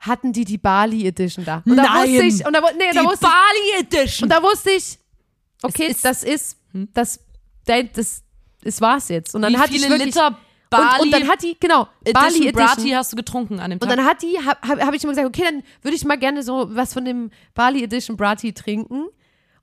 hatten 0.00 0.32
die 0.32 0.46
die 0.46 0.56
Bali 0.56 1.06
Edition 1.06 1.44
da. 1.44 1.62
Und 1.66 1.76
da 1.76 1.82
Nein. 1.82 2.08
wusste 2.08 2.24
ich, 2.24 2.46
und 2.46 2.54
da, 2.54 2.62
nee, 2.78 2.90
da 2.94 3.02
Die 3.02 3.06
wusste 3.06 3.26
ich, 3.26 3.30
Bali 3.32 3.80
Edition. 3.80 4.24
und 4.24 4.28
da 4.30 4.42
wusste 4.42 4.70
ich, 4.70 4.98
okay, 5.62 5.88
ist- 5.88 6.02
das 6.06 6.22
ist, 6.24 6.56
das, 6.94 7.20
das, 7.66 7.84
das, 7.92 8.22
das 8.64 8.80
war's 8.80 9.08
jetzt. 9.10 9.34
Und 9.34 9.42
dann 9.42 9.52
Wie 9.52 9.58
hatte 9.58 9.72
viele 9.72 9.84
ich 9.84 9.90
wirklich, 9.90 10.14
Liter 10.14 10.38
Bali 10.70 11.00
und, 11.00 11.06
und 11.06 11.10
dann 11.12 11.28
hat 11.28 11.42
die, 11.42 11.56
genau, 11.58 11.88
Edition 12.04 12.12
Bali 12.12 12.52
Brati 12.52 12.80
Edition. 12.80 12.96
hast 12.96 13.12
du 13.12 13.16
getrunken 13.16 13.60
an 13.60 13.70
dem 13.70 13.78
Und 13.78 13.88
Tag? 13.88 13.96
dann 13.96 14.06
hat 14.06 14.22
die, 14.22 14.38
habe 14.38 14.60
hab, 14.66 14.80
hab 14.86 14.94
ich 14.94 15.02
immer 15.02 15.12
gesagt, 15.12 15.28
okay, 15.28 15.42
dann 15.44 15.62
würde 15.82 15.96
ich 15.96 16.04
mal 16.04 16.16
gerne 16.18 16.42
so 16.42 16.68
was 16.74 16.92
von 16.94 17.04
dem 17.04 17.30
Bali 17.54 17.82
Edition 17.82 18.16
Brati 18.16 18.52
trinken. 18.52 19.06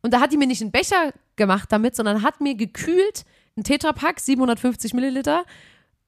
Und 0.01 0.13
da 0.13 0.19
hat 0.19 0.31
die 0.31 0.37
mir 0.37 0.47
nicht 0.47 0.61
einen 0.61 0.71
Becher 0.71 1.13
gemacht 1.37 1.71
damit, 1.71 1.95
sondern 1.95 2.21
hat 2.21 2.41
mir 2.41 2.55
gekühlt 2.55 3.25
einen 3.55 3.63
Tetrapack, 3.63 4.19
750 4.19 4.93
Milliliter 4.93 5.43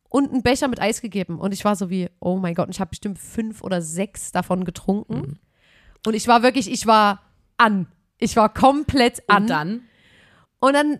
und 0.09 0.31
einen 0.31 0.43
Becher 0.43 0.67
mit 0.67 0.81
Eis 0.81 1.01
gegeben. 1.01 1.39
Und 1.39 1.53
ich 1.53 1.65
war 1.65 1.75
so 1.75 1.89
wie, 1.89 2.09
oh 2.19 2.37
mein 2.37 2.55
Gott, 2.55 2.67
und 2.67 2.75
ich 2.75 2.79
habe 2.79 2.89
bestimmt 2.89 3.19
fünf 3.19 3.63
oder 3.63 3.81
sechs 3.81 4.31
davon 4.31 4.65
getrunken. 4.65 5.15
Mhm. 5.15 5.39
Und 6.05 6.13
ich 6.13 6.27
war 6.27 6.43
wirklich, 6.43 6.69
ich 6.69 6.85
war 6.87 7.21
an. 7.57 7.87
Ich 8.17 8.35
war 8.35 8.53
komplett 8.53 9.27
an. 9.29 9.43
und 9.43 9.49
dann? 9.49 9.81
Und 10.59 10.73
dann 10.73 10.99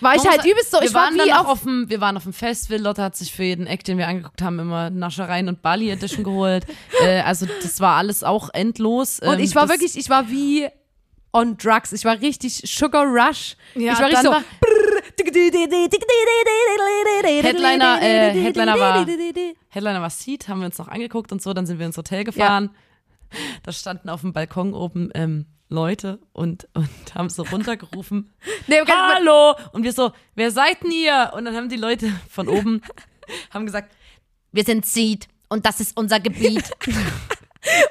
war 0.00 0.14
ich 0.14 0.26
halt 0.26 0.44
übelst 0.44 0.70
so, 0.70 0.78
wir 0.80 0.86
ich 0.88 0.94
war 0.94 1.04
waren 1.06 1.14
wie 1.16 1.32
auf, 1.32 1.46
auf 1.46 1.62
dem, 1.62 1.90
wir 1.90 2.00
waren 2.00 2.16
auf 2.16 2.22
dem 2.22 2.32
Festival. 2.32 2.80
Lotte 2.80 3.02
hat 3.02 3.16
sich 3.16 3.32
für 3.32 3.42
jeden 3.44 3.66
Eck, 3.66 3.84
den 3.84 3.98
wir 3.98 4.08
angeguckt 4.08 4.40
haben, 4.42 4.58
immer 4.58 4.88
Naschereien 4.90 5.48
und 5.48 5.60
Bali 5.62 5.90
Edition 5.90 6.24
geholt. 6.24 6.64
äh, 7.02 7.20
also 7.22 7.46
das 7.62 7.80
war 7.80 7.96
alles 7.96 8.22
auch 8.24 8.48
endlos. 8.54 9.20
Und 9.20 9.34
Ähm, 9.34 9.40
ich 9.40 9.54
war 9.54 9.68
wirklich, 9.68 9.96
ich 9.98 10.08
war 10.08 10.30
wie 10.30 10.68
on 11.32 11.56
drugs. 11.58 11.92
Ich 11.92 12.04
war 12.04 12.20
richtig 12.20 12.62
Sugar 12.66 13.04
Rush. 13.04 13.56
Ja, 13.74 13.92
ich 13.92 13.98
war 14.00 14.06
richtig 14.06 14.22
so. 14.24 14.30
war- 14.32 14.42
Headliner, 17.42 17.98
äh, 18.02 18.32
Headliner 18.32 18.78
war- 18.78 19.06
Headliner 19.68 20.00
war 20.00 20.10
Seat, 20.10 20.48
haben 20.48 20.60
wir 20.60 20.66
uns 20.66 20.78
noch 20.78 20.88
angeguckt 20.88 21.30
und 21.32 21.42
so. 21.42 21.52
Dann 21.52 21.66
sind 21.66 21.78
wir 21.78 21.86
ins 21.86 21.96
Hotel 21.96 22.24
gefahren. 22.24 22.70
Da 23.62 23.72
standen 23.72 24.08
auf 24.08 24.20
dem 24.22 24.32
Balkon 24.32 24.74
oben 24.74 25.10
ähm, 25.14 25.46
Leute 25.68 26.18
und, 26.32 26.68
und 26.74 26.88
haben 27.14 27.28
so 27.28 27.42
runtergerufen. 27.44 28.32
Nee, 28.66 28.78
ganz- 28.78 29.14
Hallo! 29.14 29.54
Und 29.72 29.82
wir 29.84 29.92
so, 29.92 30.12
wer 30.34 30.50
seid 30.50 30.82
denn 30.82 30.90
ihr? 30.90 31.32
Und 31.34 31.44
dann 31.44 31.54
haben 31.56 31.68
die 31.68 31.76
Leute 31.76 32.12
von 32.28 32.48
oben 32.48 32.82
haben 33.50 33.66
gesagt, 33.66 33.92
wir 34.52 34.64
sind 34.64 34.84
Seed 34.86 35.28
und 35.48 35.64
das 35.66 35.80
ist 35.80 35.96
unser 35.96 36.18
Gebiet. 36.20 36.64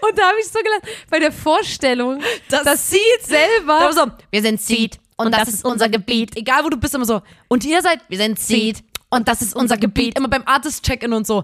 Und 0.02 0.18
da 0.18 0.24
habe 0.30 0.40
ich 0.42 0.48
so 0.48 0.60
gelacht, 0.60 0.82
bei 1.10 1.20
der 1.20 1.32
Vorstellung, 1.32 2.22
Das 2.50 2.64
dass 2.64 2.90
sie 2.90 2.98
selber. 3.22 3.80
Da 3.80 3.94
so, 3.94 4.12
wir 4.32 4.42
sind 4.42 4.60
Seed 4.60 5.00
und, 5.16 5.32
das, 5.34 5.48
ist 5.50 5.64
unser 5.66 5.88
Gebiet. 5.90 6.36
Egal 6.36 6.64
wo 6.66 6.70
du 6.70 6.78
bist, 6.78 6.96
immer 6.96 7.06
so. 7.06 7.22
Und 7.50 7.64
ihr 7.66 7.82
seid, 7.82 8.00
wir 8.10 8.18
sind 8.18 8.40
Seed 8.40 8.84
und 9.10 9.28
das 9.28 9.42
ist 9.42 9.56
unser 9.56 9.78
Gebiet. 9.78 10.18
Immer 10.18 10.28
beim 10.28 10.44
Artist-Check-In 10.46 11.14
und 11.14 11.28
so. 11.28 11.44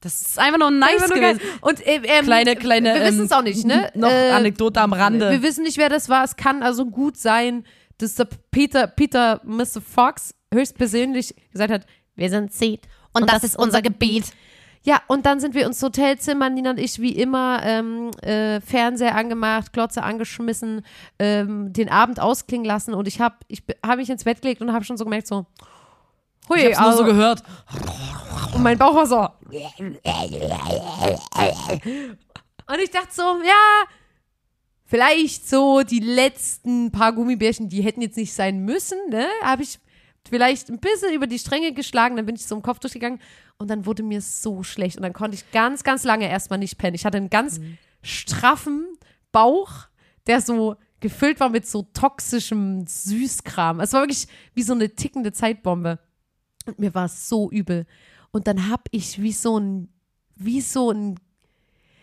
Das 0.00 0.20
ist 0.20 0.38
einfach 0.38 0.58
nur 0.58 0.70
nice 0.70 0.90
Einfach 1.02 1.08
nur 1.08 1.20
geil. 1.20 1.34
gewesen. 1.34 1.58
Und 1.62 1.86
äh, 1.86 2.00
ähm, 2.04 2.24
Kleine, 2.26 2.56
kleine. 2.56 2.94
Wir 2.94 3.00
wissen 3.06 3.24
es 3.24 3.30
ähm, 3.30 3.36
auch 3.38 3.42
nicht, 3.42 3.64
ne? 3.64 3.90
Noch 3.94 4.10
Äh, 4.10 4.30
Anekdote 4.30 4.80
am 4.80 4.92
Rande. 4.92 5.30
Wir 5.30 5.42
wissen 5.42 5.64
nicht, 5.64 5.78
wer 5.78 5.88
das 5.88 6.08
war. 6.08 6.22
Es 6.24 6.36
kann 6.36 6.62
also 6.62 6.84
gut 6.86 7.16
sein, 7.16 7.64
dass 7.98 8.14
der 8.14 8.28
Peter, 8.50 8.86
Peter, 8.86 9.40
Mr. 9.44 9.80
Fox 9.80 10.34
höchstpersönlich 10.52 11.34
gesagt 11.52 11.72
hat, 11.72 11.86
wir 12.14 12.30
sind 12.30 12.52
Seed. 12.52 12.86
und, 13.12 13.30
das, 13.30 13.42
ist 13.44 13.58
unser 13.58 13.80
Gebiet. 13.82 14.26
Ja, 14.82 15.00
und 15.08 15.26
dann 15.26 15.40
sind 15.40 15.54
wir 15.54 15.66
ins 15.66 15.82
Hotelzimmer, 15.82 16.48
Nina 16.48 16.70
und 16.70 16.78
ich, 16.78 17.00
wie 17.00 17.10
immer, 17.16 17.60
ähm, 17.64 18.10
äh, 18.22 18.60
Fernseher 18.60 19.16
angemacht, 19.16 19.72
Glotze 19.72 20.02
angeschmissen, 20.04 20.82
ähm, 21.18 21.72
den 21.72 21.88
Abend 21.88 22.20
ausklingen 22.20 22.64
lassen 22.64 22.94
und 22.94 23.08
ich 23.08 23.20
habe 23.20 23.34
ich 23.48 23.64
hab 23.84 23.96
mich 23.96 24.08
ins 24.10 24.22
Bett 24.24 24.42
gelegt 24.42 24.60
und 24.60 24.72
habe 24.72 24.84
schon 24.84 24.96
so 24.96 25.02
gemerkt, 25.04 25.26
so, 25.26 25.46
hui, 26.48 26.58
Ich 26.58 26.66
hab's 26.66 26.78
nur 26.78 26.88
also, 26.88 26.98
so 26.98 27.04
gehört. 27.04 27.42
und 28.54 28.62
mein 28.62 28.78
Bauch 28.78 28.94
war 28.94 29.06
so. 29.06 29.28
Und 32.68 32.80
ich 32.82 32.90
dachte 32.90 33.12
so, 33.12 33.22
ja, 33.22 33.84
vielleicht 34.84 35.48
so 35.48 35.82
die 35.82 36.00
letzten 36.00 36.90
paar 36.90 37.12
Gummibärchen, 37.12 37.68
die 37.68 37.82
hätten 37.82 38.02
jetzt 38.02 38.16
nicht 38.16 38.32
sein 38.32 38.60
müssen, 38.60 38.98
ne? 39.08 39.26
Habe 39.42 39.62
ich 39.62 39.78
vielleicht 40.28 40.68
ein 40.70 40.80
bisschen 40.80 41.12
über 41.12 41.26
die 41.26 41.38
Stränge 41.38 41.72
geschlagen, 41.72 42.16
dann 42.16 42.26
bin 42.26 42.34
ich 42.34 42.46
so 42.46 42.56
im 42.56 42.62
Kopf 42.62 42.80
durchgegangen 42.80 43.20
und 43.58 43.70
dann 43.70 43.86
wurde 43.86 44.02
mir 44.02 44.20
so 44.20 44.62
schlecht 44.62 44.96
und 44.96 45.02
dann 45.02 45.12
konnte 45.12 45.36
ich 45.36 45.50
ganz, 45.52 45.84
ganz 45.84 46.04
lange 46.04 46.28
erstmal 46.28 46.58
nicht 46.58 46.78
pennen. 46.78 46.94
Ich 46.94 47.04
hatte 47.04 47.18
einen 47.18 47.30
ganz 47.30 47.60
straffen 48.02 48.86
Bauch, 49.32 49.70
der 50.26 50.40
so 50.40 50.76
gefüllt 51.00 51.40
war 51.40 51.48
mit 51.48 51.66
so 51.66 51.82
toxischem 51.94 52.86
Süßkram. 52.86 53.80
Es 53.80 53.92
war 53.92 54.02
wirklich 54.02 54.26
wie 54.54 54.62
so 54.62 54.72
eine 54.72 54.94
tickende 54.94 55.32
Zeitbombe. 55.32 55.98
Und 56.66 56.78
mir 56.78 56.94
war 56.94 57.06
es 57.06 57.28
so 57.28 57.50
übel. 57.50 57.86
Und 58.30 58.46
dann 58.46 58.68
hab 58.68 58.88
ich 58.90 59.22
wie 59.22 59.32
so 59.32 59.58
ein, 59.58 59.88
wie 60.34 60.60
so 60.60 60.90
ein, 60.90 61.18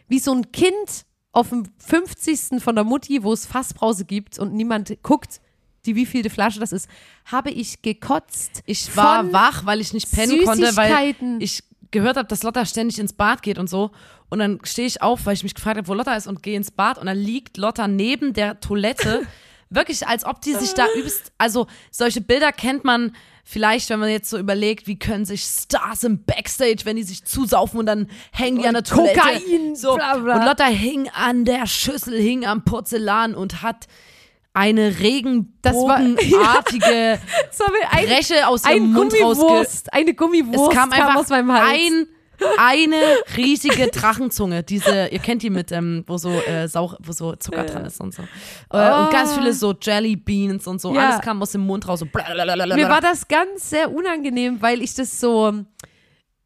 wie 0.07 0.19
so 0.19 0.33
ein 0.33 0.51
Kind 0.51 1.05
auf 1.31 1.49
dem 1.49 1.65
50. 1.79 2.61
von 2.61 2.75
der 2.75 2.83
Mutti, 2.83 3.23
wo 3.23 3.33
es 3.33 3.45
Fassbrause 3.45 4.05
gibt 4.05 4.39
und 4.39 4.53
niemand 4.53 4.95
guckt, 5.03 5.41
die 5.85 5.95
wievielte 5.95 6.29
Flasche 6.29 6.59
das 6.59 6.71
ist, 6.71 6.89
habe 7.25 7.51
ich 7.51 7.81
gekotzt. 7.81 8.63
Ich 8.65 8.95
war 8.95 9.31
wach, 9.33 9.65
weil 9.65 9.81
ich 9.81 9.93
nicht 9.93 10.11
pennen 10.11 10.43
konnte, 10.45 10.75
weil 10.77 11.15
ich 11.39 11.63
gehört 11.91 12.17
habe, 12.17 12.27
dass 12.27 12.43
Lotta 12.43 12.65
ständig 12.65 12.99
ins 12.99 13.13
Bad 13.13 13.41
geht 13.41 13.57
und 13.57 13.69
so. 13.69 13.91
Und 14.29 14.39
dann 14.39 14.59
stehe 14.63 14.87
ich 14.87 15.01
auf, 15.01 15.25
weil 15.25 15.35
ich 15.35 15.43
mich 15.43 15.53
gefragt 15.53 15.77
habe, 15.77 15.87
wo 15.87 15.93
Lotta 15.93 16.15
ist 16.15 16.27
und 16.27 16.41
gehe 16.41 16.55
ins 16.55 16.71
Bad 16.71 16.97
und 16.97 17.05
dann 17.05 17.17
liegt 17.17 17.57
Lotta 17.57 17.87
neben 17.87 18.33
der 18.33 18.59
Toilette. 18.59 19.27
Wirklich, 19.73 20.07
als 20.07 20.25
ob 20.25 20.41
die 20.41 20.53
sich 20.53 20.73
da 20.73 20.85
übelst. 20.95 21.31
Also, 21.37 21.67
solche 21.91 22.21
Bilder 22.21 22.51
kennt 22.51 22.83
man 22.83 23.15
vielleicht, 23.43 23.89
wenn 23.89 23.99
man 23.99 24.09
jetzt 24.09 24.29
so 24.29 24.37
überlegt, 24.37 24.87
wie 24.87 24.97
können 24.97 25.25
sich 25.25 25.43
Stars 25.43 26.03
im 26.03 26.23
Backstage, 26.23 26.85
wenn 26.85 26.95
die 26.95 27.03
sich 27.03 27.25
zusaufen 27.25 27.79
und 27.79 27.85
dann 27.85 28.09
hängen 28.31 28.59
die 28.59 28.67
an 28.67 28.73
der 28.73 28.83
Toilette. 28.83 29.19
Kokain, 29.19 29.75
so. 29.75 29.95
bla, 29.95 30.17
bla. 30.17 30.37
Und 30.37 30.45
Lotta 30.45 30.65
hing 30.65 31.09
an 31.09 31.45
der 31.45 31.67
Schüssel, 31.67 32.19
hing 32.19 32.45
am 32.45 32.63
Porzellan 32.63 33.35
und 33.35 33.61
hat 33.61 33.87
eine 34.53 34.99
regenbogenartige 34.99 37.19
ein, 37.91 38.05
Breche 38.05 38.47
aus 38.47 38.65
ein 38.65 38.77
ihrem 38.77 38.93
Mund 38.93 39.13
rausge... 39.19 39.67
Eine 39.91 40.13
Gummiwurst 40.13 40.71
Es 40.71 40.77
kam 40.77 40.91
einfach 40.91 41.15
aus 41.15 41.29
meinem 41.29 41.51
Hals. 41.51 41.73
ein 41.73 42.07
eine 42.57 42.95
riesige 43.37 43.87
Drachenzunge, 43.87 44.63
diese, 44.63 45.07
ihr 45.07 45.19
kennt 45.19 45.43
die 45.43 45.49
mit, 45.49 45.71
ähm, 45.71 46.03
wo 46.07 46.17
so 46.17 46.29
äh, 46.29 46.67
Sauch, 46.67 46.95
wo 47.01 47.11
so 47.11 47.35
Zucker 47.35 47.63
dran 47.63 47.85
ist 47.85 47.99
und 47.99 48.13
so. 48.13 48.23
Äh, 48.71 48.91
Und 49.03 49.11
ganz 49.11 49.33
viele 49.33 49.53
so 49.53 49.73
Jelly 49.79 50.15
Beans 50.15 50.67
und 50.67 50.81
so. 50.81 50.89
Oh. 50.89 50.95
Ja. 50.95 51.09
Alles 51.09 51.21
kam 51.21 51.41
aus 51.41 51.51
dem 51.51 51.61
Mund 51.65 51.87
raus. 51.87 51.99
So. 51.99 52.05
Mir 52.05 52.89
war 52.89 53.01
das 53.01 53.27
ganz 53.27 53.69
sehr 53.69 53.93
unangenehm, 53.93 54.61
weil 54.61 54.81
ich 54.81 54.93
das 54.95 55.19
so, 55.19 55.53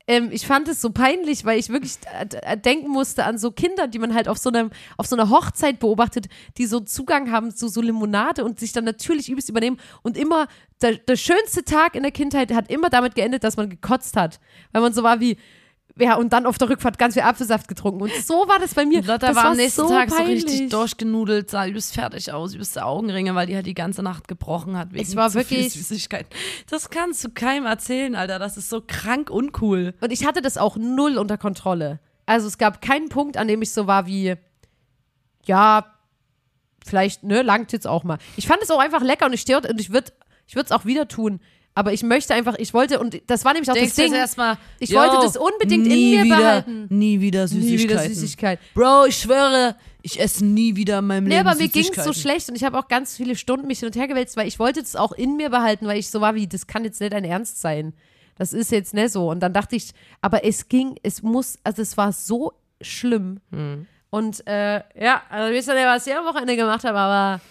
ähm, 0.07 0.29
ich 0.31 0.47
fand 0.47 0.67
es 0.69 0.81
so 0.81 0.91
peinlich, 0.91 1.43
weil 1.43 1.59
ich 1.59 1.69
wirklich 1.69 1.95
äh, 2.17 2.53
äh, 2.53 2.57
denken 2.57 2.89
musste 2.89 3.25
an 3.25 3.37
so 3.37 3.51
Kinder, 3.51 3.87
die 3.87 3.99
man 3.99 4.13
halt 4.13 4.29
auf 4.29 4.37
so 4.37 4.49
einem, 4.49 4.69
auf 4.95 5.05
so 5.05 5.15
einer 5.17 5.29
Hochzeit 5.29 5.79
beobachtet, 5.79 6.27
die 6.57 6.65
so 6.65 6.79
Zugang 6.79 7.31
haben 7.31 7.53
zu 7.53 7.67
so 7.67 7.81
Limonade 7.81 8.45
und 8.45 8.59
sich 8.59 8.71
dann 8.71 8.85
natürlich 8.85 9.29
übelst 9.29 9.49
übernehmen 9.49 9.77
und 10.03 10.17
immer, 10.17 10.47
der, 10.81 10.93
der 10.93 11.17
schönste 11.17 11.63
Tag 11.65 11.95
in 11.95 12.03
der 12.03 12.11
Kindheit 12.11 12.53
hat 12.53 12.69
immer 12.69 12.89
damit 12.89 13.15
geendet, 13.15 13.43
dass 13.43 13.57
man 13.57 13.69
gekotzt 13.69 14.15
hat, 14.15 14.39
weil 14.71 14.81
man 14.81 14.93
so 14.93 15.03
war 15.03 15.19
wie, 15.19 15.37
ja, 15.99 16.15
und 16.15 16.33
dann 16.33 16.45
auf 16.45 16.57
der 16.57 16.69
Rückfahrt 16.69 16.97
ganz 16.97 17.13
viel 17.15 17.23
Apfelsaft 17.23 17.67
getrunken. 17.67 18.01
Und 18.01 18.11
so 18.25 18.33
war 18.47 18.59
das 18.59 18.73
bei 18.75 18.85
mir. 18.85 19.01
Lotta 19.01 19.27
das 19.27 19.35
war 19.35 19.45
am 19.45 19.57
nächsten 19.57 19.81
so 19.81 19.89
Tag 19.89 20.09
peinlich. 20.09 20.41
so 20.41 20.47
richtig 20.47 20.69
durchgenudelt, 20.69 21.49
sah 21.49 21.65
übelst 21.67 21.93
fertig 21.93 22.31
aus, 22.31 22.53
übelste 22.53 22.85
Augenringe, 22.85 23.33
weil 23.35 23.47
die 23.47 23.55
halt 23.55 23.65
die 23.65 23.73
ganze 23.73 24.03
Nacht 24.03 24.27
gebrochen 24.27 24.77
hat 24.77 24.93
wegen 24.93 25.03
Es 25.03 25.15
war 25.15 25.33
wirklich- 25.33 25.73
Süßigkeiten. 25.73 26.27
Das 26.69 26.89
kannst 26.89 27.23
du 27.23 27.29
keinem 27.29 27.65
erzählen, 27.65 28.15
Alter. 28.15 28.39
Das 28.39 28.57
ist 28.57 28.69
so 28.69 28.81
krank 28.85 29.29
uncool. 29.29 29.93
Und 30.01 30.11
ich 30.11 30.25
hatte 30.25 30.41
das 30.41 30.57
auch 30.57 30.77
null 30.77 31.17
unter 31.17 31.37
Kontrolle. 31.37 31.99
Also 32.25 32.47
es 32.47 32.57
gab 32.57 32.81
keinen 32.81 33.09
Punkt, 33.09 33.37
an 33.37 33.47
dem 33.47 33.61
ich 33.61 33.71
so 33.71 33.87
war 33.87 34.05
wie, 34.05 34.35
ja, 35.45 35.85
vielleicht, 36.85 37.23
ne, 37.23 37.41
langt 37.41 37.71
jetzt 37.71 37.87
auch 37.87 38.03
mal. 38.03 38.17
Ich 38.35 38.47
fand 38.47 38.61
es 38.61 38.71
auch 38.71 38.79
einfach 38.79 39.01
lecker 39.01 39.25
und 39.25 39.33
ich 39.33 39.41
stehe 39.41 39.57
und 39.59 39.79
ich 39.79 39.91
würde 39.91 40.11
ich 40.45 40.55
würde 40.55 40.65
es 40.67 40.71
auch 40.71 40.85
wieder 40.85 41.07
tun. 41.07 41.41
Aber 41.77 41.93
ich 41.93 42.01
möchte 42.01 42.33
einfach, 42.33 42.55
ich 42.57 42.73
wollte, 42.73 42.99
und 42.99 43.21
das 43.27 43.45
war 43.45 43.53
nämlich 43.53 43.69
auch 43.69 43.75
Denkst 43.75 43.93
das 43.95 44.05
Ding. 44.05 44.13
erstmal, 44.15 44.57
ich 44.79 44.89
yo, 44.89 44.97
wollte 44.99 45.17
das 45.21 45.37
unbedingt 45.37 45.85
in 45.85 45.93
nie 45.93 46.15
mir 46.17 46.23
wieder, 46.23 46.37
behalten. 46.37 46.87
Nie 46.89 47.21
wieder 47.21 47.43
Nie 47.43 47.47
Süßigkeiten. 47.49 47.89
wieder 47.89 48.15
Süßigkeit. 48.15 48.59
Bro, 48.73 49.05
ich 49.05 49.17
schwöre, 49.17 49.75
ich 50.01 50.19
esse 50.19 50.43
nie 50.43 50.75
wieder 50.75 50.97
in 50.97 51.05
meinem 51.05 51.25
Nee, 51.25 51.35
Leben 51.35 51.47
aber 51.47 51.55
mir 51.55 51.67
ging 51.67 51.85
es 51.95 52.03
so 52.03 52.13
schlecht 52.13 52.49
und 52.49 52.55
ich 52.55 52.63
habe 52.63 52.79
auch 52.79 52.87
ganz 52.87 53.15
viele 53.15 53.35
Stunden 53.35 53.67
mich 53.67 53.77
hin 53.81 53.89
und 53.89 53.95
her 53.95 54.07
gewälzt, 54.07 54.35
weil 54.37 54.47
ich 54.47 54.57
wollte 54.57 54.81
das 54.81 54.95
auch 54.95 55.11
in 55.11 55.37
mir 55.37 55.51
behalten, 55.51 55.85
weil 55.85 55.99
ich 55.99 56.09
so 56.09 56.19
war 56.19 56.33
wie, 56.33 56.47
das 56.47 56.65
kann 56.65 56.83
jetzt 56.83 56.99
nicht 56.99 57.13
dein 57.13 57.23
Ernst 57.23 57.61
sein. 57.61 57.93
Das 58.39 58.53
ist 58.53 58.71
jetzt 58.71 58.95
nicht 58.95 59.11
so. 59.11 59.29
Und 59.29 59.41
dann 59.41 59.53
dachte 59.53 59.75
ich, 59.75 59.91
aber 60.21 60.43
es 60.45 60.69
ging, 60.69 60.95
es 61.03 61.21
muss, 61.21 61.59
also 61.63 61.83
es 61.83 61.95
war 61.95 62.11
so 62.11 62.53
schlimm. 62.81 63.39
Hm. 63.51 63.85
Und 64.09 64.47
äh, 64.47 64.81
ja, 64.99 65.21
also 65.29 65.53
wisst 65.53 65.67
ihr 65.67 65.75
nicht, 65.75 65.85
was 65.85 66.07
ich 66.07 66.15
am 66.15 66.25
Wochenende 66.25 66.55
gemacht 66.55 66.83
habe, 66.85 66.97
aber 66.97 67.41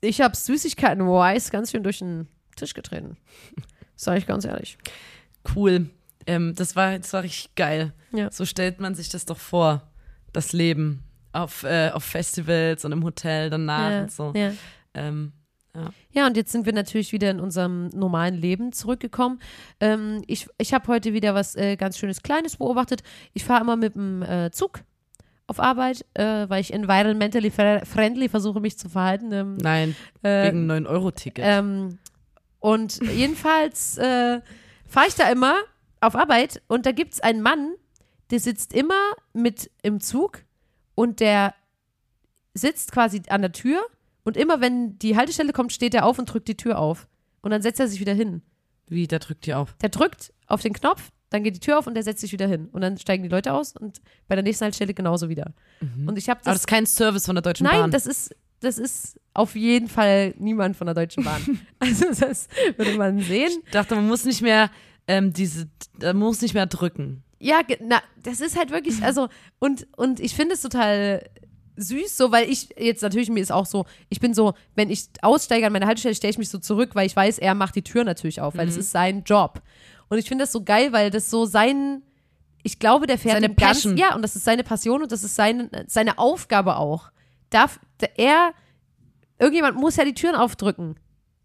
ich 0.00 0.20
habe 0.20 0.34
Süßigkeiten-wise 0.36 1.52
ganz 1.52 1.70
schön 1.70 1.84
durch 1.84 2.00
den 2.00 2.26
Tisch 2.58 2.74
getreten. 2.74 3.16
Sag 3.96 4.18
ich 4.18 4.26
ganz 4.26 4.44
ehrlich. 4.44 4.78
Cool. 5.54 5.90
Ähm, 6.26 6.54
das, 6.54 6.76
war, 6.76 6.98
das 6.98 7.12
war 7.12 7.22
richtig 7.22 7.54
geil. 7.54 7.92
Ja. 8.12 8.30
So 8.30 8.44
stellt 8.44 8.80
man 8.80 8.94
sich 8.94 9.08
das 9.08 9.24
doch 9.24 9.38
vor, 9.38 9.90
das 10.32 10.52
Leben 10.52 11.02
auf, 11.32 11.62
äh, 11.64 11.90
auf 11.92 12.04
Festivals 12.04 12.84
und 12.84 12.92
im 12.92 13.02
Hotel 13.04 13.50
danach 13.50 13.90
ja, 13.90 14.00
und 14.02 14.12
so. 14.12 14.32
ja. 14.36 14.52
Ähm, 14.94 15.32
Ja, 16.12 16.26
und 16.26 16.36
jetzt 16.36 16.50
sind 16.52 16.66
wir 16.66 16.72
natürlich 16.72 17.12
wieder 17.12 17.30
in 17.30 17.38
unserem 17.40 17.88
normalen 17.88 18.34
Leben 18.34 18.72
zurückgekommen. 18.72 19.38
Ähm, 19.80 20.22
ich 20.26 20.48
ich 20.58 20.74
habe 20.74 20.88
heute 20.88 21.12
wieder 21.12 21.34
was 21.34 21.54
äh, 21.56 21.76
ganz 21.76 21.98
Schönes 21.98 22.22
Kleines 22.22 22.56
beobachtet. 22.56 23.02
Ich 23.32 23.44
fahre 23.44 23.60
immer 23.62 23.76
mit 23.76 23.94
dem 23.94 24.22
äh, 24.22 24.50
Zug 24.50 24.80
auf 25.46 25.60
Arbeit, 25.60 26.04
äh, 26.14 26.48
weil 26.48 26.60
ich 26.60 26.72
environmentally 26.74 27.50
friendly 27.50 28.28
versuche, 28.28 28.60
mich 28.60 28.76
zu 28.76 28.88
verhalten. 28.88 29.32
Ähm, 29.32 29.56
Nein, 29.56 29.94
äh, 30.22 30.48
wegen 30.48 30.70
9-Euro-Ticket. 30.70 31.44
ähm, 31.46 31.98
und 32.60 33.00
jedenfalls 33.02 33.98
äh, 33.98 34.40
fahre 34.86 35.08
ich 35.08 35.14
da 35.14 35.30
immer 35.30 35.56
auf 36.00 36.14
Arbeit 36.16 36.62
und 36.68 36.86
da 36.86 36.92
gibt 36.92 37.14
es 37.14 37.20
einen 37.20 37.42
Mann, 37.42 37.74
der 38.30 38.40
sitzt 38.40 38.72
immer 38.72 39.12
mit 39.32 39.70
im 39.82 40.00
Zug 40.00 40.44
und 40.94 41.20
der 41.20 41.54
sitzt 42.54 42.92
quasi 42.92 43.22
an 43.28 43.42
der 43.42 43.52
Tür 43.52 43.80
und 44.24 44.36
immer 44.36 44.60
wenn 44.60 44.98
die 44.98 45.16
Haltestelle 45.16 45.52
kommt, 45.52 45.72
steht 45.72 45.94
er 45.94 46.04
auf 46.04 46.18
und 46.18 46.26
drückt 46.32 46.48
die 46.48 46.56
Tür 46.56 46.78
auf. 46.78 47.08
Und 47.40 47.50
dann 47.50 47.62
setzt 47.62 47.80
er 47.80 47.88
sich 47.88 48.00
wieder 48.00 48.12
hin. 48.12 48.42
Wie, 48.88 49.06
der 49.06 49.20
drückt 49.20 49.46
die 49.46 49.54
auf. 49.54 49.74
Der 49.80 49.88
drückt 49.88 50.32
auf 50.46 50.60
den 50.60 50.72
Knopf, 50.72 51.10
dann 51.30 51.44
geht 51.44 51.54
die 51.56 51.60
Tür 51.60 51.78
auf 51.78 51.86
und 51.86 51.94
der 51.94 52.02
setzt 52.02 52.20
sich 52.20 52.32
wieder 52.32 52.46
hin. 52.46 52.68
Und 52.72 52.80
dann 52.80 52.98
steigen 52.98 53.22
die 53.22 53.28
Leute 53.28 53.52
aus 53.52 53.74
und 53.76 54.00
bei 54.26 54.34
der 54.34 54.42
nächsten 54.42 54.64
Haltestelle 54.64 54.92
genauso 54.94 55.28
wieder. 55.28 55.52
Und 56.06 56.18
ich 56.18 56.28
habe 56.28 56.40
Aber 56.40 56.44
das. 56.46 56.54
das 56.56 56.60
ist 56.62 56.66
kein 56.66 56.86
Service 56.86 57.26
von 57.26 57.36
der 57.36 57.42
Deutschen 57.42 57.64
Nein, 57.64 57.80
Bahn. 57.82 57.90
das 57.90 58.06
ist, 58.06 58.34
das 58.60 58.78
ist 58.78 59.20
auf 59.34 59.54
jeden 59.56 59.88
Fall 59.88 60.34
niemand 60.38 60.76
von 60.76 60.86
der 60.86 60.94
Deutschen 60.94 61.24
Bahn. 61.24 61.60
also 61.78 62.06
das 62.18 62.48
würde 62.76 62.94
man 62.96 63.20
sehen. 63.20 63.50
ich 63.64 63.70
dachte, 63.70 63.94
man 63.94 64.08
muss 64.08 64.24
nicht 64.24 64.42
mehr 64.42 64.70
ähm, 65.06 65.32
diese, 65.32 65.68
man 66.00 66.16
muss 66.16 66.40
nicht 66.42 66.54
mehr 66.54 66.66
drücken. 66.66 67.22
Ja, 67.40 67.60
na, 67.80 68.02
das 68.22 68.40
ist 68.40 68.58
halt 68.58 68.70
wirklich, 68.72 69.02
also, 69.02 69.28
und, 69.60 69.86
und 69.96 70.18
ich 70.20 70.34
finde 70.34 70.54
es 70.54 70.60
total 70.62 71.24
süß, 71.76 72.16
so, 72.16 72.32
weil 72.32 72.50
ich 72.50 72.70
jetzt 72.76 73.02
natürlich, 73.02 73.30
mir 73.30 73.40
ist 73.40 73.52
auch 73.52 73.64
so, 73.66 73.86
ich 74.08 74.18
bin 74.18 74.34
so, 74.34 74.54
wenn 74.74 74.90
ich 74.90 75.04
aussteige 75.22 75.64
an 75.66 75.72
meiner 75.72 75.86
Haltestelle, 75.86 76.16
stelle 76.16 76.32
ich 76.32 76.38
mich 76.38 76.48
so 76.50 76.58
zurück, 76.58 76.90
weil 76.94 77.06
ich 77.06 77.14
weiß, 77.14 77.38
er 77.38 77.54
macht 77.54 77.76
die 77.76 77.82
Tür 77.84 78.02
natürlich 78.02 78.40
auf, 78.40 78.56
weil 78.56 78.66
Mhm. 78.66 78.70
das 78.70 78.76
ist 78.78 78.90
sein 78.90 79.22
Job. 79.24 79.62
Und 80.08 80.18
ich 80.18 80.26
finde 80.26 80.42
das 80.42 80.52
so 80.52 80.64
geil, 80.64 80.92
weil 80.92 81.10
das 81.10 81.30
so 81.30 81.44
sein, 81.46 82.02
ich 82.64 82.80
glaube, 82.80 83.06
der 83.06 83.18
fährt 83.18 83.34
Seine 83.36 83.46
im 83.46 83.54
ganz, 83.56 83.78
Passion. 83.82 83.96
ja, 83.96 84.16
und 84.16 84.22
das 84.22 84.34
ist 84.34 84.44
seine 84.44 84.64
Passion 84.64 85.02
und 85.02 85.12
das 85.12 85.22
ist 85.22 85.36
seine, 85.36 85.70
seine 85.86 86.18
Aufgabe 86.18 86.76
auch. 86.76 87.12
Darf, 87.50 87.80
er, 88.16 88.52
irgendjemand 89.38 89.76
muss 89.76 89.96
ja 89.96 90.04
die 90.04 90.14
Türen 90.14 90.34
aufdrücken 90.34 90.96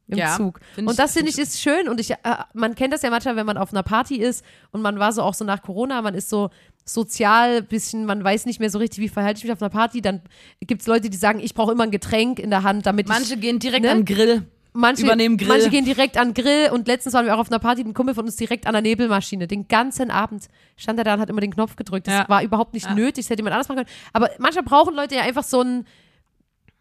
im 0.07 0.17
Ja, 0.17 0.35
Zug. 0.35 0.59
Und 0.77 0.99
das 0.99 1.13
finde 1.13 1.31
find 1.31 1.39
ich 1.39 1.49
ist 1.49 1.61
schön 1.61 1.87
und 1.87 1.99
ich, 1.99 2.11
äh, 2.11 2.15
man 2.53 2.75
kennt 2.75 2.93
das 2.93 3.01
ja 3.01 3.09
manchmal, 3.09 3.35
wenn 3.35 3.45
man 3.45 3.57
auf 3.57 3.71
einer 3.71 3.83
Party 3.83 4.17
ist 4.17 4.43
und 4.71 4.81
man 4.81 4.99
war 4.99 5.11
so 5.13 5.21
auch 5.21 5.33
so 5.33 5.45
nach 5.45 5.61
Corona, 5.61 6.01
man 6.01 6.13
ist 6.13 6.29
so 6.29 6.49
sozial 6.85 7.61
bisschen, 7.61 8.05
man 8.05 8.23
weiß 8.23 8.45
nicht 8.45 8.59
mehr 8.59 8.69
so 8.69 8.77
richtig, 8.79 8.99
wie 8.99 9.09
verhalte 9.09 9.37
ich 9.37 9.43
mich 9.45 9.53
auf 9.53 9.61
einer 9.61 9.69
Party, 9.69 10.01
dann 10.01 10.21
gibt 10.59 10.81
es 10.81 10.87
Leute, 10.87 11.09
die 11.09 11.17
sagen, 11.17 11.39
ich 11.39 11.53
brauche 11.53 11.71
immer 11.71 11.83
ein 11.83 11.91
Getränk 11.91 12.39
in 12.39 12.49
der 12.49 12.63
Hand, 12.63 12.85
damit 12.85 13.07
Manche 13.07 13.35
ich, 13.35 13.41
gehen 13.41 13.59
direkt 13.59 13.83
ne? 13.83 13.91
an 13.91 14.05
den 14.05 14.15
Grill. 14.15 14.47
Manche, 14.73 15.03
übernehmen 15.03 15.37
Grill. 15.37 15.47
manche 15.47 15.69
gehen 15.69 15.85
direkt 15.85 16.17
an 16.17 16.33
Grill 16.33 16.69
und 16.71 16.87
letztens 16.87 17.13
waren 17.13 17.25
wir 17.25 17.35
auch 17.35 17.39
auf 17.39 17.49
einer 17.51 17.59
Party, 17.59 17.81
ein 17.81 17.93
Kumpel 17.93 18.15
von 18.15 18.25
uns 18.25 18.35
direkt 18.35 18.65
an 18.67 18.73
der 18.73 18.81
Nebelmaschine, 18.81 19.47
den 19.47 19.67
ganzen 19.67 20.11
Abend 20.11 20.47
stand 20.75 20.97
er 20.99 21.05
da 21.05 21.13
und 21.15 21.19
hat 21.21 21.29
immer 21.29 21.41
den 21.41 21.53
Knopf 21.53 21.75
gedrückt, 21.75 22.07
das 22.07 22.13
Ja. 22.13 22.29
war 22.29 22.43
überhaupt 22.43 22.73
nicht 22.73 22.85
Ja. 22.87 22.93
nötig, 22.95 23.25
das 23.25 23.29
hätte 23.29 23.39
jemand 23.41 23.53
anders 23.55 23.69
machen 23.69 23.85
können, 23.85 23.97
aber 24.13 24.29
manchmal 24.39 24.63
brauchen 24.63 24.95
Leute 24.95 25.15
ja 25.15 25.21
einfach 25.21 25.43
so 25.43 25.61
ein 25.61 25.85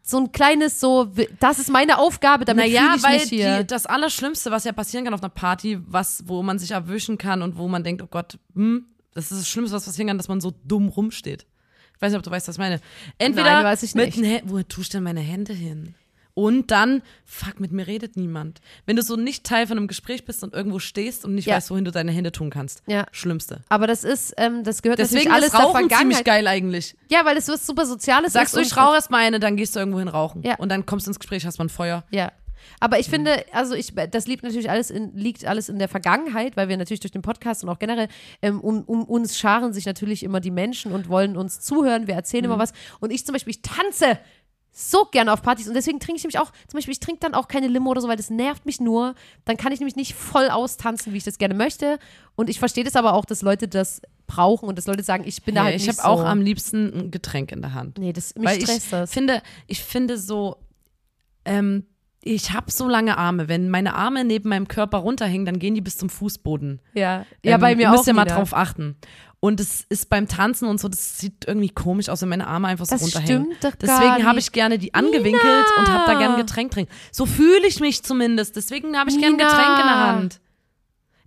so 0.05 0.19
ein 0.19 0.33
kleines, 0.33 0.81
so, 0.81 1.13
das 1.39 1.61
ist 1.61 1.71
meine 1.71 1.97
Aufgabe, 1.99 2.45
damit 2.45 2.65
Naja, 2.65 2.95
ich 2.97 3.03
weil 3.05 3.21
mich 3.21 3.29
hier. 3.29 3.59
die, 3.59 3.67
das 3.69 3.87
Allerschlimmste, 3.87 4.51
was 4.51 4.65
ja 4.65 4.73
passieren 4.73 5.05
kann 5.05 5.15
auf 5.15 5.23
einer 5.23 5.29
Party, 5.31 5.79
was, 5.87 6.25
wo 6.27 6.43
man 6.43 6.59
sich 6.59 6.73
erwischen 6.73 7.19
kann 7.19 7.41
und 7.41 7.57
wo 7.57 7.69
man 7.69 7.85
denkt, 7.85 8.03
oh 8.03 8.09
Gott, 8.11 8.37
hm, 8.57 8.85
das 9.15 9.31
ist 9.31 9.43
das 9.43 9.49
Schlimmste, 9.49 9.77
was 9.77 9.85
passieren 9.85 10.09
kann, 10.09 10.17
dass 10.19 10.27
man 10.27 10.41
so 10.41 10.53
dumm 10.65 10.89
rumsteht. 10.89 11.47
Ich 11.95 12.03
weiß 12.03 12.11
nicht, 12.11 12.19
ob 12.19 12.25
du 12.25 12.33
weißt, 12.33 12.49
was 12.49 12.57
ich 12.57 12.59
meine. 12.59 12.81
Entweder 13.19 13.53
Nein, 13.53 13.65
weiß 13.65 13.85
ich 13.85 13.95
mit 13.95 14.07
nicht. 14.07 14.19
den 14.19 14.25
Hä- 14.25 14.43
wo 14.47 14.61
tue 14.65 14.83
ich 14.83 14.89
denn 14.89 15.05
meine 15.05 15.21
Hände 15.21 15.53
hin? 15.53 15.95
Und 16.35 16.71
dann, 16.71 17.03
fuck, 17.27 17.61
mit 17.61 17.73
mir 17.73 17.87
redet 17.87 18.17
niemand. 18.17 18.61
Wenn 18.87 18.97
du 18.97 19.03
so 19.03 19.17
nicht 19.17 19.45
Teil 19.45 19.67
von 19.67 19.77
einem 19.77 19.87
Gespräch 19.87 20.25
bist 20.25 20.43
und 20.43 20.55
irgendwo 20.55 20.79
stehst 20.79 21.25
und 21.27 21.35
nicht 21.35 21.47
Ja. 21.47 21.57
weißt, 21.57 21.71
wohin 21.71 21.85
du 21.85 21.91
deine 21.91 22.11
Hände 22.13 22.33
tun 22.33 22.49
kannst. 22.49 22.83
Ja. 22.87 23.07
Schlimmste. 23.13 23.63
Aber 23.69 23.87
das 23.87 24.03
ist, 24.03 24.33
ähm, 24.39 24.65
das 24.65 24.81
gehört 24.83 24.99
Deswegen 24.99 25.29
natürlich 25.31 25.53
alles 25.53 25.55
ist 25.55 25.61
Rauchen 25.61 25.89
der 25.89 25.99
ziemlich 25.99 26.25
geil 26.25 26.47
eigentlich. 26.47 26.97
Ja, 27.11 27.25
weil 27.25 27.37
es 27.37 27.49
was 27.49 27.67
super 27.67 27.85
Soziales 27.85 28.33
Sagst 28.33 28.55
ist. 28.57 28.61
du, 28.61 28.67
ich 28.67 28.77
rauche 28.83 28.95
erst 28.95 29.11
mal 29.11 29.19
eine, 29.19 29.41
dann 29.41 29.57
gehst 29.57 29.77
du 29.77 29.81
irgendwo 29.81 29.99
hin 29.99 30.09
rauchen. 30.09 30.43
Ja. 30.43 30.57
Und 30.57 30.71
dann 30.71 30.87
kommst 30.87 31.07
du 31.07 31.11
ins 31.11 31.19
Gespräch, 31.19 31.45
hast 31.45 31.59
mal 31.59 31.67
ein 31.67 31.69
Feuer. 31.69 32.05
Ja. 32.11 32.33
Aber 32.81 32.97
Mhm. 32.97 33.01
ich 33.01 33.09
finde, 33.11 33.45
also 33.53 33.75
ich, 33.75 33.93
das 34.11 34.27
liegt 34.27 34.43
natürlich 34.45 34.71
alles 34.71 34.91
in, 34.91 35.15
liegt 35.17 35.45
alles 35.45 35.69
in 35.69 35.79
der 35.79 35.89
Vergangenheit, 35.89 36.57
weil 36.57 36.69
wir 36.69 36.77
natürlich 36.77 37.01
durch 37.01 37.11
den 37.13 37.21
Podcast 37.23 37.63
und 37.65 37.69
auch 37.71 37.79
generell 37.79 38.09
ähm, 38.41 38.61
um, 38.61 38.83
um 38.85 39.05
uns 39.05 39.37
scharen 39.37 39.73
sich 39.73 39.85
natürlich 39.85 40.23
immer 40.23 40.41
die 40.41 40.51
Menschen 40.53 40.93
und 40.93 41.09
wollen 41.09 41.37
uns 41.37 41.61
zuhören. 41.61 42.07
Wir 42.07 42.15
erzählen 42.15 42.45
Mhm. 42.45 42.53
immer 42.53 42.59
was. 42.61 42.73
Und 43.01 43.11
ich 43.13 43.27
zum 43.27 43.33
Beispiel, 43.35 43.51
ich 43.51 43.63
tanze 43.63 44.19
so 44.75 45.05
gerne 45.05 45.33
auf 45.33 45.43
Partys 45.43 45.69
und 45.69 45.75
deswegen 45.75 46.01
trinke 46.01 46.17
ich 46.17 46.25
nämlich 46.25 46.39
auch, 46.39 46.51
zum 46.67 46.79
Beispiel, 46.79 46.93
ich 46.93 47.01
trinke 47.01 47.21
dann 47.21 47.35
auch 47.35 47.47
keine 47.47 47.69
Limo 47.69 47.91
oder 47.91 48.01
so, 48.01 48.09
weil 48.09 48.17
das 48.17 48.31
nervt 48.31 48.65
mich 48.65 48.81
nur. 48.81 49.15
Dann 49.45 49.59
kann 49.59 49.71
ich 49.73 49.81
nämlich 49.81 49.97
nicht 49.97 50.15
voll 50.15 50.49
austanzen, 50.49 51.13
wie 51.13 51.19
ich 51.19 51.25
das 51.25 51.37
gerne 51.37 51.55
möchte. 51.55 51.99
Und 52.37 52.49
ich 52.49 52.59
verstehe 52.59 52.83
das 52.83 52.97
aber 52.97 53.13
auch, 53.13 53.27
dass 53.27 53.43
Leute 53.43 53.69
das 53.69 54.01
brauchen 54.27 54.69
und 54.69 54.79
dass 54.79 54.87
Leute 54.87 55.03
sagen, 55.03 55.25
ich 55.27 55.43
bin 55.43 55.55
da 55.55 55.61
Ja, 55.61 55.65
halt 55.67 55.77
ich 55.77 55.87
nicht 55.87 55.99
habe 55.99 56.09
auch 56.09 56.21
so. 56.21 56.25
am 56.25 56.41
liebsten 56.41 56.87
ein 56.99 57.11
Getränk 57.11 57.53
in 57.53 57.61
der 57.61 57.75
Hand. 57.75 57.99
Nee, 57.99 58.15
das, 58.15 58.35
mich 58.35 58.45
Weil 58.47 58.57
ich 58.59 58.65
stresst 58.65 58.93
das. 58.93 59.13
finde, 59.13 59.43
ich 59.67 59.83
finde 59.83 60.17
so, 60.17 60.57
ähm, 61.45 61.85
ich 62.23 62.53
habe 62.53 62.71
so 62.71 62.89
lange 62.89 63.19
Arme. 63.19 63.49
Wenn 63.49 63.69
meine 63.69 63.95
Arme 63.95 64.25
neben 64.25 64.49
meinem 64.49 64.69
Körper 64.69 64.99
runterhängen, 64.99 65.45
dann 65.47 65.59
gehen 65.59 65.75
die 65.75 65.81
bis 65.81 65.97
zum 65.99 66.09
Fußboden. 66.09 66.81
Ja, 66.95 67.25
ja 67.45 67.55
Ähm, 67.55 67.61
bei 67.61 67.75
mir 67.77 67.83
ihr 67.83 67.91
müsst 67.91 68.03
auch. 68.03 68.07
ja 68.07 68.13
mal 68.15 68.25
Nina. 68.25 68.37
drauf 68.37 68.55
achten. 68.55 68.97
Und 69.41 69.59
es 69.59 69.85
ist 69.89 70.09
beim 70.09 70.29
Tanzen 70.29 70.69
und 70.69 70.79
so, 70.79 70.87
das 70.89 71.19
sieht 71.19 71.47
irgendwie 71.49 71.69
komisch 71.71 72.09
aus, 72.09 72.23
wenn 72.23 72.29
meine 72.29 72.47
Arme 72.47 72.69
einfach 72.69 72.87
so 72.87 72.95
Das 72.95 73.03
runterhängen. 73.03 73.47
stimmt 73.57 73.65
doch 73.65 73.77
Deswegen 73.77 74.25
habe 74.25 74.39
ich 74.39 74.53
gerne 74.53 74.79
die 74.79 74.95
angewinkelt 74.95 75.67
und 75.79 75.89
habe 75.89 76.05
da 76.13 76.17
gerne 76.17 76.37
Getränk 76.37 76.71
drin. 76.71 76.87
So 77.11 77.27
fühle 77.27 77.67
ich 77.67 77.81
mich 77.81 78.05
zumindest. 78.05 78.55
Deswegen 78.55 78.97
habe 78.97 79.11
ich 79.11 79.19
gerne 79.19 79.37
Nina. 79.37 79.49
Getränk 79.49 79.79
in 79.81 79.87
der 79.87 80.07
Hand. 80.07 80.41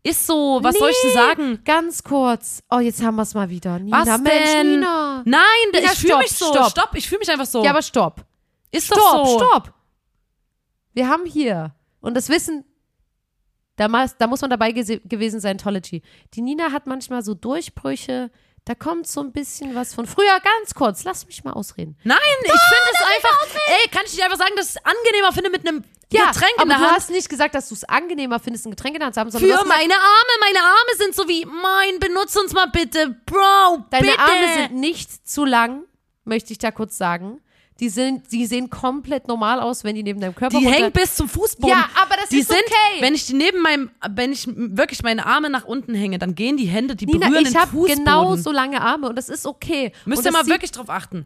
Ist 0.02 0.28
so, 0.28 0.60
was 0.62 0.78
soll 0.78 0.89
ich 0.91 0.96
denn 1.02 1.10
Nee, 1.12 1.16
sagen? 1.18 1.60
Ganz 1.66 2.04
kurz. 2.04 2.62
Oh, 2.70 2.80
jetzt 2.80 3.04
haben 3.04 3.16
wir 3.16 3.24
es 3.24 3.34
mal 3.34 3.50
wieder. 3.50 3.80
Nina, 3.80 4.06
Was 4.06 4.22
Mensch, 4.22 4.52
denn? 4.52 4.72
Nina. 4.76 5.24
Nein, 5.26 5.41
Nina, 5.74 5.84
ich 5.91 6.00
fühle 6.00 6.12
stopp, 6.14 6.22
mich 6.22 6.32
so. 6.32 6.46
stopp. 6.54 6.70
Stopp, 6.70 6.89
ich 6.93 7.10
fühle 7.10 7.20
mich 7.20 7.32
einfach 7.32 7.48
so. 7.48 7.64
Ja, 7.66 7.72
aber 7.72 7.82
stopp. 7.82 8.24
ist 8.72 8.86
Stopp, 8.86 8.98
doch 9.00 9.26
so. 9.28 9.39
stopp. 9.39 9.74
Wir 10.96 11.10
haben 11.10 11.26
hier, 11.26 11.76
und 12.00 12.16
das 12.16 12.30
Wissen, 12.30 12.64
da, 13.76 13.88
da 14.18 14.28
muss 14.28 14.39
man 14.41 14.50
dabei 14.50 14.72
gewesen 14.72 15.39
sein, 15.41 15.58
Tology. 15.58 16.02
Die 16.34 16.41
Nina 16.41 16.72
hat 16.72 16.88
manchmal 16.88 17.22
so 17.22 17.34
Durchbrüche, 17.34 18.32
da 18.64 18.74
kommt 18.76 19.06
so 19.06 19.20
ein 19.20 19.34
bisschen 19.34 19.76
was 19.76 19.93
von 19.93 20.08
früher. 20.08 20.39
Ganz 20.41 20.74
kurz, 20.74 21.04
lass 21.04 21.28
mich 21.28 21.43
mal 21.43 21.52
ausreden. 21.52 21.98
Nein, 22.06 22.18
ich 22.41 22.48
finde 22.48 22.89
es 22.93 23.02
einfach. 23.16 23.60
Ey, 23.68 23.89
kann 23.91 24.04
ich 24.06 24.16
dir 24.16 24.24
einfach 24.24 24.38
sagen, 24.39 24.54
dass 24.56 24.70
ich 24.70 24.76
es 24.78 24.86
angenehmer 24.86 25.34
finde 25.34 25.50
mit 25.52 25.68
einem 25.68 25.84
Ja, 26.12 26.32
Getränk 26.32 26.54
aber 26.56 26.64
in 26.64 26.70
der 26.70 26.78
du 26.78 26.84
Hand? 26.86 26.96
hast 26.96 27.10
nicht 27.12 27.28
gesagt, 27.30 27.54
dass 27.54 27.68
du 27.70 27.76
es 27.76 27.84
angenehmer 27.84 28.39
findest, 28.39 28.66
ein 28.66 28.72
Getränk 28.72 28.96
in 28.96 29.00
der 29.02 29.08
Hand 29.08 29.16
zu 29.16 29.20
haben, 29.22 29.30
sondern 29.30 29.52
Für 29.52 29.64
du 29.64 29.68
meine 29.68 29.93
Arme. 29.93 30.34
Meine 30.39 30.60
Arme 30.60 30.96
sind 30.98 31.14
so 31.14 31.28
wie, 31.28 31.46
mein, 31.46 32.00
benutze 32.00 32.39
uns 32.39 32.54
mal 32.54 32.68
bitte, 32.68 33.10
Bro. 33.26 33.86
Deine 33.91 34.08
bitte. 34.08 34.20
Arme 34.20 34.54
sind 34.70 34.80
nicht 34.80 35.28
zu 35.28 35.43
lang, 35.46 35.84
möchte 36.24 36.54
ich 36.54 36.58
da 36.58 36.72
kurz 36.72 36.98
sagen. 36.98 37.41
Die, 37.82 37.89
sind, 37.89 38.32
die 38.32 38.45
sehen 38.45 38.69
komplett 38.69 39.28
normal 39.28 39.59
aus, 39.59 39.84
wenn 39.84 39.95
die 39.95 40.03
neben 40.03 40.21
deinem 40.21 40.34
Körper 40.34 40.57
Die 40.57 40.63
runter- 40.65 40.80
hängen 40.80 40.91
bis 40.93 41.15
zum 41.15 41.28
Fußboden. 41.28 41.76
Ja, 41.76 41.89
aber 42.01 42.15
das 42.15 42.30
die 42.30 42.39
ist 42.39 42.47
sind, 42.47 42.57
okay. 42.65 43.01
Wenn 43.01 43.13
ich 43.15 43.26
die 43.26 43.34
neben 43.34 43.61
meinem, 43.61 43.89
wenn 44.09 44.32
ich 44.32 44.47
wirklich 44.47 45.03
meine 45.03 45.26
Arme 45.26 45.49
nach 45.49 45.65
unten 45.65 45.93
hänge, 45.93 46.17
dann 46.17 46.36
gehen 46.36 46.55
die 46.55 46.67
Hände, 46.67 46.95
die 46.95 47.05
Nina, 47.05 47.28
berühren 47.28 47.43
ich 47.45 47.51
den 47.51 47.59
habe 47.59 47.71
Fußboden. 47.71 47.97
genau 48.05 48.36
so 48.38 48.53
lange 48.53 48.80
Arme 48.80 49.09
und 49.09 49.17
das 49.17 49.28
ist 49.28 49.45
okay. 49.45 49.91
Müsst 50.05 50.19
und 50.19 50.26
ihr 50.26 50.32
das 50.32 50.34
mal 50.34 50.43
sieht- 50.45 50.53
wirklich 50.53 50.71
drauf 50.71 50.89
achten. 50.89 51.26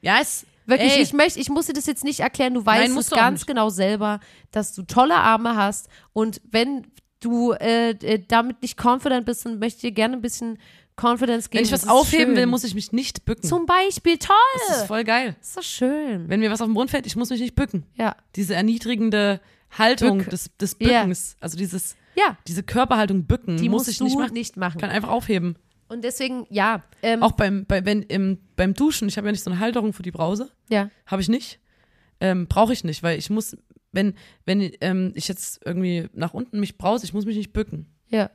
Ja, 0.00 0.18
es, 0.20 0.46
Wirklich, 0.68 0.92
ey, 0.96 1.02
ich 1.02 1.12
möchte, 1.12 1.38
ich 1.38 1.48
muss 1.48 1.66
dir 1.66 1.74
das 1.74 1.86
jetzt 1.86 2.02
nicht 2.02 2.20
erklären. 2.20 2.54
Du 2.54 2.64
weißt 2.66 2.80
Nein, 2.80 2.90
es 2.90 2.94
musst 2.94 3.12
du 3.12 3.16
auch 3.16 3.20
ganz 3.20 3.40
nicht. 3.40 3.46
genau 3.46 3.68
selber, 3.70 4.18
dass 4.50 4.74
du 4.74 4.82
tolle 4.82 5.14
Arme 5.14 5.54
hast 5.56 5.88
und 6.12 6.40
wenn 6.50 6.86
du 7.20 7.52
äh, 7.52 7.90
äh, 7.90 8.22
damit 8.26 8.62
nicht 8.62 8.76
confident 8.84 9.26
bist, 9.26 9.44
dann 9.46 9.58
möchte 9.60 9.78
ich 9.78 9.80
dir 9.82 9.92
gerne 9.92 10.16
ein 10.16 10.22
bisschen 10.22 10.58
Confidence 11.00 11.50
geben. 11.50 11.58
wenn 11.60 11.66
ich 11.66 11.72
was 11.72 11.82
Das 11.82 11.90
aufheben 11.90 12.28
schön. 12.28 12.36
will, 12.36 12.46
muss 12.46 12.64
ich 12.64 12.74
mich 12.74 12.92
nicht 12.92 13.24
bücken. 13.24 13.42
Zum 13.46 13.66
Beispiel, 13.66 14.18
toll. 14.18 14.36
das 14.68 14.78
ist 14.78 14.86
voll 14.86 15.04
geil. 15.04 15.36
Das 15.38 15.48
ist 15.48 15.56
doch 15.56 15.62
schön. 15.62 16.28
Wenn 16.28 16.40
mir 16.40 16.50
was 16.50 16.60
auf 16.60 16.68
den 16.68 16.74
Boden 16.74 16.88
fällt, 16.88 17.06
ich 17.06 17.16
muss 17.16 17.30
mich 17.30 17.40
nicht 17.40 17.54
bücken. 17.54 17.84
Ja, 17.96 18.16
Diese 18.34 18.54
erniedrigende 18.54 19.40
Haltung 19.76 20.18
Bück. 20.18 20.30
des, 20.30 20.50
des. 20.56 20.74
Bückens, 20.76 21.36
also 21.40 21.56
dieses, 21.58 21.96
ja. 22.14 22.38
diese 22.46 22.62
Körperhaltung 22.62 23.24
bücken, 23.24 23.56
Die 23.58 23.68
muss 23.68 23.88
ich 23.88 24.00
nicht 24.00 24.16
machen. 24.16 24.32
nicht 24.32 24.56
machen. 24.56 24.78
Ich 24.78 24.80
kann 24.80 24.90
einfach 24.90 25.10
aufheben. 25.10 25.56
Und 25.88 26.02
deswegen, 26.02 26.46
ja. 26.50 26.82
Ähm, 27.02 27.22
Auch 27.22 27.32
beim, 27.32 27.64
bei, 27.66 27.84
wenn, 27.84 28.02
im, 28.02 28.38
beim 28.56 28.74
Duschen, 28.74 29.06
ich 29.08 29.16
habe 29.18 29.28
ja 29.28 29.32
nicht 29.32 29.44
so 29.44 29.50
eine 29.50 29.60
Halterung 29.60 29.92
für 29.92 30.02
die 30.02 30.10
Brause. 30.10 30.50
ja. 30.68 30.90
Habe 31.06 31.22
ich 31.22 31.28
nicht. 31.28 31.60
Ähm, 32.20 32.46
Brauche 32.48 32.72
ich 32.72 32.82
nicht, 32.82 33.02
weil 33.02 33.18
ich 33.18 33.28
muss, 33.30 33.56
wenn, 33.92 34.14
wenn 34.46 34.72
ähm, 34.80 35.12
ich 35.14 35.28
jetzt 35.28 35.60
irgendwie 35.64 36.08
nach 36.14 36.32
unten 36.32 36.58
mich 36.58 36.78
brause, 36.78 37.04
ich 37.04 37.12
muss 37.12 37.26
mich 37.26 37.36
nicht 37.36 37.52
bücken. 37.52 37.86
Ja. 38.08 38.30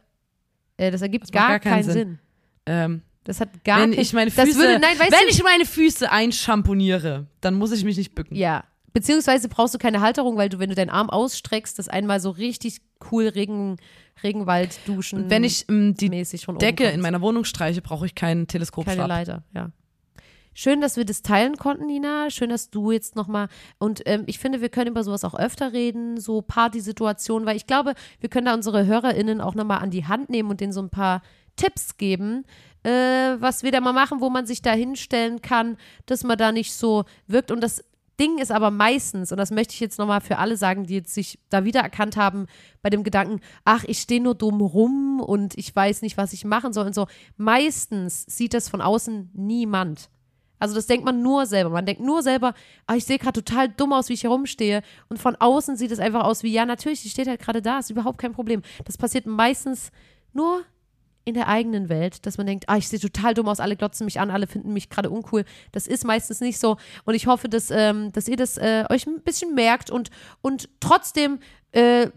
Äh, 0.78 0.92
das 0.92 1.02
ergibt 1.02 1.26
macht 1.26 1.34
gar, 1.34 1.48
gar 1.50 1.60
keinen 1.60 1.72
keinen 1.74 1.84
Sinn. 1.84 1.94
Sinn. 1.94 2.20
Ähm, 2.66 3.02
Das 3.24 3.40
hat 3.40 3.64
gar 3.64 3.82
wenn 3.82 3.94
ich 3.94 4.14
meine 4.14 4.32
das 4.32 4.46
Füße, 4.46 4.58
würde, 4.58 4.80
nein, 4.80 4.98
wenn 5.00 5.10
du, 5.10 5.30
ich 5.30 5.44
meine 5.44 5.66
Füße 5.66 6.12
einschamponiere, 6.12 7.28
dann 7.42 7.56
muss 7.56 7.72
ich 7.72 7.84
mich 7.84 7.98
nicht 7.98 8.16
bücken. 8.16 8.36
Ja. 8.36 8.64
Beziehungsweise 8.94 9.48
brauchst 9.48 9.74
du 9.74 9.78
keine 9.78 10.02
Halterung, 10.02 10.36
weil 10.36 10.50
du, 10.50 10.60
wenn 10.60 10.70
du 10.70 10.76
deinen 10.76 10.90
Arm 10.90 11.10
ausstreckst, 11.10 11.80
das 11.80 11.88
einmal 11.88 12.20
so 12.20 12.30
richtig 12.30 12.82
cool 13.10 13.28
Regen, 13.28 13.78
Regenwald 14.22 14.80
duschen. 14.86 15.24
Und 15.24 15.30
wenn 15.30 15.46
ich 15.46 15.66
ähm, 15.70 15.96
die 15.96 16.10
Decke 16.10 16.86
in 16.90 17.00
meiner 17.00 17.22
Wohnung 17.22 17.46
streiche, 17.46 17.82
brauche 17.82 18.06
ich 18.06 18.16
keinen 18.16 18.40
keine 18.40 18.48
Teleskopstab. 18.48 19.08
Leiter, 19.08 19.44
ja. 19.54 19.72
Schön, 20.54 20.82
dass 20.82 20.98
wir 20.98 21.06
das 21.06 21.22
teilen 21.22 21.56
konnten, 21.56 21.86
Nina. 21.86 22.30
Schön, 22.30 22.50
dass 22.50 22.70
du 22.70 22.92
jetzt 22.92 23.16
nochmal. 23.16 23.48
Und 23.78 24.02
ähm, 24.06 24.24
ich 24.26 24.38
finde, 24.38 24.60
wir 24.60 24.68
können 24.68 24.90
über 24.90 25.06
sowas 25.06 25.24
auch 25.24 25.34
öfter 25.34 25.72
reden, 25.72 26.20
so 26.20 26.42
Partysituationen, 26.42 27.48
weil 27.48 27.56
ich 27.56 27.68
glaube, 27.68 27.94
wir 28.20 28.30
können 28.30 28.48
da 28.48 28.54
unsere 28.54 28.86
HörerInnen 28.86 29.40
auch 29.40 29.56
nochmal 29.56 29.80
an 29.80 29.92
die 29.92 30.06
Hand 30.06 30.30
nehmen 30.30 30.50
und 30.50 30.60
denen 30.60 30.74
so 30.74 30.82
ein 30.82 30.90
paar 30.90 31.22
Tipps 31.56 31.98
geben, 31.98 32.46
äh, 32.84 32.90
was 33.40 33.64
wir 33.64 33.72
da 33.72 33.82
mal 33.82 33.94
machen, 33.94 34.22
wo 34.22 34.30
man 34.30 34.46
sich 34.46 34.62
da 34.62 34.72
hinstellen 34.72 35.42
kann, 35.42 35.78
dass 36.06 36.24
man 36.24 36.38
da 36.38 36.52
nicht 36.52 36.74
so 36.74 37.06
wirkt. 37.28 37.52
Und 37.52 37.62
das 37.62 37.84
Ding 38.20 38.38
ist 38.38 38.52
aber 38.52 38.70
meistens, 38.70 39.32
und 39.32 39.38
das 39.40 39.52
möchte 39.52 39.74
ich 39.74 39.80
jetzt 39.80 39.98
nochmal 39.98 40.22
für 40.22 40.38
alle 40.38 40.56
sagen, 40.58 40.86
die 40.86 40.96
jetzt 40.96 41.14
sich 41.14 41.40
da 41.50 41.66
wiedererkannt 41.66 42.18
haben, 42.18 42.46
bei 42.82 42.90
dem 42.90 43.04
Gedanken, 43.04 43.40
ach, 43.66 43.84
ich 43.86 44.00
stehe 44.00 44.22
nur 44.22 44.36
dumm 44.36 44.62
rum 44.62 45.20
und 45.20 45.58
ich 45.58 45.76
weiß 45.76 46.02
nicht, 46.04 46.18
was 46.18 46.34
ich 46.34 46.46
machen 46.46 46.72
soll 46.72 46.86
und 46.86 46.96
so. 46.96 47.08
Meistens 47.38 48.24
sieht 48.28 48.54
das 48.54 48.70
von 48.70 48.82
außen 48.82 49.32
niemand. 49.34 50.10
Also 50.60 50.76
das 50.76 50.86
denkt 50.86 51.04
man 51.04 51.24
nur 51.24 51.48
selber. 51.48 51.72
Man 51.72 51.88
denkt 51.88 52.04
nur 52.04 52.22
selber, 52.22 52.54
ah, 52.86 52.96
ich 52.96 53.06
sehe 53.06 53.18
gerade 53.18 53.44
total 53.44 53.70
dumm 53.70 53.94
aus, 53.94 54.10
wie 54.10 54.14
ich 54.14 54.22
hier 54.22 54.30
rumstehe. 54.30 54.84
Und 55.10 55.18
von 55.18 55.36
außen 55.36 55.76
sieht 55.76 55.90
es 55.90 55.98
einfach 55.98 56.24
aus 56.24 56.44
wie, 56.44 56.54
ja, 56.54 56.68
natürlich, 56.68 57.02
die 57.02 57.10
steht 57.10 57.28
halt 57.28 57.42
gerade 57.42 57.64
da, 57.64 57.80
ist 57.80 57.90
überhaupt 57.90 58.20
kein 58.20 58.34
Problem. 58.34 58.62
Das 58.86 58.96
passiert 58.96 59.26
meistens 59.26 59.92
nur 60.34 60.62
in 61.24 61.34
der 61.34 61.48
eigenen 61.48 61.90
Welt, 61.90 62.26
dass 62.26 62.38
man 62.38 62.48
denkt, 62.48 62.66
ah, 62.68 62.78
ich 62.78 62.88
sehe 62.88 63.00
total 63.00 63.34
dumm 63.34 63.48
aus, 63.48 63.60
alle 63.60 63.76
glotzen 63.76 64.06
mich 64.06 64.20
an, 64.20 64.32
alle 64.32 64.48
finden 64.48 64.74
mich 64.74 64.90
gerade 64.90 65.10
uncool. 65.10 65.46
Das 65.72 65.88
ist 65.88 66.06
meistens 66.06 66.42
nicht 66.42 66.60
so. 66.60 66.78
Und 67.06 67.14
ich 67.14 67.28
hoffe, 67.28 67.48
dass, 67.50 67.70
ähm, 67.72 68.12
dass 68.12 68.28
ihr 68.28 68.38
das 68.38 68.58
äh, 68.58 68.86
euch 68.90 69.06
ein 69.06 69.22
bisschen 69.22 69.54
merkt 69.54 69.90
und, 69.90 70.10
und 70.42 70.70
trotzdem 70.80 71.40
äh, 71.72 72.08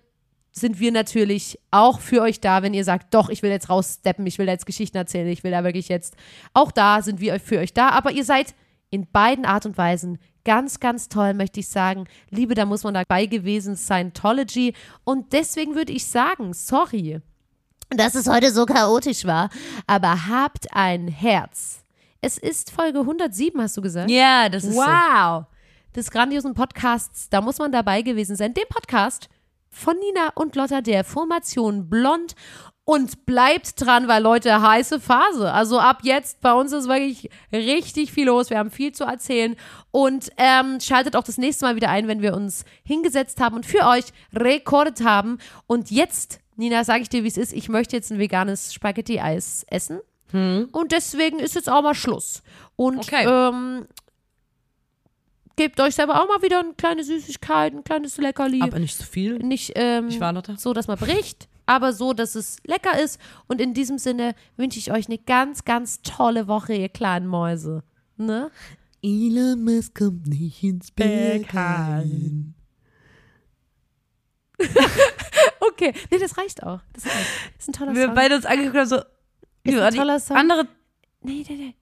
sind 0.53 0.79
wir 0.79 0.93
natürlich 0.93 1.59
auch 1.71 2.01
für 2.01 2.23
euch 2.23 2.41
da, 2.41 2.63
wenn 2.63 2.75
ihr 2.75 2.85
sagt, 2.85 3.13
doch, 3.13 3.29
ich 3.29 3.43
will 3.43 3.51
jetzt 3.51 3.69
raussteppen, 3.69 4.27
ich 4.27 4.39
will 4.39 4.47
jetzt 4.47 4.67
Geschichten 4.67 4.97
erzählen, 4.97 5.27
ich 5.27 5.43
will 5.43 5.51
da 5.51 5.65
wirklich 5.65 5.89
jetzt. 5.89 6.17
Auch 6.55 6.71
da 6.71 7.03
sind 7.03 7.21
wir 7.21 7.41
für 7.41 7.59
euch 7.59 7.75
da, 7.75 7.89
aber 7.89 8.13
ihr 8.13 8.25
seid 8.25 8.55
in 8.91 9.11
beiden 9.11 9.45
Art 9.45 9.67
und 9.67 9.77
Weisen 9.77 10.19
ganz, 10.45 10.79
ganz 10.79 11.09
toll, 11.09 11.35
möchte 11.35 11.61
ich 11.61 11.69
sagen. 11.69 12.07
Liebe, 12.31 12.55
da 12.55 12.67
muss 12.67 12.85
man 12.85 12.95
dabei 12.95 13.27
gewesen, 13.27 13.77
Scientology. 13.77 14.75
Und 15.03 15.33
deswegen 15.33 15.75
würde 15.75 15.93
ich 15.93 16.07
sagen, 16.07 16.53
sorry, 16.53 17.21
dass 17.91 18.15
es 18.15 18.29
heute 18.29 18.51
so 18.51 18.67
chaotisch 18.67 19.25
war, 19.25 19.51
aber 19.87 20.29
habt 20.29 20.67
ein 20.73 21.09
Herz. 21.09 21.85
Es 22.21 22.39
ist 22.39 22.71
Folge 22.71 23.01
107, 23.01 23.61
hast 23.61 23.77
du 23.77 23.83
gesagt? 23.83 24.11
Ja, 24.11 24.49
das 24.49 24.65
ist 24.65 24.77
Wow. 24.77 25.45
Des 25.95 26.11
grandiosen 26.11 26.55
Podcasts, 26.55 27.29
da 27.29 27.41
muss 27.41 27.59
man 27.59 27.71
dabei 27.71 28.03
gewesen 28.03 28.35
sein. 28.35 28.55
Dem 28.55 28.65
Podcast 28.69 29.29
von 29.71 29.97
Nina 29.99 30.31
und 30.35 30.57
Lotta 30.57 30.81
der 30.81 31.05
Formation 31.05 31.89
Blond. 31.89 32.35
Und 32.87 33.25
bleibt 33.25 33.81
dran, 33.81 34.09
weil 34.09 34.23
Leute, 34.23 34.61
heiße 34.61 35.01
Phase. 35.01 35.51
Also 35.51 35.79
ab 35.79 36.01
jetzt, 36.03 36.43
bei 36.43 36.53
uns 36.53 36.71
ist 36.71 36.87
wirklich 36.87 37.31
richtig 37.51 38.13
viel 38.13 38.27
los. 38.27 38.51
Wir 38.51 38.59
haben 38.59 38.71
viel 38.71 38.93
zu 38.93 39.05
erzählen. 39.05 39.57
Und 39.91 40.31
ähm, 40.37 40.81
schaltet 40.81 41.17
auch 41.17 41.25
das 41.25 41.39
nächste 41.39 41.65
Mal 41.65 41.77
wieder 41.77 41.89
ein, 41.89 42.09
wenn 42.09 42.21
wir 42.21 42.35
uns 42.35 42.67
hingesetzt 42.83 43.41
haben 43.41 43.57
und 43.57 43.65
für 43.65 43.87
euch 43.87 44.05
rekordet 44.35 45.03
haben. 45.03 45.39
Und 45.67 45.91
jetzt 45.91 46.41
Nina, 46.57 46.85
sage 46.85 47.03
ich 47.03 47.09
dir, 47.09 47.25
wie 47.25 47.29
es 47.29 47.37
ist. 47.37 47.53
Ich 47.53 47.69
möchte 47.69 47.97
jetzt 47.97 48.11
ein 48.13 48.19
veganes 48.19 48.73
Spaghetti-Eis 48.75 49.65
essen. 49.69 50.01
Hm. 50.31 50.69
Und 50.73 50.93
deswegen 50.93 51.39
ist 51.39 51.55
jetzt 51.55 51.69
auch 51.69 51.83
mal 51.83 51.95
Schluss. 51.95 52.43
Und 52.77 52.99
Okay. 52.99 53.25
ähm, 53.27 53.87
gebt 55.57 55.81
euch 55.81 55.95
selber 55.95 56.23
auch 56.23 56.29
mal 56.29 56.43
wieder 56.43 56.61
eine 56.61 56.75
kleine 56.75 57.05
Süßigkeit, 57.05 57.75
ein 57.75 57.85
kleines 57.85 58.17
Leckerli. 58.19 58.63
Aber 58.63 58.79
nicht 58.79 58.97
so 58.97 59.05
viel. 59.05 59.39
Nicht 59.39 59.73
ähm, 59.77 60.09
Ich 60.09 60.21
war 60.21 60.33
Lotta. 60.33 60.57
so, 60.57 60.73
dass 60.73 60.87
man 60.89 60.99
bricht, 60.99 61.49
aber 61.67 61.93
so, 61.93 62.13
dass 62.13 62.35
es 62.35 62.57
lecker 62.67 63.01
ist. 63.01 63.21
Und 63.47 63.61
in 63.61 63.75
diesem 63.75 63.99
Sinne 63.99 64.35
wünsche 64.57 64.79
ich 64.79 64.91
euch 64.93 65.07
eine 65.09 65.19
ganz, 65.19 65.65
ganz 65.65 66.03
tolle 66.03 66.47
Woche, 66.49 66.75
ihr 66.75 66.89
kleinen 66.89 67.27
Mäuse. 67.27 67.83
Ne? 68.17 68.51
Elon 69.03 69.63
Musk 69.65 69.99
kommt 69.99 70.27
nicht 70.29 70.63
ins 70.63 70.91
Berghain. 70.91 72.54
Okay, 75.61 75.93
nee, 76.11 76.19
das 76.19 76.37
reicht 76.39 76.63
auch. 76.63 76.81
Das 76.93 77.07
reicht. 77.07 77.17
Das 77.57 77.63
ist 77.63 77.69
ein 77.69 77.73
toller 77.73 77.95
Wir 77.95 78.07
Song. 78.07 78.15
beide 78.15 78.37
uns 78.37 78.47
angeguckt 78.47 78.77
haben 78.77 78.87
so. 78.87 78.97
Ist 79.65 79.79
ein 79.79 79.95
toller 79.95 80.21
Song. 80.21 80.37
andere. 80.37 80.67
Nee, 81.23 81.45
nee, 81.49 81.57
nee. 81.57 81.75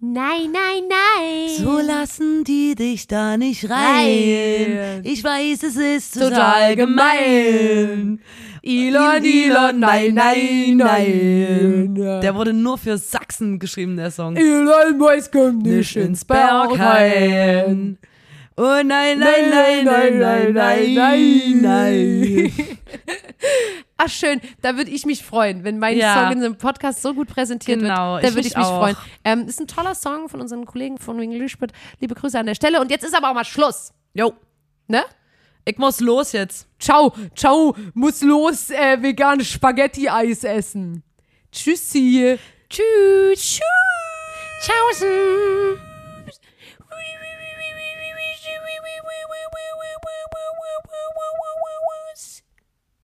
Nein, 0.00 0.52
nein, 0.52 0.84
nein. 0.88 1.48
So 1.58 1.78
lassen 1.80 2.44
die 2.44 2.74
dich 2.76 3.08
da 3.08 3.36
nicht 3.36 3.68
rein. 3.68 5.00
Ich 5.04 5.24
weiß, 5.24 5.62
es 5.64 5.76
ist 5.76 6.14
Total 6.14 6.30
total 6.30 6.76
gemein. 6.76 8.20
Elon, 8.62 9.24
Elon, 9.24 9.80
nein, 9.80 10.14
nein, 10.14 10.76
nein. 10.76 11.94
Der 11.96 12.34
wurde 12.34 12.52
nur 12.52 12.78
für 12.78 12.96
Sachsen 12.98 13.58
geschrieben, 13.58 13.96
der 13.96 14.10
Song. 14.12 14.36
Elon 14.36 14.98
Musk 14.98 15.32
kommt 15.32 15.64
Nicht 15.64 15.96
ins 15.96 16.24
Berghain. 16.24 17.98
Oh 18.60 18.82
nein, 18.84 19.18
nein, 19.18 19.50
nein, 19.50 19.84
nein, 19.84 20.18
nein, 20.18 20.52
nein, 20.52 20.94
nein, 20.94 21.60
nein. 21.62 22.52
Ach 23.96 24.08
schön, 24.08 24.40
da 24.62 24.76
würde 24.76 24.90
ich 24.90 25.06
mich 25.06 25.24
freuen, 25.24 25.62
wenn 25.64 25.78
mein 25.78 25.96
Ja. 25.96 26.14
Song 26.14 26.32
in 26.38 26.44
einem 26.44 26.56
Podcast 26.58 27.00
so 27.02 27.14
gut 27.14 27.28
präsentiert 27.28 27.80
Genau, 27.80 28.14
wird. 28.14 28.24
Da 28.24 28.28
würde 28.34 28.48
ich 28.48 28.56
mich 28.56 28.64
auch. 28.64 28.78
freuen. 28.78 28.96
Ähm, 29.24 29.46
ist 29.46 29.60
ein 29.60 29.68
toller 29.68 29.94
Song 29.94 30.28
von 30.28 30.40
unseren 30.40 30.66
Kollegen 30.66 30.98
von 30.98 31.20
English, 31.20 31.56
but 31.58 31.70
liebe 32.00 32.14
Grüße 32.16 32.38
an 32.38 32.46
der 32.46 32.54
Stelle. 32.56 32.80
Und 32.80 32.90
jetzt 32.90 33.04
ist 33.04 33.16
aber 33.16 33.30
auch 33.30 33.34
mal 33.34 33.44
Schluss. 33.44 33.92
Jo, 34.14 34.32
Ne? 34.88 35.02
ich 35.64 35.76
muss 35.78 36.00
los 36.00 36.32
jetzt. 36.32 36.66
Ciao, 36.78 37.12
ciao, 37.36 37.76
muss 37.94 38.22
los 38.22 38.70
äh, 38.70 39.00
veganes 39.02 39.48
Spaghetti-Eis 39.48 40.42
essen. 40.44 41.02
Tschüssi. 41.52 42.38
Tschüss. 42.70 42.82
Tschüss. 43.36 43.60
Tschaußen. 44.62 45.87